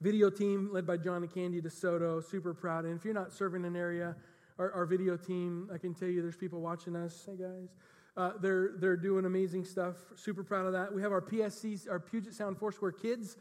Video 0.00 0.30
team 0.30 0.70
led 0.72 0.86
by 0.86 0.96
John 0.96 1.22
and 1.22 1.32
Candy 1.32 1.60
DeSoto, 1.60 2.24
super 2.24 2.54
proud. 2.54 2.84
And 2.84 2.98
if 2.98 3.04
you're 3.04 3.14
not 3.14 3.32
serving 3.32 3.64
an 3.64 3.76
area, 3.76 4.16
our, 4.58 4.72
our 4.72 4.86
video 4.86 5.16
team, 5.16 5.68
I 5.72 5.78
can 5.78 5.94
tell 5.94 6.08
you 6.08 6.20
there's 6.20 6.36
people 6.36 6.60
watching 6.60 6.96
us. 6.96 7.26
Hey, 7.26 7.36
guys. 7.36 7.68
Uh, 8.16 8.32
they're, 8.40 8.72
they're 8.78 8.96
doing 8.96 9.24
amazing 9.24 9.64
stuff. 9.64 9.96
Super 10.16 10.42
proud 10.42 10.66
of 10.66 10.72
that. 10.72 10.92
We 10.92 11.00
have 11.02 11.12
our 11.12 11.20
PSC, 11.20 11.88
our 11.88 12.00
Puget 12.00 12.34
Sound 12.34 12.58
Foursquare 12.58 12.92
Kids. 12.92 13.36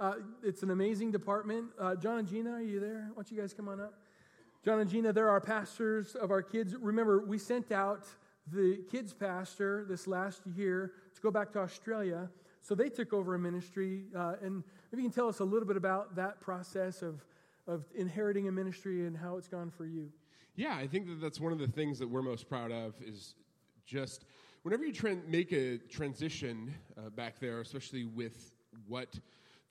Uh, 0.00 0.14
it's 0.44 0.62
an 0.62 0.70
amazing 0.70 1.10
department. 1.10 1.66
Uh, 1.78 1.96
John 1.96 2.18
and 2.18 2.28
Gina, 2.28 2.52
are 2.52 2.62
you 2.62 2.78
there? 2.78 3.08
Why 3.08 3.22
don't 3.22 3.30
you 3.32 3.40
guys 3.40 3.52
come 3.52 3.68
on 3.68 3.80
up? 3.80 3.94
John 4.64 4.78
and 4.78 4.88
Gina, 4.88 5.12
they're 5.12 5.28
our 5.28 5.40
pastors 5.40 6.14
of 6.14 6.30
our 6.30 6.42
kids. 6.42 6.76
Remember, 6.76 7.24
we 7.24 7.36
sent 7.36 7.72
out 7.72 8.06
the 8.52 8.80
kids 8.90 9.12
pastor 9.12 9.84
this 9.88 10.06
last 10.06 10.42
year 10.54 10.92
to 11.14 11.20
go 11.20 11.30
back 11.30 11.52
to 11.52 11.58
Australia. 11.58 12.30
So 12.60 12.76
they 12.76 12.88
took 12.88 13.12
over 13.12 13.34
a 13.34 13.38
ministry. 13.38 14.04
Uh, 14.16 14.34
and 14.40 14.62
maybe 14.92 15.02
you 15.02 15.08
can 15.08 15.14
tell 15.14 15.28
us 15.28 15.40
a 15.40 15.44
little 15.44 15.66
bit 15.66 15.76
about 15.76 16.14
that 16.14 16.40
process 16.40 17.02
of, 17.02 17.24
of 17.66 17.84
inheriting 17.96 18.46
a 18.46 18.52
ministry 18.52 19.06
and 19.06 19.16
how 19.16 19.36
it's 19.36 19.48
gone 19.48 19.70
for 19.70 19.84
you. 19.84 20.12
Yeah, 20.54 20.76
I 20.76 20.86
think 20.86 21.06
that 21.08 21.20
that's 21.20 21.40
one 21.40 21.52
of 21.52 21.58
the 21.58 21.68
things 21.68 21.98
that 21.98 22.08
we're 22.08 22.22
most 22.22 22.48
proud 22.48 22.70
of 22.70 22.94
is 23.02 23.34
just 23.84 24.26
whenever 24.62 24.84
you 24.84 24.92
tra- 24.92 25.16
make 25.26 25.52
a 25.52 25.78
transition 25.78 26.72
uh, 26.96 27.10
back 27.10 27.40
there, 27.40 27.60
especially 27.60 28.04
with 28.04 28.54
what 28.86 29.18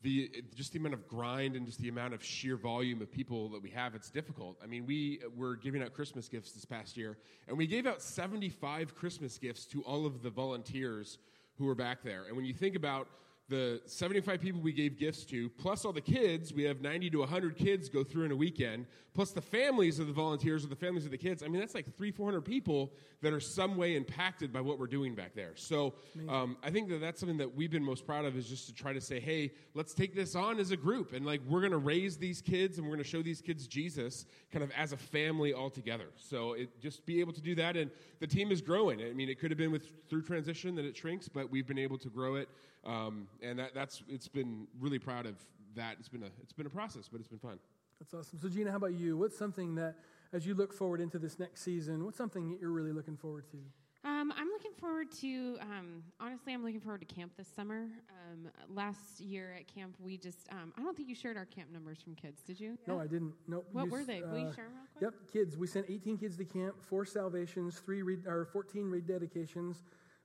the 0.01 0.29
just 0.55 0.73
the 0.73 0.79
amount 0.79 0.93
of 0.93 1.07
grind 1.07 1.55
and 1.55 1.65
just 1.65 1.79
the 1.79 1.89
amount 1.89 2.13
of 2.13 2.23
sheer 2.23 2.55
volume 2.55 3.01
of 3.01 3.11
people 3.11 3.49
that 3.49 3.61
we 3.61 3.69
have, 3.71 3.95
it's 3.95 4.09
difficult. 4.09 4.57
I 4.63 4.67
mean, 4.67 4.85
we 4.85 5.19
were 5.35 5.55
giving 5.55 5.81
out 5.81 5.93
Christmas 5.93 6.27
gifts 6.27 6.51
this 6.51 6.65
past 6.65 6.97
year, 6.97 7.17
and 7.47 7.57
we 7.57 7.67
gave 7.67 7.87
out 7.87 8.01
75 8.01 8.95
Christmas 8.95 9.37
gifts 9.37 9.65
to 9.67 9.81
all 9.81 10.05
of 10.05 10.21
the 10.21 10.29
volunteers 10.29 11.17
who 11.57 11.65
were 11.65 11.75
back 11.75 12.03
there. 12.03 12.25
And 12.27 12.35
when 12.35 12.45
you 12.45 12.53
think 12.53 12.75
about 12.75 13.07
the 13.49 13.81
75 13.85 14.41
people 14.41 14.59
we 14.59 14.73
gave 14.73 14.99
gifts 14.99 15.23
to, 15.25 15.49
plus 15.49 15.85
all 15.85 15.93
the 15.93 16.01
kids, 16.01 16.53
we 16.53 16.63
have 16.63 16.81
90 16.81 17.09
to 17.11 17.19
100 17.19 17.55
kids 17.55 17.87
go 17.87 18.03
through 18.03 18.25
in 18.25 18.31
a 18.31 18.35
weekend, 18.35 18.85
plus 19.13 19.31
the 19.31 19.41
families 19.41 19.99
of 19.99 20.07
the 20.07 20.13
volunteers 20.13 20.65
or 20.65 20.67
the 20.67 20.75
families 20.75 21.05
of 21.05 21.11
the 21.11 21.17
kids. 21.17 21.41
I 21.41 21.47
mean, 21.47 21.59
that's 21.59 21.73
like 21.73 21.95
three, 21.95 22.11
400 22.11 22.41
people 22.41 22.91
that 23.21 23.33
are 23.33 23.39
some 23.39 23.77
way 23.77 23.95
impacted 23.95 24.51
by 24.51 24.59
what 24.61 24.77
we're 24.77 24.85
doing 24.85 25.15
back 25.15 25.33
there. 25.33 25.53
So 25.55 25.95
um, 26.29 26.57
I 26.61 26.69
think 26.69 26.89
that 26.89 26.99
that's 26.99 27.19
something 27.19 27.37
that 27.37 27.55
we've 27.55 27.71
been 27.71 27.83
most 27.83 28.05
proud 28.05 28.25
of 28.25 28.37
is 28.37 28.47
just 28.47 28.67
to 28.67 28.73
try 28.73 28.91
to 28.93 29.01
say, 29.01 29.19
hey, 29.19 29.53
let's 29.73 29.93
take 29.93 30.13
this 30.13 30.35
on 30.35 30.59
as 30.59 30.71
a 30.71 30.77
group. 30.77 31.13
And 31.13 31.25
like, 31.25 31.41
we're 31.47 31.61
going 31.61 31.71
to 31.71 31.77
raise 31.77 32.17
these 32.17 32.41
kids 32.41 32.77
and 32.77 32.85
we're 32.85 32.93
going 32.93 33.03
to 33.03 33.09
show 33.09 33.23
these 33.23 33.41
kids 33.41 33.65
Jesus 33.65 34.25
kind 34.51 34.61
of 34.61 34.71
as 34.77 34.91
a 34.91 34.97
family 34.97 35.53
all 35.53 35.69
together. 35.69 36.09
So 36.17 36.53
it, 36.53 36.79
just 36.81 37.05
be 37.05 37.21
able 37.21 37.33
to 37.33 37.41
do 37.41 37.55
that. 37.55 37.77
And 37.77 37.89
the 38.19 38.27
team 38.27 38.51
is 38.51 38.61
growing. 38.61 39.01
I 39.01 39.13
mean, 39.13 39.29
it 39.29 39.39
could 39.39 39.51
have 39.51 39.57
been 39.57 39.71
with 39.71 39.87
through 40.09 40.23
transition 40.23 40.75
that 40.75 40.85
it 40.85 40.97
shrinks, 40.97 41.27
but 41.27 41.49
we've 41.49 41.65
been 41.65 41.79
able 41.79 41.97
to 41.99 42.09
grow 42.09 42.35
it. 42.35 42.49
Um, 42.87 43.27
and 43.43 43.59
that, 43.59 43.73
that's 43.75 44.01
it's 44.07 44.27
been 44.27 44.65
really 44.79 44.99
proud 44.99 45.25
of 45.25 45.35
that. 45.75 45.97
It's 45.99 46.09
been 46.09 46.23
a 46.23 46.29
it's 46.41 46.53
been 46.53 46.65
a 46.65 46.69
process, 46.69 47.09
but 47.11 47.19
it's 47.19 47.27
been 47.27 47.39
fun. 47.39 47.59
That's 47.99 48.13
awesome. 48.13 48.39
So 48.39 48.47
Gina, 48.47 48.71
how 48.71 48.77
about 48.77 48.93
you? 48.93 49.17
What's 49.17 49.37
something 49.37 49.75
that 49.75 49.95
as 50.33 50.45
you 50.45 50.53
look 50.55 50.73
forward 50.73 51.01
into 51.01 51.19
this 51.19 51.37
next 51.37 51.61
season, 51.61 52.05
what's 52.05 52.17
something 52.17 52.49
that 52.51 52.61
you're 52.61 52.71
really 52.71 52.91
looking 52.93 53.17
forward 53.17 53.45
to? 53.51 53.57
Um, 54.03 54.31
I'm 54.37 54.47
looking 54.47 54.71
forward 54.79 55.11
to, 55.19 55.57
um, 55.59 56.03
honestly, 56.21 56.53
I'm 56.53 56.63
looking 56.63 56.79
forward 56.79 57.01
to 57.05 57.13
camp 57.13 57.33
this 57.35 57.47
summer. 57.53 57.87
Um, 58.31 58.49
last 58.73 59.19
year 59.19 59.53
at 59.59 59.67
camp, 59.67 59.95
we 59.99 60.17
just, 60.17 60.47
um, 60.51 60.71
I 60.77 60.81
don't 60.81 60.95
think 60.95 61.09
you 61.09 61.15
shared 61.15 61.35
our 61.35 61.45
camp 61.45 61.71
numbers 61.73 61.97
from 62.01 62.15
kids, 62.15 62.41
did 62.43 62.57
you? 62.57 62.77
No, 62.87 62.99
I 62.99 63.07
didn't. 63.07 63.33
Nope. 63.47 63.67
What 63.73 63.85
You 63.85 63.91
were 63.91 63.99
s- 64.01 64.07
they? 64.07 64.21
Will 64.21 64.37
you 64.37 64.53
share 64.53 64.65
them 64.65 64.75
real 64.75 64.87
quick? 64.93 65.01
Yep, 65.01 65.13
kids. 65.33 65.57
We 65.57 65.67
sent 65.67 65.87
18 65.89 66.17
kids 66.17 66.37
to 66.37 66.45
camp, 66.45 66.75
four 66.81 67.03
salvations, 67.05 67.79
three 67.79 68.01
re- 68.01 68.19
or 68.25 68.45
14 68.45 68.85
rededications. 68.85 69.77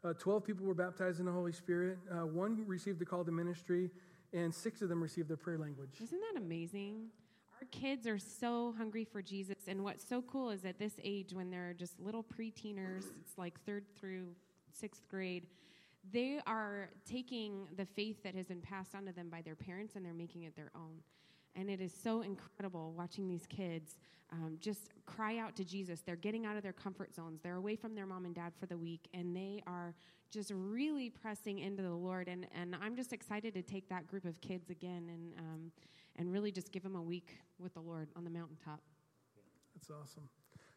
Uh, 0.05 0.12
12 0.15 0.45
people 0.45 0.67
were 0.67 0.75
baptized 0.75 1.21
in 1.21 1.27
the 1.27 1.33
Holy 1.33 1.53
Spirit. 1.53 1.99
Uh, 2.11 2.27
one 2.27 2.65
received 2.67 2.99
the 2.99 3.05
call 3.05 3.25
to 3.25 3.31
ministry, 3.31 3.91
and 4.33 4.53
six 4.53 4.83
of 4.83 4.88
them 4.88 5.01
received 5.01 5.29
their 5.29 5.37
prayer 5.37 5.59
language. 5.59 6.01
Isn't 6.03 6.21
that 6.21 6.41
amazing? 6.41 7.07
Our 7.61 7.69
kids 7.71 8.09
are 8.09 8.19
so 8.19 8.75
hungry 8.77 9.05
for 9.05 9.23
Jesus. 9.23 9.57
And 9.69 9.85
what's 9.85 10.07
so 10.07 10.21
cool 10.23 10.51
is 10.51 10.65
at 10.65 10.79
this 10.79 10.95
age, 11.05 11.33
when 11.33 11.51
they're 11.51 11.75
just 11.79 12.01
little 12.01 12.25
pre-teeners, 12.25 13.05
it's 13.21 13.38
like 13.38 13.61
third 13.65 13.85
through 13.97 14.35
sixth 14.73 15.09
grade, 15.09 15.47
they 16.11 16.41
are 16.47 16.91
taking 17.09 17.69
the 17.77 17.85
faith 17.85 18.25
that 18.25 18.35
has 18.35 18.47
been 18.47 18.61
passed 18.61 18.97
on 18.97 19.05
to 19.07 19.12
them 19.12 19.29
by 19.31 19.41
their 19.43 19.55
parents 19.55 19.95
and 19.95 20.05
they're 20.05 20.12
making 20.12 20.43
it 20.43 20.57
their 20.57 20.73
own. 20.75 21.03
And 21.55 21.69
it 21.69 21.81
is 21.81 21.93
so 21.93 22.23
incredible 22.23 22.95
watching 22.97 23.29
these 23.29 23.47
kids 23.47 23.97
um, 24.33 24.57
just 24.61 24.88
cry 25.05 25.38
out 25.38 25.55
to 25.57 25.65
Jesus. 25.65 26.01
They're 26.01 26.17
getting 26.17 26.47
out 26.47 26.57
of 26.57 26.62
their 26.62 26.73
comfort 26.73 27.15
zones. 27.15 27.41
They're 27.43 27.57
away 27.57 27.77
from 27.77 27.95
their 27.95 28.07
mom 28.07 28.25
and 28.25 28.35
dad 28.35 28.53
for 28.59 28.67
the 28.67 28.79
week, 28.79 29.09
and 29.12 29.37
they 29.37 29.62
are 29.67 29.95
just 30.31 30.51
really 30.55 31.11
pressing 31.11 31.59
into 31.59 31.83
the 31.83 31.93
Lord. 31.93 32.29
And, 32.29 32.47
and 32.59 32.75
I'm 32.83 32.97
just 32.97 33.12
excited 33.12 33.53
to 33.55 33.62
take 33.62 33.88
that 33.91 34.07
group 34.07 34.25
of 34.25 34.41
kids 34.41 34.71
again 34.71 35.11
and, 35.12 35.35
um, 35.38 35.73
and 36.17 36.33
really 36.33 36.51
just 36.51 36.73
give 36.73 36.83
them 36.83 36.97
a 36.97 37.03
week 37.03 37.37
with 37.59 37.75
the 37.75 37.81
Lord 37.81 38.09
on 38.17 38.25
the 38.25 38.31
mountaintop. 38.31 38.81
That's 39.75 39.91
awesome. 39.91 40.29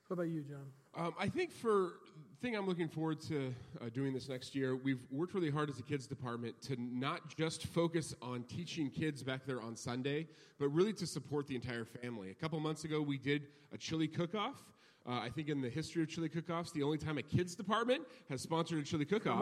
What 0.08 0.16
about 0.16 0.28
you, 0.28 0.44
John? 0.44 0.66
Um, 0.96 1.16
I 1.20 1.28
think 1.28 1.52
for 1.52 1.94
thing 2.40 2.56
I'm 2.56 2.68
looking 2.68 2.88
forward 2.88 3.20
to 3.22 3.52
uh, 3.82 3.90
doing 3.92 4.14
this 4.14 4.30
next 4.30 4.54
year, 4.54 4.76
we've 4.76 5.00
worked 5.10 5.34
really 5.34 5.50
hard 5.50 5.68
as 5.68 5.80
a 5.80 5.82
kids 5.82 6.06
department 6.06 6.62
to 6.64 6.76
not 6.80 7.36
just 7.36 7.66
focus 7.66 8.14
on 8.22 8.44
teaching 8.44 8.92
kids 8.92 9.24
back 9.24 9.48
there 9.48 9.60
on 9.64 9.76
Sunday, 9.76 10.28
but 10.60 10.68
really 10.68 10.94
to 10.94 11.08
support 11.08 11.48
the 11.48 11.56
entire 11.56 11.86
family. 11.86 12.30
A 12.30 12.36
couple 12.36 12.60
months 12.60 12.84
ago, 12.84 13.02
we 13.02 13.18
did 13.18 13.48
a 13.74 13.80
chili 13.80 14.08
cook-off. 14.08 14.64
Uh, 15.08 15.20
I 15.20 15.30
think 15.30 15.50
in 15.50 15.62
the 15.62 15.70
history 15.70 16.02
of 16.02 16.10
chili 16.10 16.30
cook-offs, 16.30 16.72
the 16.72 16.82
only 16.82 16.98
time 16.98 17.18
a 17.20 17.22
kids 17.22 17.54
department 17.54 18.02
has 18.30 18.42
sponsored 18.42 18.80
a 18.80 18.84
chili 18.84 19.06
cook-off. 19.06 19.40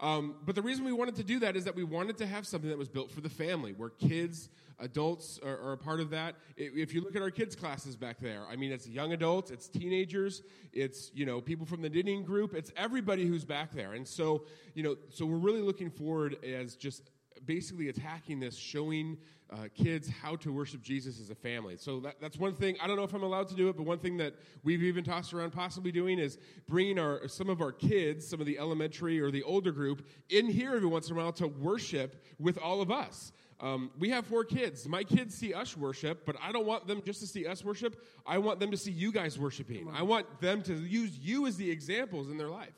Um, 0.00 0.34
but 0.44 0.56
the 0.56 0.62
reason 0.62 0.84
we 0.84 0.92
wanted 0.92 1.14
to 1.16 1.24
do 1.24 1.38
that 1.38 1.56
is 1.56 1.64
that 1.64 1.76
we 1.76 1.84
wanted 1.84 2.18
to 2.18 2.26
have 2.26 2.46
something 2.46 2.68
that 2.68 2.78
was 2.78 2.88
built 2.88 3.12
for 3.12 3.20
the 3.20 3.28
family, 3.28 3.72
where 3.72 3.90
kids, 3.90 4.48
adults 4.80 5.38
are, 5.44 5.56
are 5.60 5.72
a 5.72 5.78
part 5.78 6.00
of 6.00 6.10
that. 6.10 6.34
If 6.56 6.92
you 6.92 7.00
look 7.00 7.14
at 7.14 7.22
our 7.22 7.30
kids' 7.30 7.54
classes 7.54 7.94
back 7.94 8.18
there, 8.18 8.44
I 8.50 8.56
mean, 8.56 8.72
it's 8.72 8.88
young 8.88 9.12
adults, 9.12 9.52
it's 9.52 9.68
teenagers, 9.68 10.42
it's 10.72 11.12
you 11.14 11.26
know 11.26 11.40
people 11.40 11.64
from 11.64 11.80
the 11.80 11.88
knitting 11.88 12.24
group, 12.24 12.52
it's 12.54 12.72
everybody 12.76 13.24
who's 13.24 13.44
back 13.44 13.72
there. 13.72 13.92
And 13.92 14.06
so 14.06 14.46
you 14.74 14.82
know, 14.82 14.96
so 15.10 15.26
we're 15.26 15.36
really 15.36 15.62
looking 15.62 15.90
forward 15.90 16.36
as 16.44 16.74
just 16.74 17.10
basically 17.46 17.88
attacking 17.88 18.40
this, 18.40 18.56
showing 18.56 19.18
uh, 19.52 19.68
kids 19.74 20.08
how 20.08 20.36
to 20.36 20.52
worship 20.52 20.82
Jesus 20.82 21.20
as 21.20 21.30
a 21.30 21.34
family. 21.34 21.76
So 21.76 22.00
that, 22.00 22.16
that's 22.20 22.38
one 22.38 22.54
thing. 22.54 22.76
I 22.82 22.86
don't 22.86 22.96
know 22.96 23.04
if 23.04 23.12
I'm 23.12 23.22
allowed 23.22 23.48
to 23.48 23.54
do 23.54 23.68
it, 23.68 23.76
but 23.76 23.84
one 23.84 23.98
thing 23.98 24.16
that 24.16 24.34
we've 24.62 24.82
even 24.82 25.04
tossed 25.04 25.32
around 25.32 25.52
possibly 25.52 25.92
doing 25.92 26.18
is 26.18 26.38
bringing 26.68 26.98
our 26.98 27.28
some 27.28 27.48
of 27.48 27.60
our 27.60 27.72
kids, 27.72 28.26
some 28.26 28.40
of 28.40 28.46
the 28.46 28.58
elementary 28.58 29.20
or 29.20 29.30
the 29.30 29.42
older 29.42 29.72
group, 29.72 30.06
in 30.30 30.46
here 30.46 30.74
every 30.74 30.88
once 30.88 31.08
in 31.08 31.16
a 31.16 31.18
while 31.18 31.32
to 31.32 31.46
worship 31.46 32.24
with 32.38 32.58
all 32.58 32.80
of 32.80 32.90
us. 32.90 33.32
Um, 33.60 33.90
we 33.98 34.10
have 34.10 34.26
four 34.26 34.44
kids. 34.44 34.88
My 34.88 35.04
kids 35.04 35.34
see 35.34 35.54
us 35.54 35.76
worship, 35.76 36.26
but 36.26 36.36
I 36.42 36.50
don't 36.50 36.66
want 36.66 36.86
them 36.86 37.02
just 37.04 37.20
to 37.20 37.26
see 37.26 37.46
us 37.46 37.64
worship. 37.64 38.02
I 38.26 38.38
want 38.38 38.58
them 38.60 38.70
to 38.72 38.76
see 38.76 38.90
you 38.90 39.12
guys 39.12 39.38
worshiping. 39.38 39.88
I 39.94 40.02
want 40.02 40.40
them 40.40 40.62
to 40.62 40.74
use 40.74 41.16
you 41.18 41.46
as 41.46 41.56
the 41.56 41.70
examples 41.70 42.28
in 42.30 42.36
their 42.36 42.48
life. 42.48 42.74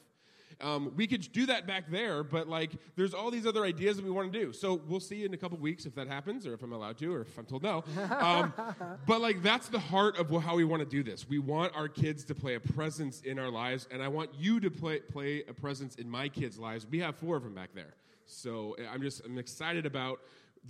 Um, 0.60 0.92
we 0.96 1.06
could 1.06 1.30
do 1.32 1.46
that 1.46 1.66
back 1.66 1.90
there, 1.90 2.24
but 2.24 2.48
like, 2.48 2.72
there's 2.96 3.12
all 3.12 3.30
these 3.30 3.46
other 3.46 3.64
ideas 3.64 3.96
that 3.96 4.04
we 4.04 4.10
want 4.10 4.32
to 4.32 4.38
do. 4.38 4.52
So 4.52 4.80
we'll 4.88 5.00
see 5.00 5.24
in 5.24 5.34
a 5.34 5.36
couple 5.36 5.58
weeks 5.58 5.84
if 5.84 5.94
that 5.96 6.08
happens, 6.08 6.46
or 6.46 6.54
if 6.54 6.62
I'm 6.62 6.72
allowed 6.72 6.96
to, 6.98 7.14
or 7.14 7.20
if 7.22 7.38
I'm 7.38 7.44
told 7.44 7.62
no. 7.62 7.84
Um, 8.18 8.52
but 9.06 9.20
like, 9.20 9.42
that's 9.42 9.68
the 9.68 9.78
heart 9.78 10.18
of 10.18 10.30
how 10.42 10.56
we 10.56 10.64
want 10.64 10.80
to 10.80 10.88
do 10.88 11.02
this. 11.02 11.28
We 11.28 11.38
want 11.38 11.76
our 11.76 11.88
kids 11.88 12.24
to 12.24 12.34
play 12.34 12.54
a 12.54 12.60
presence 12.60 13.20
in 13.20 13.38
our 13.38 13.50
lives, 13.50 13.86
and 13.90 14.02
I 14.02 14.08
want 14.08 14.30
you 14.38 14.60
to 14.60 14.70
play 14.70 15.00
play 15.00 15.42
a 15.48 15.52
presence 15.52 15.96
in 15.96 16.08
my 16.08 16.28
kids' 16.28 16.58
lives. 16.58 16.86
We 16.90 17.00
have 17.00 17.16
four 17.16 17.36
of 17.36 17.42
them 17.42 17.54
back 17.54 17.70
there, 17.74 17.94
so 18.24 18.76
I'm 18.90 19.02
just 19.02 19.24
I'm 19.24 19.38
excited 19.38 19.84
about 19.84 20.20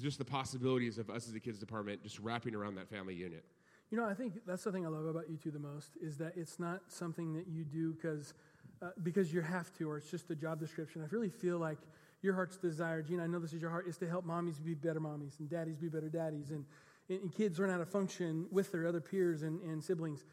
just 0.01 0.18
the 0.18 0.24
possibilities 0.24 0.99
of 0.99 1.11
us 1.11 1.28
as 1.28 1.34
a 1.34 1.41
kids 1.41 1.59
department 1.59 2.03
just 2.03 2.18
wrapping 2.18 2.55
around 2.55 2.74
that 2.74 2.89
family 2.89 3.14
unit. 3.14 3.45
You 3.91 3.99
know, 3.99 4.05
I 4.05 4.14
think 4.14 4.41
that's 4.47 4.64
the 4.64 4.72
thing 4.72 4.84
I 4.84 4.89
love 4.89 5.07
about 5.07 5.30
you 5.30 5.37
two 5.37 5.53
the 5.53 5.61
most 5.61 5.97
is 6.01 6.16
that 6.18 6.32
it's 6.37 6.59
not 6.59 6.82
something 6.89 7.34
that 7.34 7.47
you 7.47 7.64
do 7.64 7.93
because 7.93 8.34
uh, 8.83 8.89
because 9.03 9.33
you 9.33 9.41
have 9.41 9.72
to 9.79 9.91
or 9.91 9.99
it's 9.99 10.11
just 10.11 10.31
a 10.31 10.35
job 10.35 10.61
description. 10.61 11.03
I 11.03 11.07
really 11.11 11.31
feel 11.31 11.59
like 11.59 11.79
your 12.22 12.35
heart's 12.35 12.57
desire, 12.57 13.03
Gene, 13.03 13.20
I 13.20 13.27
know 13.27 13.39
this 13.39 13.53
is 13.53 13.61
your 13.61 13.70
heart, 13.70 13.87
is 13.87 13.97
to 13.99 14.09
help 14.09 14.27
mommies 14.27 14.62
be 14.62 14.74
better 14.74 15.01
mommies 15.01 15.39
and 15.39 15.49
daddies 15.49 15.77
be 15.77 15.89
better 15.89 16.09
daddies 16.09 16.51
and, 16.51 16.64
and, 17.09 17.33
kids 17.33 17.59
learn 17.59 17.70
how 17.70 17.79
to 17.79 17.87
function 17.87 18.47
with 18.51 18.72
their 18.72 18.87
other 18.87 19.01
peers 19.01 19.43
and, 19.43 19.61
and 19.62 19.83
siblings. 19.83 20.24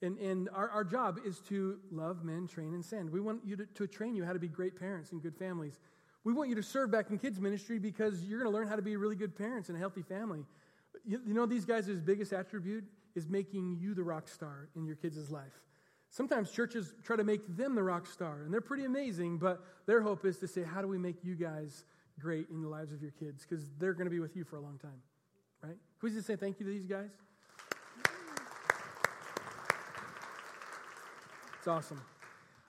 And, 0.00 0.18
and 0.18 0.48
our, 0.54 0.68
our 0.70 0.84
job 0.84 1.18
is 1.24 1.40
to 1.48 1.78
love, 1.90 2.24
men, 2.24 2.48
train, 2.48 2.74
and 2.74 2.84
send. 2.84 3.10
We 3.10 3.20
want 3.20 3.40
you 3.44 3.56
to, 3.56 3.66
to 3.66 3.86
train 3.86 4.16
you 4.16 4.24
how 4.24 4.32
to 4.32 4.38
be 4.38 4.48
great 4.48 4.78
parents 4.78 5.12
and 5.12 5.22
good 5.22 5.36
families. 5.36 5.78
We 6.24 6.32
want 6.32 6.48
you 6.48 6.54
to 6.56 6.62
serve 6.62 6.90
back 6.90 7.10
in 7.10 7.18
kids' 7.18 7.40
ministry 7.40 7.78
because 7.78 8.24
you're 8.24 8.40
going 8.40 8.50
to 8.50 8.56
learn 8.56 8.66
how 8.66 8.76
to 8.76 8.82
be 8.82 8.96
really 8.96 9.16
good 9.16 9.36
parents 9.36 9.68
and 9.68 9.76
a 9.76 9.80
healthy 9.80 10.02
family. 10.02 10.44
You, 11.04 11.20
you 11.26 11.34
know, 11.34 11.46
these 11.46 11.64
guys' 11.64 11.88
biggest 11.88 12.32
attribute 12.32 12.84
is 13.14 13.28
making 13.28 13.76
you 13.80 13.94
the 13.94 14.02
rock 14.02 14.28
star 14.28 14.68
in 14.74 14.84
your 14.84 14.96
kids' 14.96 15.30
life. 15.30 15.60
Sometimes 16.12 16.50
churches 16.50 16.92
try 17.02 17.16
to 17.16 17.24
make 17.24 17.40
them 17.56 17.74
the 17.74 17.82
rock 17.82 18.06
star, 18.06 18.42
and 18.44 18.52
they're 18.52 18.60
pretty 18.60 18.84
amazing, 18.84 19.38
but 19.38 19.64
their 19.86 20.02
hope 20.02 20.26
is 20.26 20.36
to 20.40 20.46
say, 20.46 20.62
how 20.62 20.82
do 20.82 20.86
we 20.86 20.98
make 20.98 21.24
you 21.24 21.34
guys 21.34 21.86
great 22.20 22.50
in 22.50 22.60
the 22.60 22.68
lives 22.68 22.92
of 22.92 23.00
your 23.00 23.12
kids? 23.12 23.46
Because 23.48 23.64
they're 23.78 23.94
going 23.94 24.04
to 24.04 24.10
be 24.10 24.20
with 24.20 24.36
you 24.36 24.44
for 24.44 24.56
a 24.56 24.60
long 24.60 24.78
time, 24.78 25.00
right? 25.62 25.70
Can 25.70 26.10
we 26.10 26.10
just 26.10 26.26
say 26.26 26.36
thank 26.36 26.60
you 26.60 26.66
to 26.66 26.72
these 26.72 26.84
guys? 26.84 27.08
It's 31.58 31.66
awesome. 31.66 32.02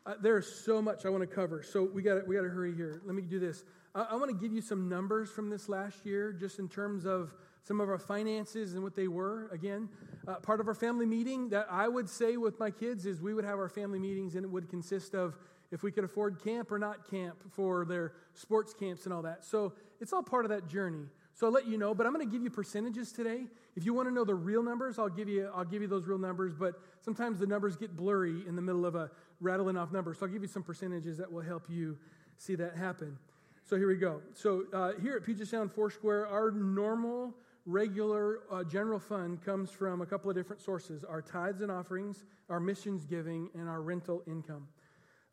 Uh, 0.05 0.13
there's 0.21 0.47
so 0.47 0.81
much 0.81 1.05
I 1.05 1.09
want 1.09 1.29
to 1.29 1.35
cover, 1.35 1.63
so 1.63 1.83
we 1.83 2.01
got 2.01 2.25
we 2.25 2.35
got 2.35 2.43
to 2.43 2.49
hurry 2.49 2.73
here. 2.73 3.01
Let 3.05 3.13
me 3.13 3.23
do 3.23 3.39
this. 3.39 3.65
I, 3.93 4.03
I 4.11 4.15
want 4.15 4.29
to 4.29 4.37
give 4.37 4.53
you 4.53 4.61
some 4.61 4.87
numbers 4.87 5.29
from 5.29 5.49
this 5.49 5.67
last 5.67 6.05
year, 6.05 6.31
just 6.31 6.59
in 6.59 6.69
terms 6.69 7.05
of 7.05 7.33
some 7.63 7.79
of 7.79 7.89
our 7.89 7.97
finances 7.97 8.73
and 8.73 8.83
what 8.83 8.95
they 8.95 9.07
were. 9.07 9.49
Again, 9.51 9.89
uh, 10.27 10.35
part 10.35 10.59
of 10.59 10.67
our 10.67 10.73
family 10.73 11.05
meeting 11.05 11.49
that 11.49 11.67
I 11.71 11.87
would 11.87 12.09
say 12.09 12.37
with 12.37 12.59
my 12.59 12.69
kids 12.69 13.05
is 13.05 13.21
we 13.21 13.33
would 13.33 13.45
have 13.45 13.57
our 13.57 13.69
family 13.69 13.99
meetings 13.99 14.35
and 14.35 14.45
it 14.45 14.49
would 14.49 14.69
consist 14.69 15.15
of 15.15 15.37
if 15.71 15.81
we 15.81 15.91
could 15.91 16.03
afford 16.03 16.43
camp 16.43 16.71
or 16.71 16.77
not 16.77 17.09
camp 17.09 17.35
for 17.49 17.85
their 17.85 18.13
sports 18.33 18.73
camps 18.73 19.05
and 19.05 19.13
all 19.13 19.23
that. 19.23 19.43
So 19.43 19.73
it's 19.99 20.13
all 20.13 20.21
part 20.21 20.45
of 20.45 20.49
that 20.49 20.67
journey. 20.67 21.05
So 21.35 21.47
I'll 21.47 21.53
let 21.53 21.67
you 21.67 21.79
know, 21.79 21.95
but 21.95 22.05
I'm 22.05 22.13
going 22.13 22.25
to 22.25 22.31
give 22.31 22.43
you 22.43 22.51
percentages 22.51 23.11
today. 23.11 23.45
If 23.75 23.85
you 23.85 23.93
want 23.93 24.07
to 24.07 24.13
know 24.13 24.23
the 24.23 24.35
real 24.35 24.61
numbers, 24.61 24.99
I'll 24.99 25.09
give 25.09 25.27
you 25.27 25.49
I'll 25.55 25.65
give 25.65 25.81
you 25.81 25.87
those 25.87 26.05
real 26.05 26.19
numbers, 26.19 26.53
but 26.53 26.75
sometimes 27.01 27.39
the 27.39 27.47
numbers 27.47 27.75
get 27.75 27.97
blurry 27.97 28.43
in 28.47 28.55
the 28.55 28.61
middle 28.61 28.85
of 28.85 28.93
a 28.93 29.09
rattling 29.41 29.77
off 29.77 29.91
number. 29.91 30.13
So 30.13 30.25
I'll 30.25 30.31
give 30.31 30.43
you 30.43 30.47
some 30.47 30.61
percentages 30.61 31.17
that 31.17 31.31
will 31.31 31.41
help 31.41 31.63
you 31.69 31.97
see 32.37 32.53
that 32.55 32.75
happen. 32.75 33.17
So 33.65 33.77
here 33.77 33.87
we 33.87 33.95
go. 33.95 34.21
So 34.33 34.65
uh, 34.73 34.91
here 35.01 35.15
at 35.15 35.23
Puget 35.23 35.47
Sound 35.47 35.71
Foursquare, 35.71 36.27
our 36.27 36.51
normal 36.51 37.33
regular 37.65 38.39
uh, 38.51 38.63
general 38.63 38.99
fund 38.99 39.41
comes 39.43 39.71
from 39.71 40.01
a 40.01 40.05
couple 40.05 40.29
of 40.29 40.35
different 40.35 40.61
sources 40.61 41.03
our 41.03 41.21
tithes 41.21 41.61
and 41.61 41.71
offerings, 41.71 42.25
our 42.49 42.59
missions 42.59 43.05
giving, 43.05 43.49
and 43.53 43.69
our 43.69 43.81
rental 43.81 44.23
income. 44.27 44.67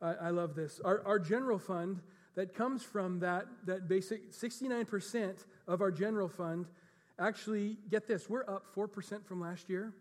I 0.03 0.31
love 0.31 0.55
this. 0.55 0.81
Our, 0.83 1.03
our 1.05 1.19
general 1.19 1.59
fund 1.59 2.01
that 2.35 2.55
comes 2.55 2.83
from 2.83 3.21
that, 3.21 3.47
that 3.67 3.87
basic 3.87 4.33
69% 4.33 5.45
of 5.69 5.83
our 5.83 5.91
general 5.91 6.27
fund 6.27 6.67
actually, 7.19 7.77
get 7.91 8.09
this, 8.09 8.29
we're 8.29 8.49
up 8.49 8.65
4% 8.75 9.27
from 9.27 9.41
last 9.43 9.69
year. 9.69 9.93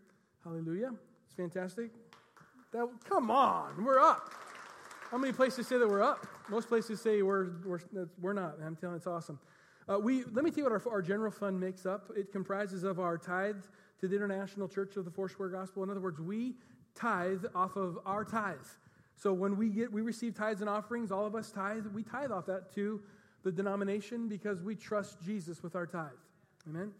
Hallelujah. 0.42 0.92
It's 1.26 1.34
fantastic. 1.34 1.90
That, 2.72 2.88
come 3.06 3.30
on, 3.30 3.84
we're 3.84 4.00
up. 4.00 4.32
How 5.10 5.18
many 5.18 5.32
places 5.32 5.66
say 5.66 5.76
that 5.76 5.88
we're 5.88 6.02
up? 6.02 6.26
Most 6.48 6.68
places 6.68 7.00
say 7.00 7.20
we're, 7.20 7.50
we're, 7.64 7.80
we're 8.20 8.32
not. 8.32 8.56
I'm 8.64 8.76
telling 8.76 8.94
you, 8.94 8.98
it's 8.98 9.06
awesome. 9.06 9.38
Uh, 9.90 9.98
we, 9.98 10.22
let 10.32 10.44
me 10.44 10.50
tell 10.50 10.58
you 10.58 10.70
what 10.70 10.86
our, 10.86 10.92
our 10.92 11.02
general 11.02 11.32
fund 11.32 11.58
makes 11.58 11.84
up. 11.84 12.12
It 12.16 12.30
comprises 12.30 12.84
of 12.84 13.00
our 13.00 13.18
tithe 13.18 13.64
to 14.00 14.06
the 14.06 14.14
International 14.14 14.68
Church 14.68 14.96
of 14.96 15.04
the 15.04 15.10
Foursquare 15.10 15.48
Gospel. 15.48 15.82
In 15.82 15.90
other 15.90 16.00
words, 16.00 16.20
we 16.20 16.54
tithe 16.94 17.44
off 17.56 17.74
of 17.74 17.98
our 18.06 18.24
tithe. 18.24 18.56
So 19.16 19.32
when 19.32 19.56
we 19.56 19.68
get 19.68 19.92
we 19.92 20.00
receive 20.00 20.34
tithes 20.34 20.60
and 20.60 20.70
offerings, 20.70 21.10
all 21.10 21.26
of 21.26 21.34
us 21.34 21.50
tithe, 21.50 21.86
we 21.92 22.04
tithe 22.04 22.30
off 22.30 22.46
that 22.46 22.72
to 22.76 23.00
the 23.42 23.50
denomination 23.50 24.28
because 24.28 24.62
we 24.62 24.76
trust 24.76 25.20
Jesus 25.22 25.62
with 25.62 25.74
our 25.74 25.86
tithe. 25.86 26.10
Amen. 26.68 26.92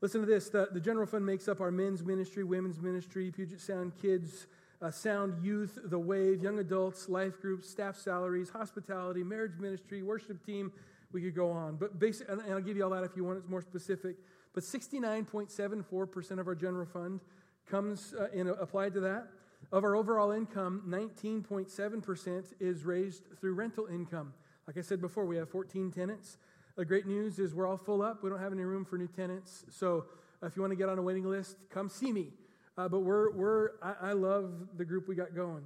Listen 0.00 0.20
to 0.20 0.26
this. 0.26 0.48
The, 0.48 0.68
the 0.72 0.80
general 0.80 1.06
fund 1.06 1.24
makes 1.24 1.46
up 1.46 1.60
our 1.60 1.70
men's 1.70 2.02
ministry, 2.02 2.42
women's 2.42 2.80
ministry, 2.80 3.30
Puget 3.30 3.60
Sound 3.60 3.92
kids, 4.02 4.48
uh, 4.82 4.90
sound 4.90 5.44
youth, 5.44 5.78
the 5.84 5.98
wave, 5.98 6.42
young 6.42 6.58
adults, 6.58 7.08
life 7.08 7.40
groups, 7.40 7.70
staff 7.70 7.96
salaries, 7.96 8.50
hospitality, 8.50 9.22
marriage 9.22 9.58
ministry, 9.60 10.02
worship 10.02 10.44
team, 10.44 10.72
we 11.12 11.22
could 11.22 11.34
go 11.34 11.50
on. 11.50 11.76
But 11.76 11.98
basic, 11.98 12.28
and 12.28 12.40
I'll 12.50 12.60
give 12.60 12.76
you 12.76 12.84
all 12.84 12.90
that 12.90 13.04
if 13.04 13.16
you 13.16 13.24
want 13.24 13.38
it 13.38 13.48
more 13.48 13.62
specific. 13.62 14.16
But 14.54 14.64
69.74% 14.64 16.38
of 16.38 16.46
our 16.46 16.54
general 16.54 16.86
fund 16.86 17.20
comes 17.66 18.14
uh, 18.18 18.28
in, 18.30 18.48
applied 18.48 18.94
to 18.94 19.00
that. 19.00 19.28
Of 19.70 19.84
our 19.84 19.94
overall 19.94 20.32
income, 20.32 20.82
19.7% 20.88 22.44
is 22.60 22.84
raised 22.84 23.22
through 23.40 23.54
rental 23.54 23.86
income. 23.86 24.34
Like 24.66 24.76
I 24.76 24.80
said 24.80 25.00
before, 25.00 25.24
we 25.24 25.36
have 25.36 25.48
14 25.48 25.90
tenants. 25.90 26.36
The 26.76 26.84
great 26.84 27.06
news 27.06 27.38
is 27.38 27.54
we're 27.54 27.66
all 27.66 27.76
full 27.76 28.02
up. 28.02 28.22
We 28.22 28.30
don't 28.30 28.40
have 28.40 28.52
any 28.52 28.64
room 28.64 28.84
for 28.84 28.98
new 28.98 29.06
tenants. 29.06 29.64
So 29.70 30.06
uh, 30.42 30.46
if 30.46 30.56
you 30.56 30.62
want 30.62 30.72
to 30.72 30.76
get 30.76 30.88
on 30.88 30.98
a 30.98 31.02
waiting 31.02 31.24
list, 31.24 31.56
come 31.70 31.88
see 31.88 32.12
me. 32.12 32.28
Uh, 32.76 32.88
but 32.88 33.00
we're, 33.00 33.30
we're 33.32 33.70
I, 33.82 33.94
I, 34.08 34.12
love 34.12 34.50
the 34.76 34.84
group 34.84 35.06
we 35.06 35.14
got 35.14 35.34
going. 35.34 35.62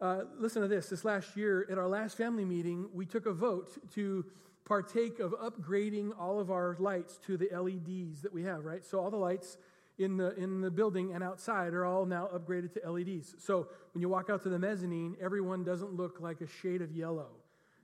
Uh, 0.00 0.24
listen 0.38 0.60
to 0.60 0.68
this. 0.68 0.88
This 0.90 1.04
last 1.04 1.36
year, 1.36 1.66
at 1.70 1.78
our 1.78 1.88
last 1.88 2.16
family 2.16 2.44
meeting, 2.44 2.88
we 2.92 3.06
took 3.06 3.24
a 3.24 3.32
vote 3.32 3.78
to 3.94 4.26
partake 4.68 5.18
of 5.18 5.32
upgrading 5.32 6.10
all 6.20 6.38
of 6.38 6.50
our 6.50 6.76
lights 6.78 7.18
to 7.26 7.38
the 7.38 7.48
LEDs 7.50 8.20
that 8.20 8.32
we 8.32 8.42
have, 8.42 8.64
right? 8.64 8.84
So 8.84 9.00
all 9.00 9.10
the 9.10 9.16
lights 9.16 9.56
in 9.98 10.16
the 10.16 10.34
in 10.36 10.60
the 10.60 10.70
building 10.70 11.14
and 11.14 11.24
outside 11.24 11.72
are 11.74 11.84
all 11.84 12.04
now 12.04 12.28
upgraded 12.32 12.74
to 12.74 12.90
LEDs. 12.90 13.34
So 13.38 13.66
when 13.94 14.02
you 14.02 14.08
walk 14.08 14.30
out 14.30 14.42
to 14.42 14.50
the 14.50 14.58
mezzanine, 14.58 15.16
everyone 15.20 15.64
doesn't 15.64 15.94
look 15.94 16.20
like 16.20 16.42
a 16.42 16.46
shade 16.46 16.82
of 16.82 16.92
yellow. 16.92 17.28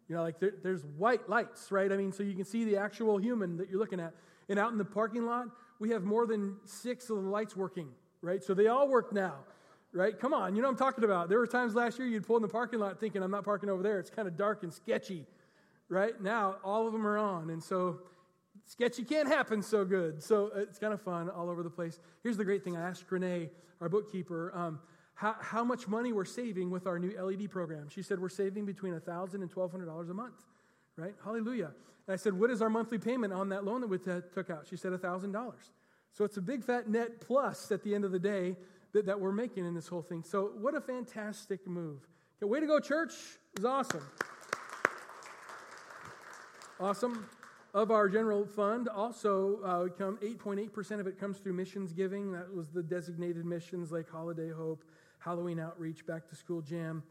You 0.09 0.17
know, 0.17 0.23
like 0.23 0.39
there, 0.39 0.53
there's 0.63 0.85
white 0.85 1.29
lights, 1.29 1.73
right? 1.73 1.91
I 1.91 1.97
mean, 1.97 2.13
so 2.13 2.23
you 2.23 2.35
can 2.35 2.45
see 2.45 2.65
the 2.65 2.77
actual 2.77 3.17
human 3.17 3.57
that 3.57 3.71
you're 3.71 3.81
looking 3.81 4.01
at. 4.01 4.15
And 4.51 4.59
out 4.59 4.71
in 4.71 4.77
the 4.77 4.85
parking 4.85 5.25
lot, 5.25 5.47
we 5.79 5.91
have 5.91 6.05
more 6.05 6.27
than 6.27 6.57
six 6.67 7.09
of 7.09 7.17
the 7.17 7.29
lights 7.29 7.57
working, 7.57 7.89
right? 8.21 8.45
So 8.45 8.53
they 8.53 8.67
all 8.67 8.87
work 8.87 9.15
now, 9.15 9.37
right? 9.93 10.19
Come 10.21 10.35
on, 10.35 10.55
you 10.55 10.61
know 10.61 10.69
I'm 10.69 10.77
talking 10.77 11.05
about. 11.05 11.31
There 11.31 11.39
were 11.39 11.47
times 11.47 11.75
last 11.75 11.99
year 11.99 12.07
you'd 12.07 12.27
pull 12.27 12.37
in 12.37 12.43
the 12.43 12.49
parking 12.49 12.79
lot 12.79 13.01
thinking, 13.01 13.23
I'm 13.23 13.31
not 13.31 13.45
parking 13.45 13.71
over 13.71 13.83
there. 13.83 13.99
It's 13.99 14.11
kind 14.11 14.29
of 14.29 14.37
dark 14.37 14.63
and 14.63 14.73
sketchy 14.73 15.25
right? 15.89 16.21
Now, 16.21 16.57
all 16.65 16.87
of 16.87 16.93
them 16.93 17.07
are 17.07 17.19
on. 17.19 17.51
And 17.51 17.63
so, 17.63 18.01
sketchy 18.65 19.05
can't 19.05 19.29
happen 19.29 19.63
so 19.63 19.85
good. 19.85 20.23
So, 20.23 20.51
it's 20.55 20.79
kind 20.79 20.93
of 20.93 21.01
fun 21.01 21.29
all 21.29 21.51
over 21.51 21.63
the 21.63 21.71
place. 21.71 22.01
Here's 22.23 22.37
the 22.37 22.45
great 22.45 22.65
thing 22.65 22.77
I 22.77 22.89
asked 22.89 23.11
Renee, 23.11 23.51
our 23.81 23.89
bookkeeper, 23.89 24.53
um, 24.55 24.81
how, 25.15 25.37
how 25.41 25.65
much 25.65 25.87
money 25.87 26.13
we're 26.13 26.25
saving 26.25 26.71
with 26.71 26.87
our 26.87 26.99
new 26.99 27.13
LED 27.21 27.51
program. 27.51 27.89
She 27.89 28.03
said, 28.03 28.19
We're 28.19 28.29
saving 28.29 28.67
between 28.67 28.95
$1,000 28.95 29.35
and 29.35 29.51
$1,200 29.51 30.11
a 30.11 30.15
month, 30.15 30.35
right? 30.97 31.15
Hallelujah. 31.23 31.73
And 32.07 32.13
I 32.13 32.17
said, 32.17 32.39
What 32.39 32.51
is 32.51 32.63
our 32.63 32.71
monthly 32.71 32.99
payment 32.99 33.33
on 33.33 33.49
that 33.51 33.65
loan 33.65 33.81
that 33.81 33.89
we 33.89 33.99
t- 33.99 34.11
took 34.35 34.51
out? 34.51 34.67
She 34.69 34.77
said, 34.77 34.93
$1,000. 34.93 35.53
So, 36.13 36.25
it's 36.25 36.37
a 36.37 36.43
big 36.43 36.65
fat 36.65 36.89
net 36.89 37.21
plus 37.21 37.71
at 37.71 37.83
the 37.83 37.95
end 37.95 38.05
of 38.05 38.13
the 38.13 38.19
day 38.19 38.57
that, 38.93 39.07
that 39.07 39.21
we're 39.21 39.33
making 39.33 39.67
in 39.67 39.75
this 39.75 39.89
whole 39.89 40.03
thing. 40.03 40.23
So, 40.23 40.53
what 40.61 40.75
a 40.75 40.81
fantastic 40.81 41.67
move. 41.67 42.01
Okay, 42.43 42.51
way 42.51 42.61
to 42.61 42.67
go, 42.67 42.81
church. 42.81 43.13
It 43.53 43.61
was 43.61 43.65
awesome. 43.65 44.03
Awesome. 46.81 47.29
Of 47.73 47.93
our 47.93 48.09
general 48.09 48.45
fund, 48.45 48.89
also 48.89 49.61
uh, 49.65 49.89
come 49.97 50.19
8.8% 50.19 50.99
of 50.99 51.07
it 51.07 51.21
comes 51.21 51.39
through 51.39 51.53
missions 51.53 51.93
giving. 51.93 52.33
That 52.33 52.53
was 52.53 52.69
the 52.69 52.83
designated 52.83 53.45
missions 53.45 53.93
like 53.93 54.11
Holiday 54.11 54.51
Hope, 54.51 54.85
Halloween 55.21 55.61
Outreach, 55.61 56.05
Back 56.05 56.29
to 56.29 56.35
School 56.35 56.63
Jam, 56.63 57.05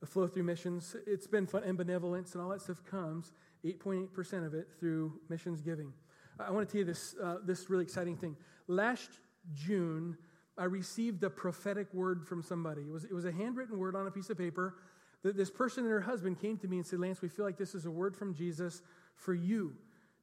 the 0.00 0.06
flow 0.06 0.28
through 0.28 0.44
missions. 0.44 0.94
It's 1.04 1.26
been 1.26 1.48
fun, 1.48 1.64
and 1.64 1.76
benevolence 1.76 2.34
and 2.34 2.42
all 2.42 2.50
that 2.50 2.62
stuff 2.62 2.84
comes 2.84 3.32
8.8% 3.64 4.46
of 4.46 4.54
it 4.54 4.68
through 4.78 5.12
missions 5.28 5.62
giving. 5.62 5.92
I 6.38 6.52
want 6.52 6.68
to 6.68 6.72
tell 6.72 6.78
you 6.80 6.84
this, 6.84 7.16
uh, 7.20 7.38
this 7.44 7.68
really 7.68 7.82
exciting 7.82 8.16
thing. 8.16 8.36
Last 8.68 9.10
June, 9.52 10.16
I 10.56 10.64
received 10.64 11.24
a 11.24 11.30
prophetic 11.30 11.92
word 11.92 12.24
from 12.24 12.40
somebody. 12.40 12.82
It 12.82 12.92
was, 12.92 13.04
it 13.04 13.12
was 13.12 13.24
a 13.24 13.32
handwritten 13.32 13.78
word 13.78 13.96
on 13.96 14.06
a 14.06 14.12
piece 14.12 14.30
of 14.30 14.38
paper 14.38 14.76
that 15.22 15.36
this 15.36 15.50
person 15.50 15.84
and 15.84 15.92
her 15.92 16.00
husband 16.00 16.40
came 16.40 16.56
to 16.58 16.68
me 16.68 16.76
and 16.76 16.86
said, 16.86 17.00
Lance, 17.00 17.20
we 17.20 17.28
feel 17.28 17.44
like 17.44 17.58
this 17.58 17.74
is 17.74 17.86
a 17.86 17.90
word 17.90 18.16
from 18.16 18.34
Jesus 18.34 18.82
for 19.18 19.34
you. 19.34 19.74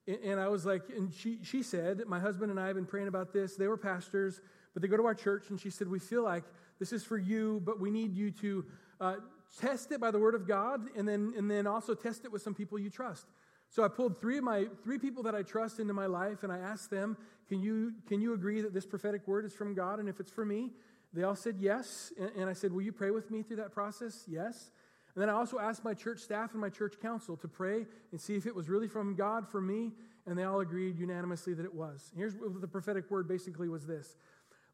And 0.08 0.40
I 0.40 0.48
was 0.50 0.66
like, 0.66 0.84
and 0.96 1.14
she, 1.14 1.40
she 1.44 1.64
said, 1.64 2.02
my 2.06 2.20
husband 2.20 2.52
and 2.52 2.60
I 2.60 2.68
have 2.68 2.76
been 2.76 2.86
praying 2.86 3.08
about 3.08 3.34
this. 3.34 3.56
They 3.56 3.68
were 3.68 3.78
pastors, 3.78 4.40
but 4.74 4.82
they 4.82 4.88
go 4.88 4.98
to 4.98 5.06
our 5.06 5.16
church, 5.16 5.50
and 5.50 5.60
she 5.60 5.70
said, 5.70 5.88
We 5.88 6.00
feel 6.00 6.24
like 6.24 6.44
this 6.80 6.94
is 6.94 7.04
for 7.04 7.18
you, 7.18 7.62
but 7.66 7.80
we 7.80 7.90
need 7.90 8.14
you 8.14 8.30
to 8.32 8.66
uh, 9.00 9.16
test 9.60 9.92
it 9.92 10.00
by 10.00 10.12
the 10.12 10.20
word 10.20 10.36
of 10.36 10.48
God 10.48 10.82
and 10.96 11.08
then, 11.08 11.34
and 11.38 11.50
then 11.50 11.66
also 11.66 11.96
test 11.96 12.26
it 12.26 12.32
with 12.32 12.42
some 12.42 12.54
people 12.54 12.78
you 12.78 12.90
trust. 12.90 13.26
So 13.70 13.84
I 13.84 13.88
pulled 13.88 14.22
three 14.22 14.38
of 14.38 14.44
my 14.44 14.68
three 14.84 15.00
people 15.00 15.24
that 15.24 15.36
I 15.36 15.42
trust 15.42 15.80
into 15.80 15.94
my 15.94 16.06
life, 16.06 16.44
and 16.44 16.52
I 16.52 16.60
asked 16.60 16.92
them, 16.92 17.18
"Can 17.50 17.62
you 17.62 17.94
can 18.08 18.22
you 18.22 18.34
agree 18.34 18.62
that 18.62 18.74
this 18.74 18.86
prophetic 18.86 19.28
word 19.28 19.44
is 19.44 19.54
from 19.54 19.74
God? 19.74 20.00
And 20.00 20.08
if 20.08 20.20
it's 20.20 20.32
for 20.32 20.46
me?" 20.46 20.72
They 21.14 21.24
all 21.24 21.36
said 21.36 21.56
yes. 21.60 22.14
And, 22.20 22.32
and 22.38 22.50
I 22.50 22.54
said, 22.54 22.72
"Will 22.72 22.84
you 22.84 22.92
pray 22.92 23.12
with 23.12 23.32
me 23.32 23.42
through 23.42 23.58
that 23.58 23.72
process?" 23.72 24.24
Yes. 24.28 24.72
And 25.16 25.22
then 25.22 25.30
I 25.30 25.34
also 25.34 25.60
asked 25.60 25.84
my 25.84 25.94
church 25.94 26.20
staff 26.20 26.52
and 26.52 26.62
my 26.62 26.70
church 26.70 26.96
council 27.02 27.38
to 27.38 27.48
pray 27.48 27.86
and 28.12 28.20
see 28.20 28.36
if 28.36 28.46
it 28.46 28.54
was 28.54 28.68
really 28.68 28.88
from 28.88 29.16
God 29.16 29.48
for 29.48 29.62
me, 29.62 29.94
and 30.28 30.38
they 30.38 30.44
all 30.44 30.60
agreed 30.60 31.00
unanimously 31.00 31.54
that 31.54 31.66
it 31.66 31.74
was. 31.74 32.12
Here's 32.16 32.36
what 32.36 32.60
the 32.60 32.68
prophetic 32.68 33.10
word 33.10 33.28
basically 33.28 33.70
was 33.70 33.88
this 33.88 34.16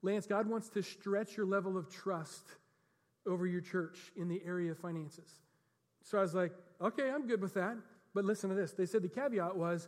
Lance, 0.02 0.26
God 0.26 0.48
wants 0.48 0.70
to 0.70 0.82
stretch 0.82 1.38
your 1.38 1.46
level 1.46 1.78
of 1.78 1.90
trust 1.90 2.48
over 3.28 3.46
your 3.46 3.62
church 3.62 4.12
in 4.16 4.28
the 4.28 4.42
area 4.44 4.72
of 4.72 4.80
finances. 4.80 5.30
So 6.04 6.18
I 6.18 6.22
was 6.22 6.34
like, 6.34 6.54
okay, 6.82 7.12
I'm 7.12 7.28
good 7.28 7.42
with 7.42 7.54
that. 7.54 7.78
But 8.16 8.26
listen 8.26 8.50
to 8.50 8.56
this. 8.56 8.72
They 8.72 8.88
said 8.88 9.04
the 9.04 9.10
caveat 9.10 9.56
was 9.56 9.88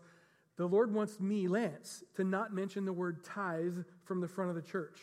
the 0.55 0.67
Lord 0.67 0.93
wants 0.93 1.19
me, 1.19 1.47
Lance, 1.47 2.03
to 2.15 2.23
not 2.23 2.53
mention 2.53 2.85
the 2.85 2.93
word 2.93 3.23
tithe 3.23 3.79
from 4.03 4.21
the 4.21 4.27
front 4.27 4.51
of 4.51 4.55
the 4.55 4.61
church. 4.61 4.99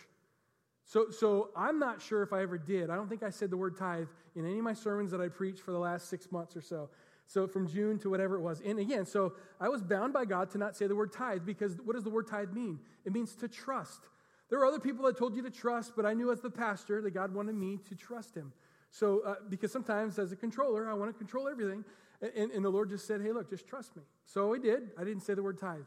So, 0.85 1.11
so 1.11 1.51
I'm 1.57 1.79
not 1.79 2.03
sure 2.03 2.23
if 2.23 2.33
I 2.33 2.43
ever 2.43 2.59
did. 2.59 2.91
I 2.91 2.97
don't 2.97 3.09
think 3.09 3.23
I 3.23 3.31
said 3.31 3.51
the 3.51 3.57
word 3.57 3.77
tithe 3.77 4.09
in 4.35 4.45
any 4.45 4.59
of 4.59 4.65
my 4.65 4.73
sermons 4.73 5.11
that 5.13 5.21
I 5.21 5.29
preached 5.29 5.61
for 5.61 5.73
the 5.73 5.79
last 5.79 6.09
six 6.09 6.33
months 6.33 6.57
or 6.57 6.61
so. 6.61 6.91
So 7.27 7.47
from 7.47 7.69
June 7.69 7.99
to 8.01 8.11
whatever 8.11 8.37
it 8.37 8.41
was. 8.41 8.61
And 8.65 8.81
again, 8.81 9.07
so 9.07 9.35
I 9.61 9.69
was 9.69 9.83
bound 9.83 10.13
by 10.13 10.25
God 10.25 10.51
to 10.51 10.59
not 10.59 10.77
say 10.77 10.89
the 10.89 10.97
word 10.97 11.13
tithe 11.13 11.43
because 11.47 11.77
what 11.85 11.95
does 11.95 12.03
the 12.03 12.11
word 12.11 12.27
tithe 12.27 12.53
mean? 12.53 12.81
It 13.05 13.13
means 13.13 13.37
to 13.37 13.47
trust. 13.47 14.01
There 14.49 14.59
were 14.59 14.67
other 14.67 14.81
people 14.81 15.05
that 15.07 15.17
told 15.17 15.37
you 15.37 15.43
to 15.43 15.51
trust, 15.51 15.93
but 15.95 16.05
I 16.05 16.13
knew 16.13 16.33
as 16.33 16.41
the 16.41 16.51
pastor 16.51 17.01
that 17.03 17.13
God 17.13 17.33
wanted 17.33 17.55
me 17.55 17.79
to 17.89 17.95
trust 17.95 18.35
him. 18.35 18.53
So, 18.91 19.21
uh, 19.25 19.35
because 19.49 19.71
sometimes 19.71 20.19
as 20.19 20.33
a 20.33 20.37
controller, 20.37 20.91
I 20.91 20.95
want 20.95 21.13
to 21.13 21.17
control 21.17 21.49
everything. 21.49 21.85
And, 22.21 22.51
and, 22.51 22.65
the 22.65 22.69
Lord 22.69 22.91
just 22.91 23.07
said, 23.07 23.23
hey, 23.23 23.33
look, 23.33 23.49
just 23.49 23.67
trust 23.67 23.97
me. 23.97 24.03
So 24.27 24.53
I 24.53 24.59
did. 24.59 24.91
I 24.99 25.05
didn't 25.05 25.23
say 25.23 25.35
the 25.35 25.43
word 25.43 25.59
tithe. 25.59 25.83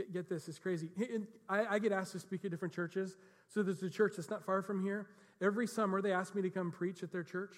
Get, 0.00 0.12
get 0.14 0.28
this, 0.30 0.48
it's 0.48 0.58
crazy. 0.58 0.88
I, 1.46 1.74
I, 1.74 1.78
get 1.78 1.92
asked 1.92 2.12
to 2.12 2.18
speak 2.18 2.42
at 2.46 2.50
different 2.50 2.72
churches. 2.72 3.18
So 3.48 3.62
there's 3.62 3.82
a 3.82 3.90
church 3.90 4.14
that's 4.16 4.30
not 4.30 4.46
far 4.46 4.62
from 4.62 4.82
here. 4.82 5.08
Every 5.42 5.66
summer, 5.66 6.00
they 6.00 6.12
ask 6.12 6.34
me 6.34 6.40
to 6.40 6.48
come 6.48 6.70
preach 6.70 7.02
at 7.02 7.12
their 7.12 7.22
church. 7.22 7.54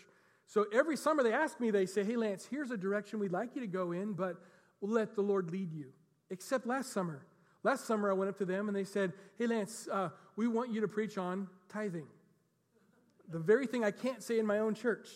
So 0.49 0.67
every 0.73 0.97
summer, 0.97 1.23
they 1.23 1.33
ask 1.33 1.61
me, 1.61 1.71
they 1.71 1.87
say, 1.87 2.03
hey, 2.03 2.17
Lance, 2.17 2.49
here's 2.51 2.73
a 2.73 2.77
direction 2.77 3.21
we'd 3.21 3.31
like 3.31 3.55
you 3.55 3.61
to 3.61 3.69
go 3.69 3.93
in, 3.93 4.15
but 4.15 4.43
we'll 4.81 4.91
let 4.91 5.15
the 5.15 5.21
Lord 5.21 5.53
lead 5.53 5.73
you. 5.73 5.93
Except 6.31 6.67
last 6.67 6.93
summer. 6.93 7.25
Last 7.63 7.87
summer, 7.87 8.11
I 8.11 8.15
went 8.15 8.29
up 8.29 8.39
to 8.39 8.45
them 8.45 8.67
and 8.67 8.77
they 8.77 8.83
said, 8.83 9.13
hey, 9.39 9.47
Lance, 9.47 9.87
uh, 9.93 10.09
we 10.35 10.49
want 10.49 10.73
you 10.73 10.81
to 10.81 10.89
preach 10.89 11.17
on 11.17 11.47
tithing. 11.69 12.09
The 13.29 13.39
very 13.39 13.69
thing 13.69 13.85
I 13.85 13.93
can't 13.93 14.21
say 14.21 14.41
in 14.41 14.47
my 14.47 14.59
own 14.59 14.75
church. 14.75 15.09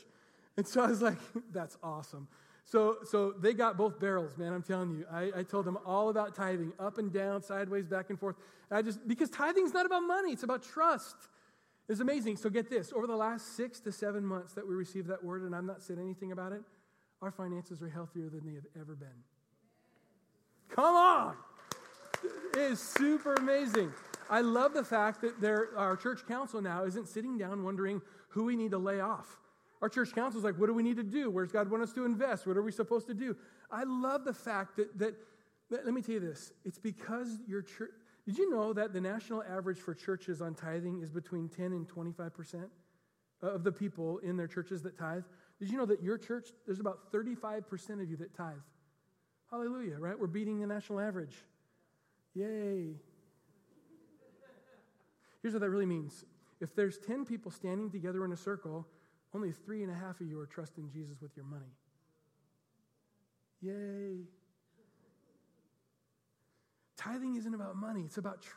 And 0.56 0.64
so 0.64 0.80
I 0.80 0.86
was 0.86 1.02
like, 1.02 1.18
that's 1.52 1.76
awesome. 1.82 2.28
So, 2.66 2.96
so 3.04 3.30
they 3.30 3.54
got 3.54 3.76
both 3.76 4.00
barrels, 4.00 4.36
man. 4.36 4.52
I'm 4.52 4.62
telling 4.62 4.90
you. 4.90 5.06
I, 5.10 5.30
I 5.36 5.42
told 5.44 5.64
them 5.64 5.78
all 5.86 6.08
about 6.08 6.34
tithing, 6.34 6.72
up 6.80 6.98
and 6.98 7.12
down, 7.12 7.40
sideways, 7.40 7.86
back 7.86 8.10
and 8.10 8.18
forth. 8.18 8.34
I 8.72 8.82
just 8.82 9.06
because 9.06 9.30
tithing 9.30 9.64
is 9.64 9.72
not 9.72 9.86
about 9.86 10.00
money; 10.00 10.32
it's 10.32 10.42
about 10.42 10.64
trust. 10.64 11.14
It's 11.88 12.00
amazing. 12.00 12.36
So 12.36 12.50
get 12.50 12.68
this: 12.68 12.92
over 12.92 13.06
the 13.06 13.16
last 13.16 13.56
six 13.56 13.78
to 13.80 13.92
seven 13.92 14.26
months 14.26 14.52
that 14.54 14.66
we 14.66 14.74
received 14.74 15.06
that 15.08 15.22
word, 15.22 15.42
and 15.42 15.54
I've 15.54 15.64
not 15.64 15.80
said 15.80 16.00
anything 16.00 16.32
about 16.32 16.50
it, 16.52 16.62
our 17.22 17.30
finances 17.30 17.82
are 17.82 17.88
healthier 17.88 18.28
than 18.28 18.44
they 18.44 18.54
have 18.54 18.66
ever 18.80 18.96
been. 18.96 19.08
Come 20.68 20.96
on, 20.96 21.36
it 22.52 22.58
is 22.58 22.80
super 22.80 23.34
amazing. 23.34 23.92
I 24.28 24.40
love 24.40 24.74
the 24.74 24.82
fact 24.82 25.20
that 25.20 25.68
our 25.76 25.96
church 25.96 26.26
council 26.26 26.60
now 26.60 26.82
isn't 26.82 27.06
sitting 27.06 27.38
down 27.38 27.62
wondering 27.62 28.02
who 28.30 28.42
we 28.42 28.56
need 28.56 28.72
to 28.72 28.78
lay 28.78 28.98
off. 28.98 29.38
Our 29.82 29.88
church 29.88 30.14
council 30.14 30.38
is 30.38 30.44
like, 30.44 30.58
what 30.58 30.66
do 30.66 30.74
we 30.74 30.82
need 30.82 30.96
to 30.96 31.02
do? 31.02 31.30
Where's 31.30 31.52
God 31.52 31.70
want 31.70 31.82
us 31.82 31.92
to 31.92 32.04
invest? 32.04 32.46
What 32.46 32.56
are 32.56 32.62
we 32.62 32.72
supposed 32.72 33.06
to 33.08 33.14
do? 33.14 33.36
I 33.70 33.84
love 33.84 34.24
the 34.24 34.32
fact 34.32 34.76
that, 34.76 34.98
that, 34.98 35.14
that 35.70 35.84
let 35.84 35.92
me 35.92 36.00
tell 36.00 36.14
you 36.14 36.20
this. 36.20 36.52
It's 36.64 36.78
because 36.78 37.38
your 37.46 37.62
church, 37.62 37.90
did 38.24 38.38
you 38.38 38.50
know 38.50 38.72
that 38.72 38.92
the 38.92 39.00
national 39.00 39.42
average 39.42 39.78
for 39.78 39.94
churches 39.94 40.40
on 40.40 40.54
tithing 40.54 41.02
is 41.02 41.10
between 41.10 41.48
10 41.48 41.66
and 41.66 41.86
25% 41.86 42.68
of 43.42 43.64
the 43.64 43.72
people 43.72 44.18
in 44.18 44.36
their 44.36 44.48
churches 44.48 44.82
that 44.82 44.98
tithe? 44.98 45.24
Did 45.58 45.70
you 45.70 45.76
know 45.76 45.86
that 45.86 46.02
your 46.02 46.16
church, 46.16 46.48
there's 46.64 46.80
about 46.80 47.12
35% 47.12 48.02
of 48.02 48.10
you 48.10 48.16
that 48.16 48.34
tithe? 48.34 48.54
Hallelujah, 49.50 49.96
right? 49.98 50.18
We're 50.18 50.26
beating 50.26 50.60
the 50.60 50.66
national 50.66 51.00
average. 51.00 51.36
Yay. 52.34 52.96
Here's 55.42 55.54
what 55.54 55.60
that 55.60 55.70
really 55.70 55.86
means 55.86 56.24
if 56.60 56.74
there's 56.74 56.98
10 56.98 57.24
people 57.24 57.50
standing 57.50 57.90
together 57.90 58.24
in 58.24 58.32
a 58.32 58.36
circle, 58.36 58.86
only 59.36 59.52
three 59.52 59.82
and 59.82 59.92
a 59.92 59.94
half 59.94 60.20
of 60.20 60.26
you 60.26 60.40
are 60.40 60.46
trusting 60.46 60.90
Jesus 60.90 61.20
with 61.20 61.36
your 61.36 61.44
money. 61.44 61.70
Yay. 63.60 64.24
Tithing 66.96 67.36
isn't 67.36 67.54
about 67.54 67.76
money, 67.76 68.02
it's 68.02 68.18
about 68.18 68.40
trust. 68.40 68.56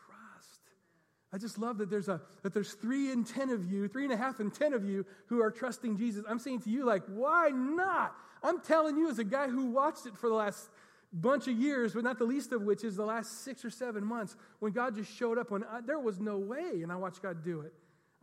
I 1.31 1.37
just 1.37 1.59
love 1.59 1.77
that 1.77 1.89
there's 1.89 2.07
a 2.07 2.21
that 2.41 2.53
there's 2.53 2.73
three 2.73 3.11
and 3.11 3.27
ten 3.27 3.49
of 3.49 3.71
you, 3.71 3.87
three 3.87 4.05
and 4.05 4.13
a 4.13 4.17
half 4.17 4.39
and 4.39 4.51
ten 4.51 4.73
of 4.73 4.83
you 4.83 5.05
who 5.27 5.41
are 5.41 5.51
trusting 5.51 5.97
Jesus. 5.97 6.23
I'm 6.27 6.39
saying 6.39 6.61
to 6.61 6.69
you, 6.69 6.85
like, 6.85 7.03
why 7.07 7.49
not? 7.49 8.15
I'm 8.41 8.61
telling 8.61 8.97
you, 8.97 9.09
as 9.09 9.19
a 9.19 9.23
guy 9.23 9.47
who 9.47 9.65
watched 9.65 10.05
it 10.07 10.17
for 10.17 10.29
the 10.29 10.35
last 10.35 10.69
bunch 11.11 11.47
of 11.47 11.55
years, 11.55 11.93
but 11.93 12.03
not 12.03 12.17
the 12.17 12.23
least 12.23 12.51
of 12.51 12.61
which 12.63 12.83
is 12.83 12.95
the 12.95 13.05
last 13.05 13.43
six 13.43 13.65
or 13.65 13.69
seven 13.69 14.03
months 14.03 14.35
when 14.59 14.71
God 14.71 14.95
just 14.95 15.15
showed 15.15 15.37
up 15.37 15.51
when 15.51 15.63
I, 15.65 15.81
there 15.81 15.99
was 15.99 16.19
no 16.19 16.37
way, 16.37 16.81
and 16.81 16.91
I 16.91 16.95
watched 16.95 17.21
God 17.21 17.43
do 17.43 17.61
it. 17.61 17.73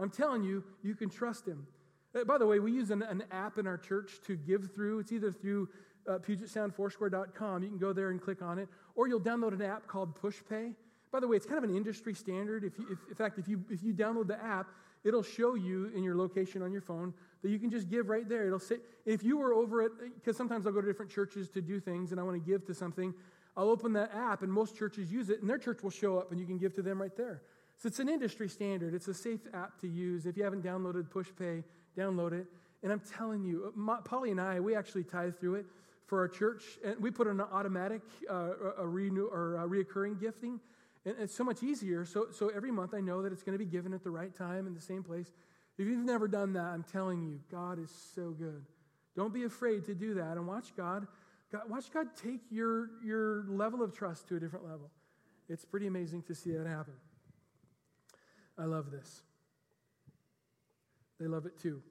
I'm 0.01 0.11
telling 0.11 0.43
you, 0.43 0.65
you 0.83 0.95
can 0.95 1.09
trust 1.09 1.47
Him. 1.47 1.67
Uh, 2.17 2.25
by 2.25 2.39
the 2.39 2.47
way, 2.47 2.59
we 2.59 2.73
use 2.73 2.91
an, 2.91 3.03
an 3.03 3.25
app 3.31 3.59
in 3.59 3.67
our 3.67 3.77
church 3.77 4.21
to 4.27 4.37
give 4.37 4.71
through. 4.75 5.01
It's 5.01 5.13
either 5.13 5.31
through 5.31 5.69
uh, 6.09 6.19
PugetSoundFoursquare.com. 6.19 7.63
You 7.63 7.69
can 7.69 7.79
go 7.79 7.93
there 7.93 8.11
and 8.11 8.21
click 8.21 8.43
on 8.43 8.59
it, 8.59 8.69
or 8.95 9.09
you'll 9.09 9.21
download 9.21 9.53
an 9.53 9.63
app 9.63 9.87
called 9.87 10.19
PushPay. 10.21 10.75
By 11.13 11.21
the 11.21 11.29
way, 11.29 11.37
it's 11.37 11.47
kind 11.47 11.63
of 11.63 11.69
an 11.69 11.77
industry 11.77 12.15
standard. 12.15 12.65
If, 12.65 12.79
you, 12.79 12.87
if 12.91 12.99
in 13.09 13.15
fact, 13.15 13.39
if 13.39 13.49
you 13.49 13.65
if 13.71 13.83
you 13.83 13.93
download 13.93 14.27
the 14.27 14.43
app, 14.43 14.69
it'll 15.05 15.23
show 15.23 15.55
you 15.55 15.91
in 15.95 16.03
your 16.03 16.17
location 16.17 16.63
on 16.63 16.73
your 16.73 16.81
phone 16.81 17.15
that 17.43 17.51
you 17.51 17.59
can 17.59 17.71
just 17.71 17.89
give 17.89 18.09
right 18.09 18.29
there. 18.29 18.47
It'll 18.47 18.59
say 18.59 18.77
if 19.05 19.23
you 19.23 19.37
were 19.39 19.55
over 19.55 19.83
at 19.83 19.93
because 20.15 20.37
sometimes 20.37 20.67
I'll 20.67 20.73
go 20.73 20.81
to 20.81 20.87
different 20.87 21.11
churches 21.11 21.49
to 21.51 21.63
do 21.63 21.81
things 21.81 22.11
and 22.11 22.21
I 22.21 22.25
want 22.25 22.43
to 22.43 22.51
give 22.51 22.67
to 22.67 22.75
something. 22.75 23.15
I'll 23.57 23.71
open 23.71 23.95
that 23.95 24.15
app 24.15 24.43
and 24.43 24.53
most 24.53 24.77
churches 24.77 25.11
use 25.11 25.31
it 25.31 25.41
and 25.41 25.49
their 25.49 25.59
church 25.59 25.83
will 25.83 25.91
show 25.91 26.19
up 26.19 26.31
and 26.31 26.39
you 26.39 26.45
can 26.45 26.59
give 26.59 26.75
to 26.75 26.83
them 26.83 27.01
right 27.01 27.17
there. 27.17 27.43
So 27.79 27.87
it's 27.87 28.01
an 28.01 28.09
industry 28.09 28.49
standard. 28.49 28.93
It's 28.93 29.09
a 29.09 29.15
safe 29.15 29.41
app 29.55 29.81
to 29.81 29.89
use. 29.89 30.27
If 30.27 30.37
you 30.37 30.45
haven't 30.45 30.63
downloaded 30.63 31.09
PushPay, 31.09 31.63
download 31.97 32.33
it. 32.33 32.47
And 32.83 32.93
I'm 32.93 33.01
telling 33.01 33.45
you, 33.45 33.73
my, 33.75 33.99
Polly 34.05 34.31
and 34.31 34.41
I, 34.41 34.61
we 34.61 34.77
actually 34.77 35.05
tithe 35.05 35.37
through 35.39 35.57
it 35.57 35.67
for 36.07 36.21
our 36.21 36.29
church. 36.29 36.63
And 36.85 37.01
we 37.01 37.11
put 37.11 37.27
an 37.27 37.41
automatic, 37.41 38.03
uh, 38.31 38.51
a 38.79 38.87
renew 38.87 39.27
or 39.27 39.57
a 39.57 39.69
reoccurring 39.69 40.21
gifting. 40.21 40.61
And 41.05 41.15
it's 41.21 41.35
so 41.35 41.45
much 41.45 41.63
easier. 41.63 42.05
So, 42.05 42.29
so 42.33 42.49
every 42.49 42.71
month 42.71 42.95
I 42.95 43.01
know 43.01 43.23
that 43.23 43.33
it's 43.33 43.43
going 43.43 43.59
to 43.59 43.65
be 43.65 43.71
given 43.71 43.93
at 43.93 44.05
the 44.05 44.11
right 44.11 44.35
time 44.35 44.67
in 44.67 44.75
the 44.75 44.81
same 44.81 45.03
place. 45.03 45.33
If 45.79 45.87
you've 45.87 46.05
never 46.05 46.27
done 46.29 46.53
that, 46.55 46.67
I'm 46.67 46.85
telling 46.85 47.23
you, 47.23 47.41
God 47.51 47.79
is 47.79 47.91
so 48.15 48.31
good. 48.31 48.65
Don't 49.15 49.33
be 49.33 49.45
afraid 49.45 49.85
to 49.87 49.95
do 49.95 50.15
that 50.15 50.37
and 50.37 50.47
watch 50.47 50.77
God. 50.77 51.07
God 51.51 51.63
watch 51.69 51.93
God 51.93 52.09
take 52.17 52.41
your, 52.51 52.91
your 53.05 53.45
level 53.49 53.83
of 53.83 53.93
trust 53.93 54.29
to 54.29 54.37
a 54.37 54.41
different 54.41 54.65
level. 54.65 54.91
It's 55.49 55.65
pretty 55.65 55.87
amazing 55.87 56.23
to 56.25 56.35
see 56.35 56.53
that 56.53 56.67
happen. 56.67 56.95
I 58.59 58.65
love 58.65 58.91
this. 58.91 59.23
They 61.19 61.27
love 61.27 61.47
it 61.47 61.59
too. 61.59 61.83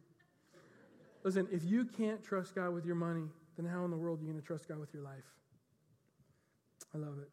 Listen, 1.24 1.48
if 1.52 1.64
you 1.64 1.86
can't 1.86 2.24
trust 2.24 2.54
God 2.54 2.74
with 2.74 2.86
your 2.86 2.96
money, 2.96 3.26
then 3.58 3.66
how 3.66 3.84
in 3.86 3.92
the 3.92 3.98
world 3.98 4.20
are 4.20 4.24
you 4.24 4.30
going 4.30 4.42
to 4.42 4.46
trust 4.46 4.68
God 4.68 4.80
with 4.80 4.94
your 4.94 5.04
life? 5.04 5.26
I 6.94 6.98
love 6.98 7.18
it. 7.20 7.30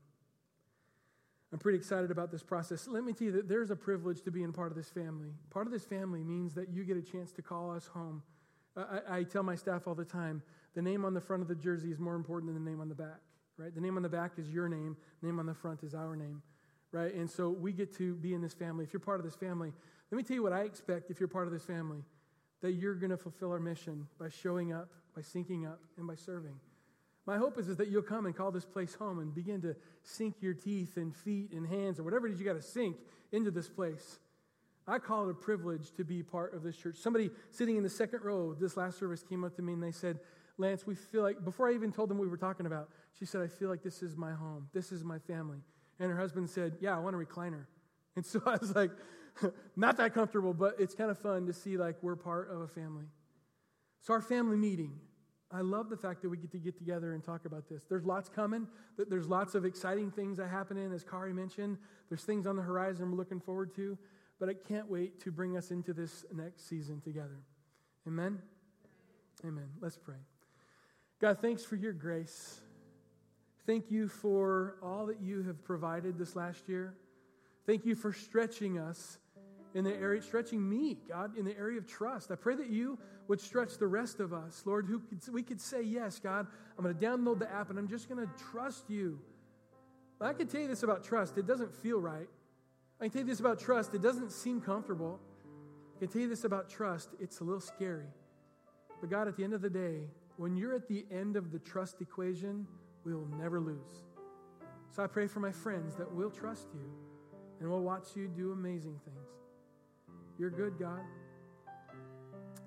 I'm 1.53 1.59
pretty 1.59 1.77
excited 1.77 2.11
about 2.11 2.31
this 2.31 2.43
process. 2.43 2.89
Let 2.89 3.05
me 3.05 3.13
tell 3.13 3.27
you 3.27 3.33
that 3.33 3.49
there's 3.49 3.71
a 3.71 3.77
privilege 3.77 4.23
to 4.23 4.31
be 4.31 4.43
in 4.43 4.53
part 4.53 4.71
of 4.71 4.77
this 4.77 4.89
family. 4.89 5.29
Part 5.51 5.67
of 5.67 5.73
this 5.73 5.85
family 5.85 6.25
means 6.25 6.55
that 6.55 6.71
you 6.71 6.85
get 6.85 6.97
a 6.97 7.03
chance 7.03 7.31
to 7.33 7.43
call 7.43 7.71
us 7.71 7.87
home. 7.87 8.23
I, 8.75 9.19
I, 9.19 9.23
tell 9.25 9.43
my 9.43 9.55
staff 9.55 9.87
all 9.87 9.95
the 9.95 10.05
time 10.05 10.43
the 10.75 10.81
name 10.81 11.05
on 11.05 11.13
the 11.13 11.21
front 11.21 11.43
of 11.43 11.49
the 11.49 11.55
jersey 11.55 11.91
is 11.91 11.99
more 11.99 12.15
important 12.15 12.55
than 12.55 12.65
the 12.65 12.71
name 12.71 12.81
on 12.81 12.89
the 12.89 12.95
back, 12.95 13.21
right? 13.59 13.75
The 13.75 13.83
name 13.83 13.99
on 13.99 14.03
the 14.03 14.09
back 14.09 14.33
is 14.39 14.49
your 14.49 14.67
name, 14.67 14.97
the 15.21 15.27
name 15.27 15.39
on 15.39 15.45
the 15.45 15.53
front 15.53 15.83
is 15.83 15.95
our 15.95 16.17
name, 16.17 16.41
right? 16.91 17.13
And 17.15 17.31
so 17.31 17.51
we 17.51 17.73
get 17.73 17.95
to 17.99 18.15
be 18.15 18.33
in 18.33 18.41
this 18.41 18.55
family. 18.55 18.85
If 18.85 18.95
you're 18.95 19.01
part 19.01 19.21
of 19.21 19.27
this 19.27 19.35
family, 19.35 19.75
let 20.13 20.19
me 20.19 20.23
tell 20.25 20.35
you 20.35 20.43
what 20.43 20.53
I 20.53 20.65
expect 20.65 21.11
if 21.11 21.19
you're 21.19 21.29
part 21.29 21.47
of 21.47 21.55
this 21.55 21.65
family 21.65 22.05
that 22.61 22.73
you're 22.73 22.95
going 22.95 23.11
to 23.11 23.17
fulfill 23.17 23.51
our 23.51 23.59
mission 23.59 24.07
by 24.21 24.29
showing 24.29 24.71
up, 24.71 24.91
by 25.17 25.23
syncing 25.23 25.67
up, 25.67 25.81
and 25.97 26.07
by 26.07 26.15
serving. 26.15 26.55
My 27.25 27.39
hope 27.39 27.59
is, 27.59 27.69
is 27.69 27.79
that 27.79 27.89
you'll 27.89 28.03
come 28.03 28.27
and 28.27 28.37
call 28.37 28.51
this 28.51 28.67
place 28.67 28.95
home 28.95 29.21
and 29.21 29.35
begin 29.35 29.63
to 29.63 29.75
sink 30.03 30.37
your 30.43 30.53
teeth 30.53 30.99
and 30.99 31.17
feet 31.17 31.53
and 31.53 31.67
hands 31.67 31.99
or 31.99 32.03
whatever 32.03 32.27
it 32.27 32.33
is 32.33 32.39
you 32.39 32.45
got 32.45 32.57
to 32.57 32.63
sink 32.63 32.99
into 33.33 33.51
this 33.51 33.71
place. 33.71 34.19
I 34.87 34.99
call 34.99 35.29
it 35.29 35.31
a 35.31 35.35
privilege 35.35 35.93
to 35.93 36.05
be 36.05 36.23
part 36.23 36.53
of 36.55 36.63
this 36.63 36.77
church. 36.77 36.97
Somebody 36.97 37.31
sitting 37.51 37.79
in 37.79 37.83
the 37.83 37.89
second 37.89 38.23
row 38.23 38.53
this 38.53 38.77
last 38.77 38.99
service 38.99 39.23
came 39.23 39.45
up 39.45 39.57
to 39.57 39.63
me 39.63 39.73
and 39.73 39.83
they 39.83 39.93
said, 39.93 40.19
Lance, 40.59 40.87
we 40.87 40.95
feel 40.95 41.23
like, 41.23 41.43
before 41.43 41.71
I 41.71 41.73
even 41.73 41.91
told 41.91 42.11
them 42.11 42.19
we 42.19 42.29
were 42.29 42.37
talking 42.37 42.67
about, 42.67 42.91
she 43.19 43.25
said, 43.25 43.41
I 43.41 43.47
feel 43.47 43.71
like 43.71 43.83
this 43.83 44.03
is 44.03 44.15
my 44.15 44.33
home. 44.33 44.69
This 44.75 44.93
is 44.93 45.05
my 45.05 45.19
family. 45.21 45.59
And 45.99 46.11
her 46.11 46.19
husband 46.19 46.51
said, 46.51 46.77
Yeah, 46.81 46.95
I 46.95 46.99
want 46.99 47.17
a 47.17 47.19
recliner. 47.19 47.65
And 48.15 48.27
so 48.27 48.43
I 48.47 48.59
was 48.59 48.75
like, 48.75 48.91
Not 49.77 49.97
that 49.97 50.15
comfortable, 50.15 50.55
but 50.55 50.77
it's 50.79 50.95
kind 50.95 51.11
of 51.11 51.19
fun 51.19 51.47
to 51.47 51.53
see 51.53 51.77
like 51.77 51.97
we're 52.03 52.17
part 52.17 52.51
of 52.51 52.61
a 52.61 52.69
family. 52.69 53.07
So, 54.03 54.13
our 54.13 54.21
family 54.21 54.57
meeting, 54.57 54.99
I 55.51 55.61
love 55.61 55.91
the 55.91 55.97
fact 55.97 56.23
that 56.23 56.29
we 56.29 56.37
get 56.37 56.51
to 56.53 56.59
get 56.59 56.77
together 56.77 57.15
and 57.15 57.23
talk 57.23 57.45
about 57.45 57.69
this. 57.69 57.85
There's 57.89 58.05
lots 58.05 58.29
coming. 58.29 58.67
There's 58.97 59.29
lots 59.29 59.55
of 59.55 59.65
exciting 59.65 60.11
things 60.11 60.39
that 60.39 60.49
happen 60.49 60.77
in, 60.77 60.93
as 60.93 61.05
Kari 61.05 61.33
mentioned. 61.33 61.79
There's 62.09 62.25
things 62.25 62.47
on 62.47 62.57
the 62.57 62.63
horizon 62.63 63.11
we're 63.11 63.17
looking 63.17 63.41
forward 63.41 63.75
to. 63.77 63.99
But 64.41 64.49
I 64.49 64.55
can't 64.55 64.91
wait 64.91 65.21
to 65.21 65.31
bring 65.31 65.57
us 65.57 65.71
into 65.71 65.93
this 65.93 66.25
next 66.35 66.69
season 66.69 67.01
together. 67.01 67.39
Amen? 68.09 68.41
Amen. 69.45 69.69
Let's 69.81 69.97
pray. 69.97 70.17
God, 71.21 71.39
thanks 71.41 71.65
for 71.65 71.77
your 71.77 71.93
grace. 71.93 72.61
Thank 73.67 73.91
you 73.91 74.09
for 74.09 74.79
all 74.83 75.07
that 75.07 75.21
you 75.21 75.45
have 75.45 75.63
provided 75.63 76.19
this 76.19 76.35
last 76.35 76.69
year. 76.69 76.95
Thank 77.67 77.87
you 77.87 77.95
for 77.95 78.13
stretching 78.13 78.79
us 78.79 79.19
in 79.75 79.85
the 79.85 79.95
area, 79.95 80.21
stretching 80.21 80.69
me, 80.69 80.99
God, 81.09 81.37
in 81.37 81.45
the 81.45 81.57
area 81.57 81.79
of 81.79 81.87
trust. 81.87 82.31
I 82.31 82.35
pray 82.35 82.55
that 82.57 82.69
you 82.69 82.99
would 83.29 83.41
stretch 83.41 83.79
the 83.79 83.87
rest 83.87 84.21
of 84.21 84.33
us, 84.33 84.63
Lord, 84.67 84.87
who 84.87 85.01
could, 85.01 85.21
we 85.33 85.43
could 85.43 85.61
say, 85.61 85.83
Yes, 85.83 86.19
God, 86.19 86.47
I'm 86.77 86.85
going 86.85 86.97
to 86.97 87.05
download 87.05 87.39
the 87.39 87.51
app 87.51 87.71
and 87.71 87.79
I'm 87.79 87.89
just 87.89 88.09
going 88.09 88.25
to 88.25 88.31
trust 88.51 88.91
you. 88.91 89.19
I 90.21 90.33
can 90.33 90.47
tell 90.47 90.61
you 90.61 90.69
this 90.69 90.85
about 90.85 91.03
trust. 91.03 91.37
It 91.37 91.47
doesn't 91.47 91.75
feel 91.75 92.01
right. 92.01 92.29
I 93.01 93.05
can 93.05 93.11
tell 93.11 93.23
you 93.23 93.29
this 93.29 93.41
about 93.41 93.59
trust. 93.59 93.93
It 93.95 94.03
doesn't 94.03 94.31
seem 94.31 94.61
comfortable. 94.61 95.19
I 95.97 95.99
can 95.99 96.09
tell 96.09 96.23
you 96.23 96.29
this 96.29 96.45
about 96.45 96.71
trust. 96.71 97.09
It's 97.21 97.41
a 97.41 97.45
little 97.45 97.61
scary. 97.61 98.07
But 99.01 99.11
God, 99.11 99.27
at 99.27 99.37
the 99.37 99.43
end 99.43 99.53
of 99.53 99.63
the 99.63 99.71
day, 99.71 100.03
when 100.37 100.57
you're 100.57 100.75
at 100.75 100.87
the 100.87 101.05
end 101.11 101.37
of 101.37 101.51
the 101.51 101.59
trust 101.59 102.01
equation, 102.01 102.67
we 103.05 103.15
will 103.15 103.27
never 103.37 103.59
lose. 103.59 104.05
So 104.95 105.03
I 105.03 105.09
pray 105.09 105.27
for 105.27 105.41
my 105.41 105.51
friends 105.51 105.97
that 105.97 106.13
will 106.15 106.31
trust 106.31 106.69
you 106.73 106.89
and 107.61 107.69
will 107.69 107.83
watch 107.83 108.15
you 108.15 108.29
do 108.29 108.53
amazing 108.53 109.01
things. 109.05 109.42
You're 110.39 110.51
good, 110.51 110.79
God. 110.79 111.01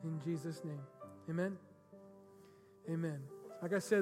In 0.03 0.19
Jesus' 0.23 0.61
name. 0.63 0.81
Amen. 1.29 1.57
Amen. 2.89 3.19
Like 3.61 3.73
I 3.73 3.79
said, 3.79 3.93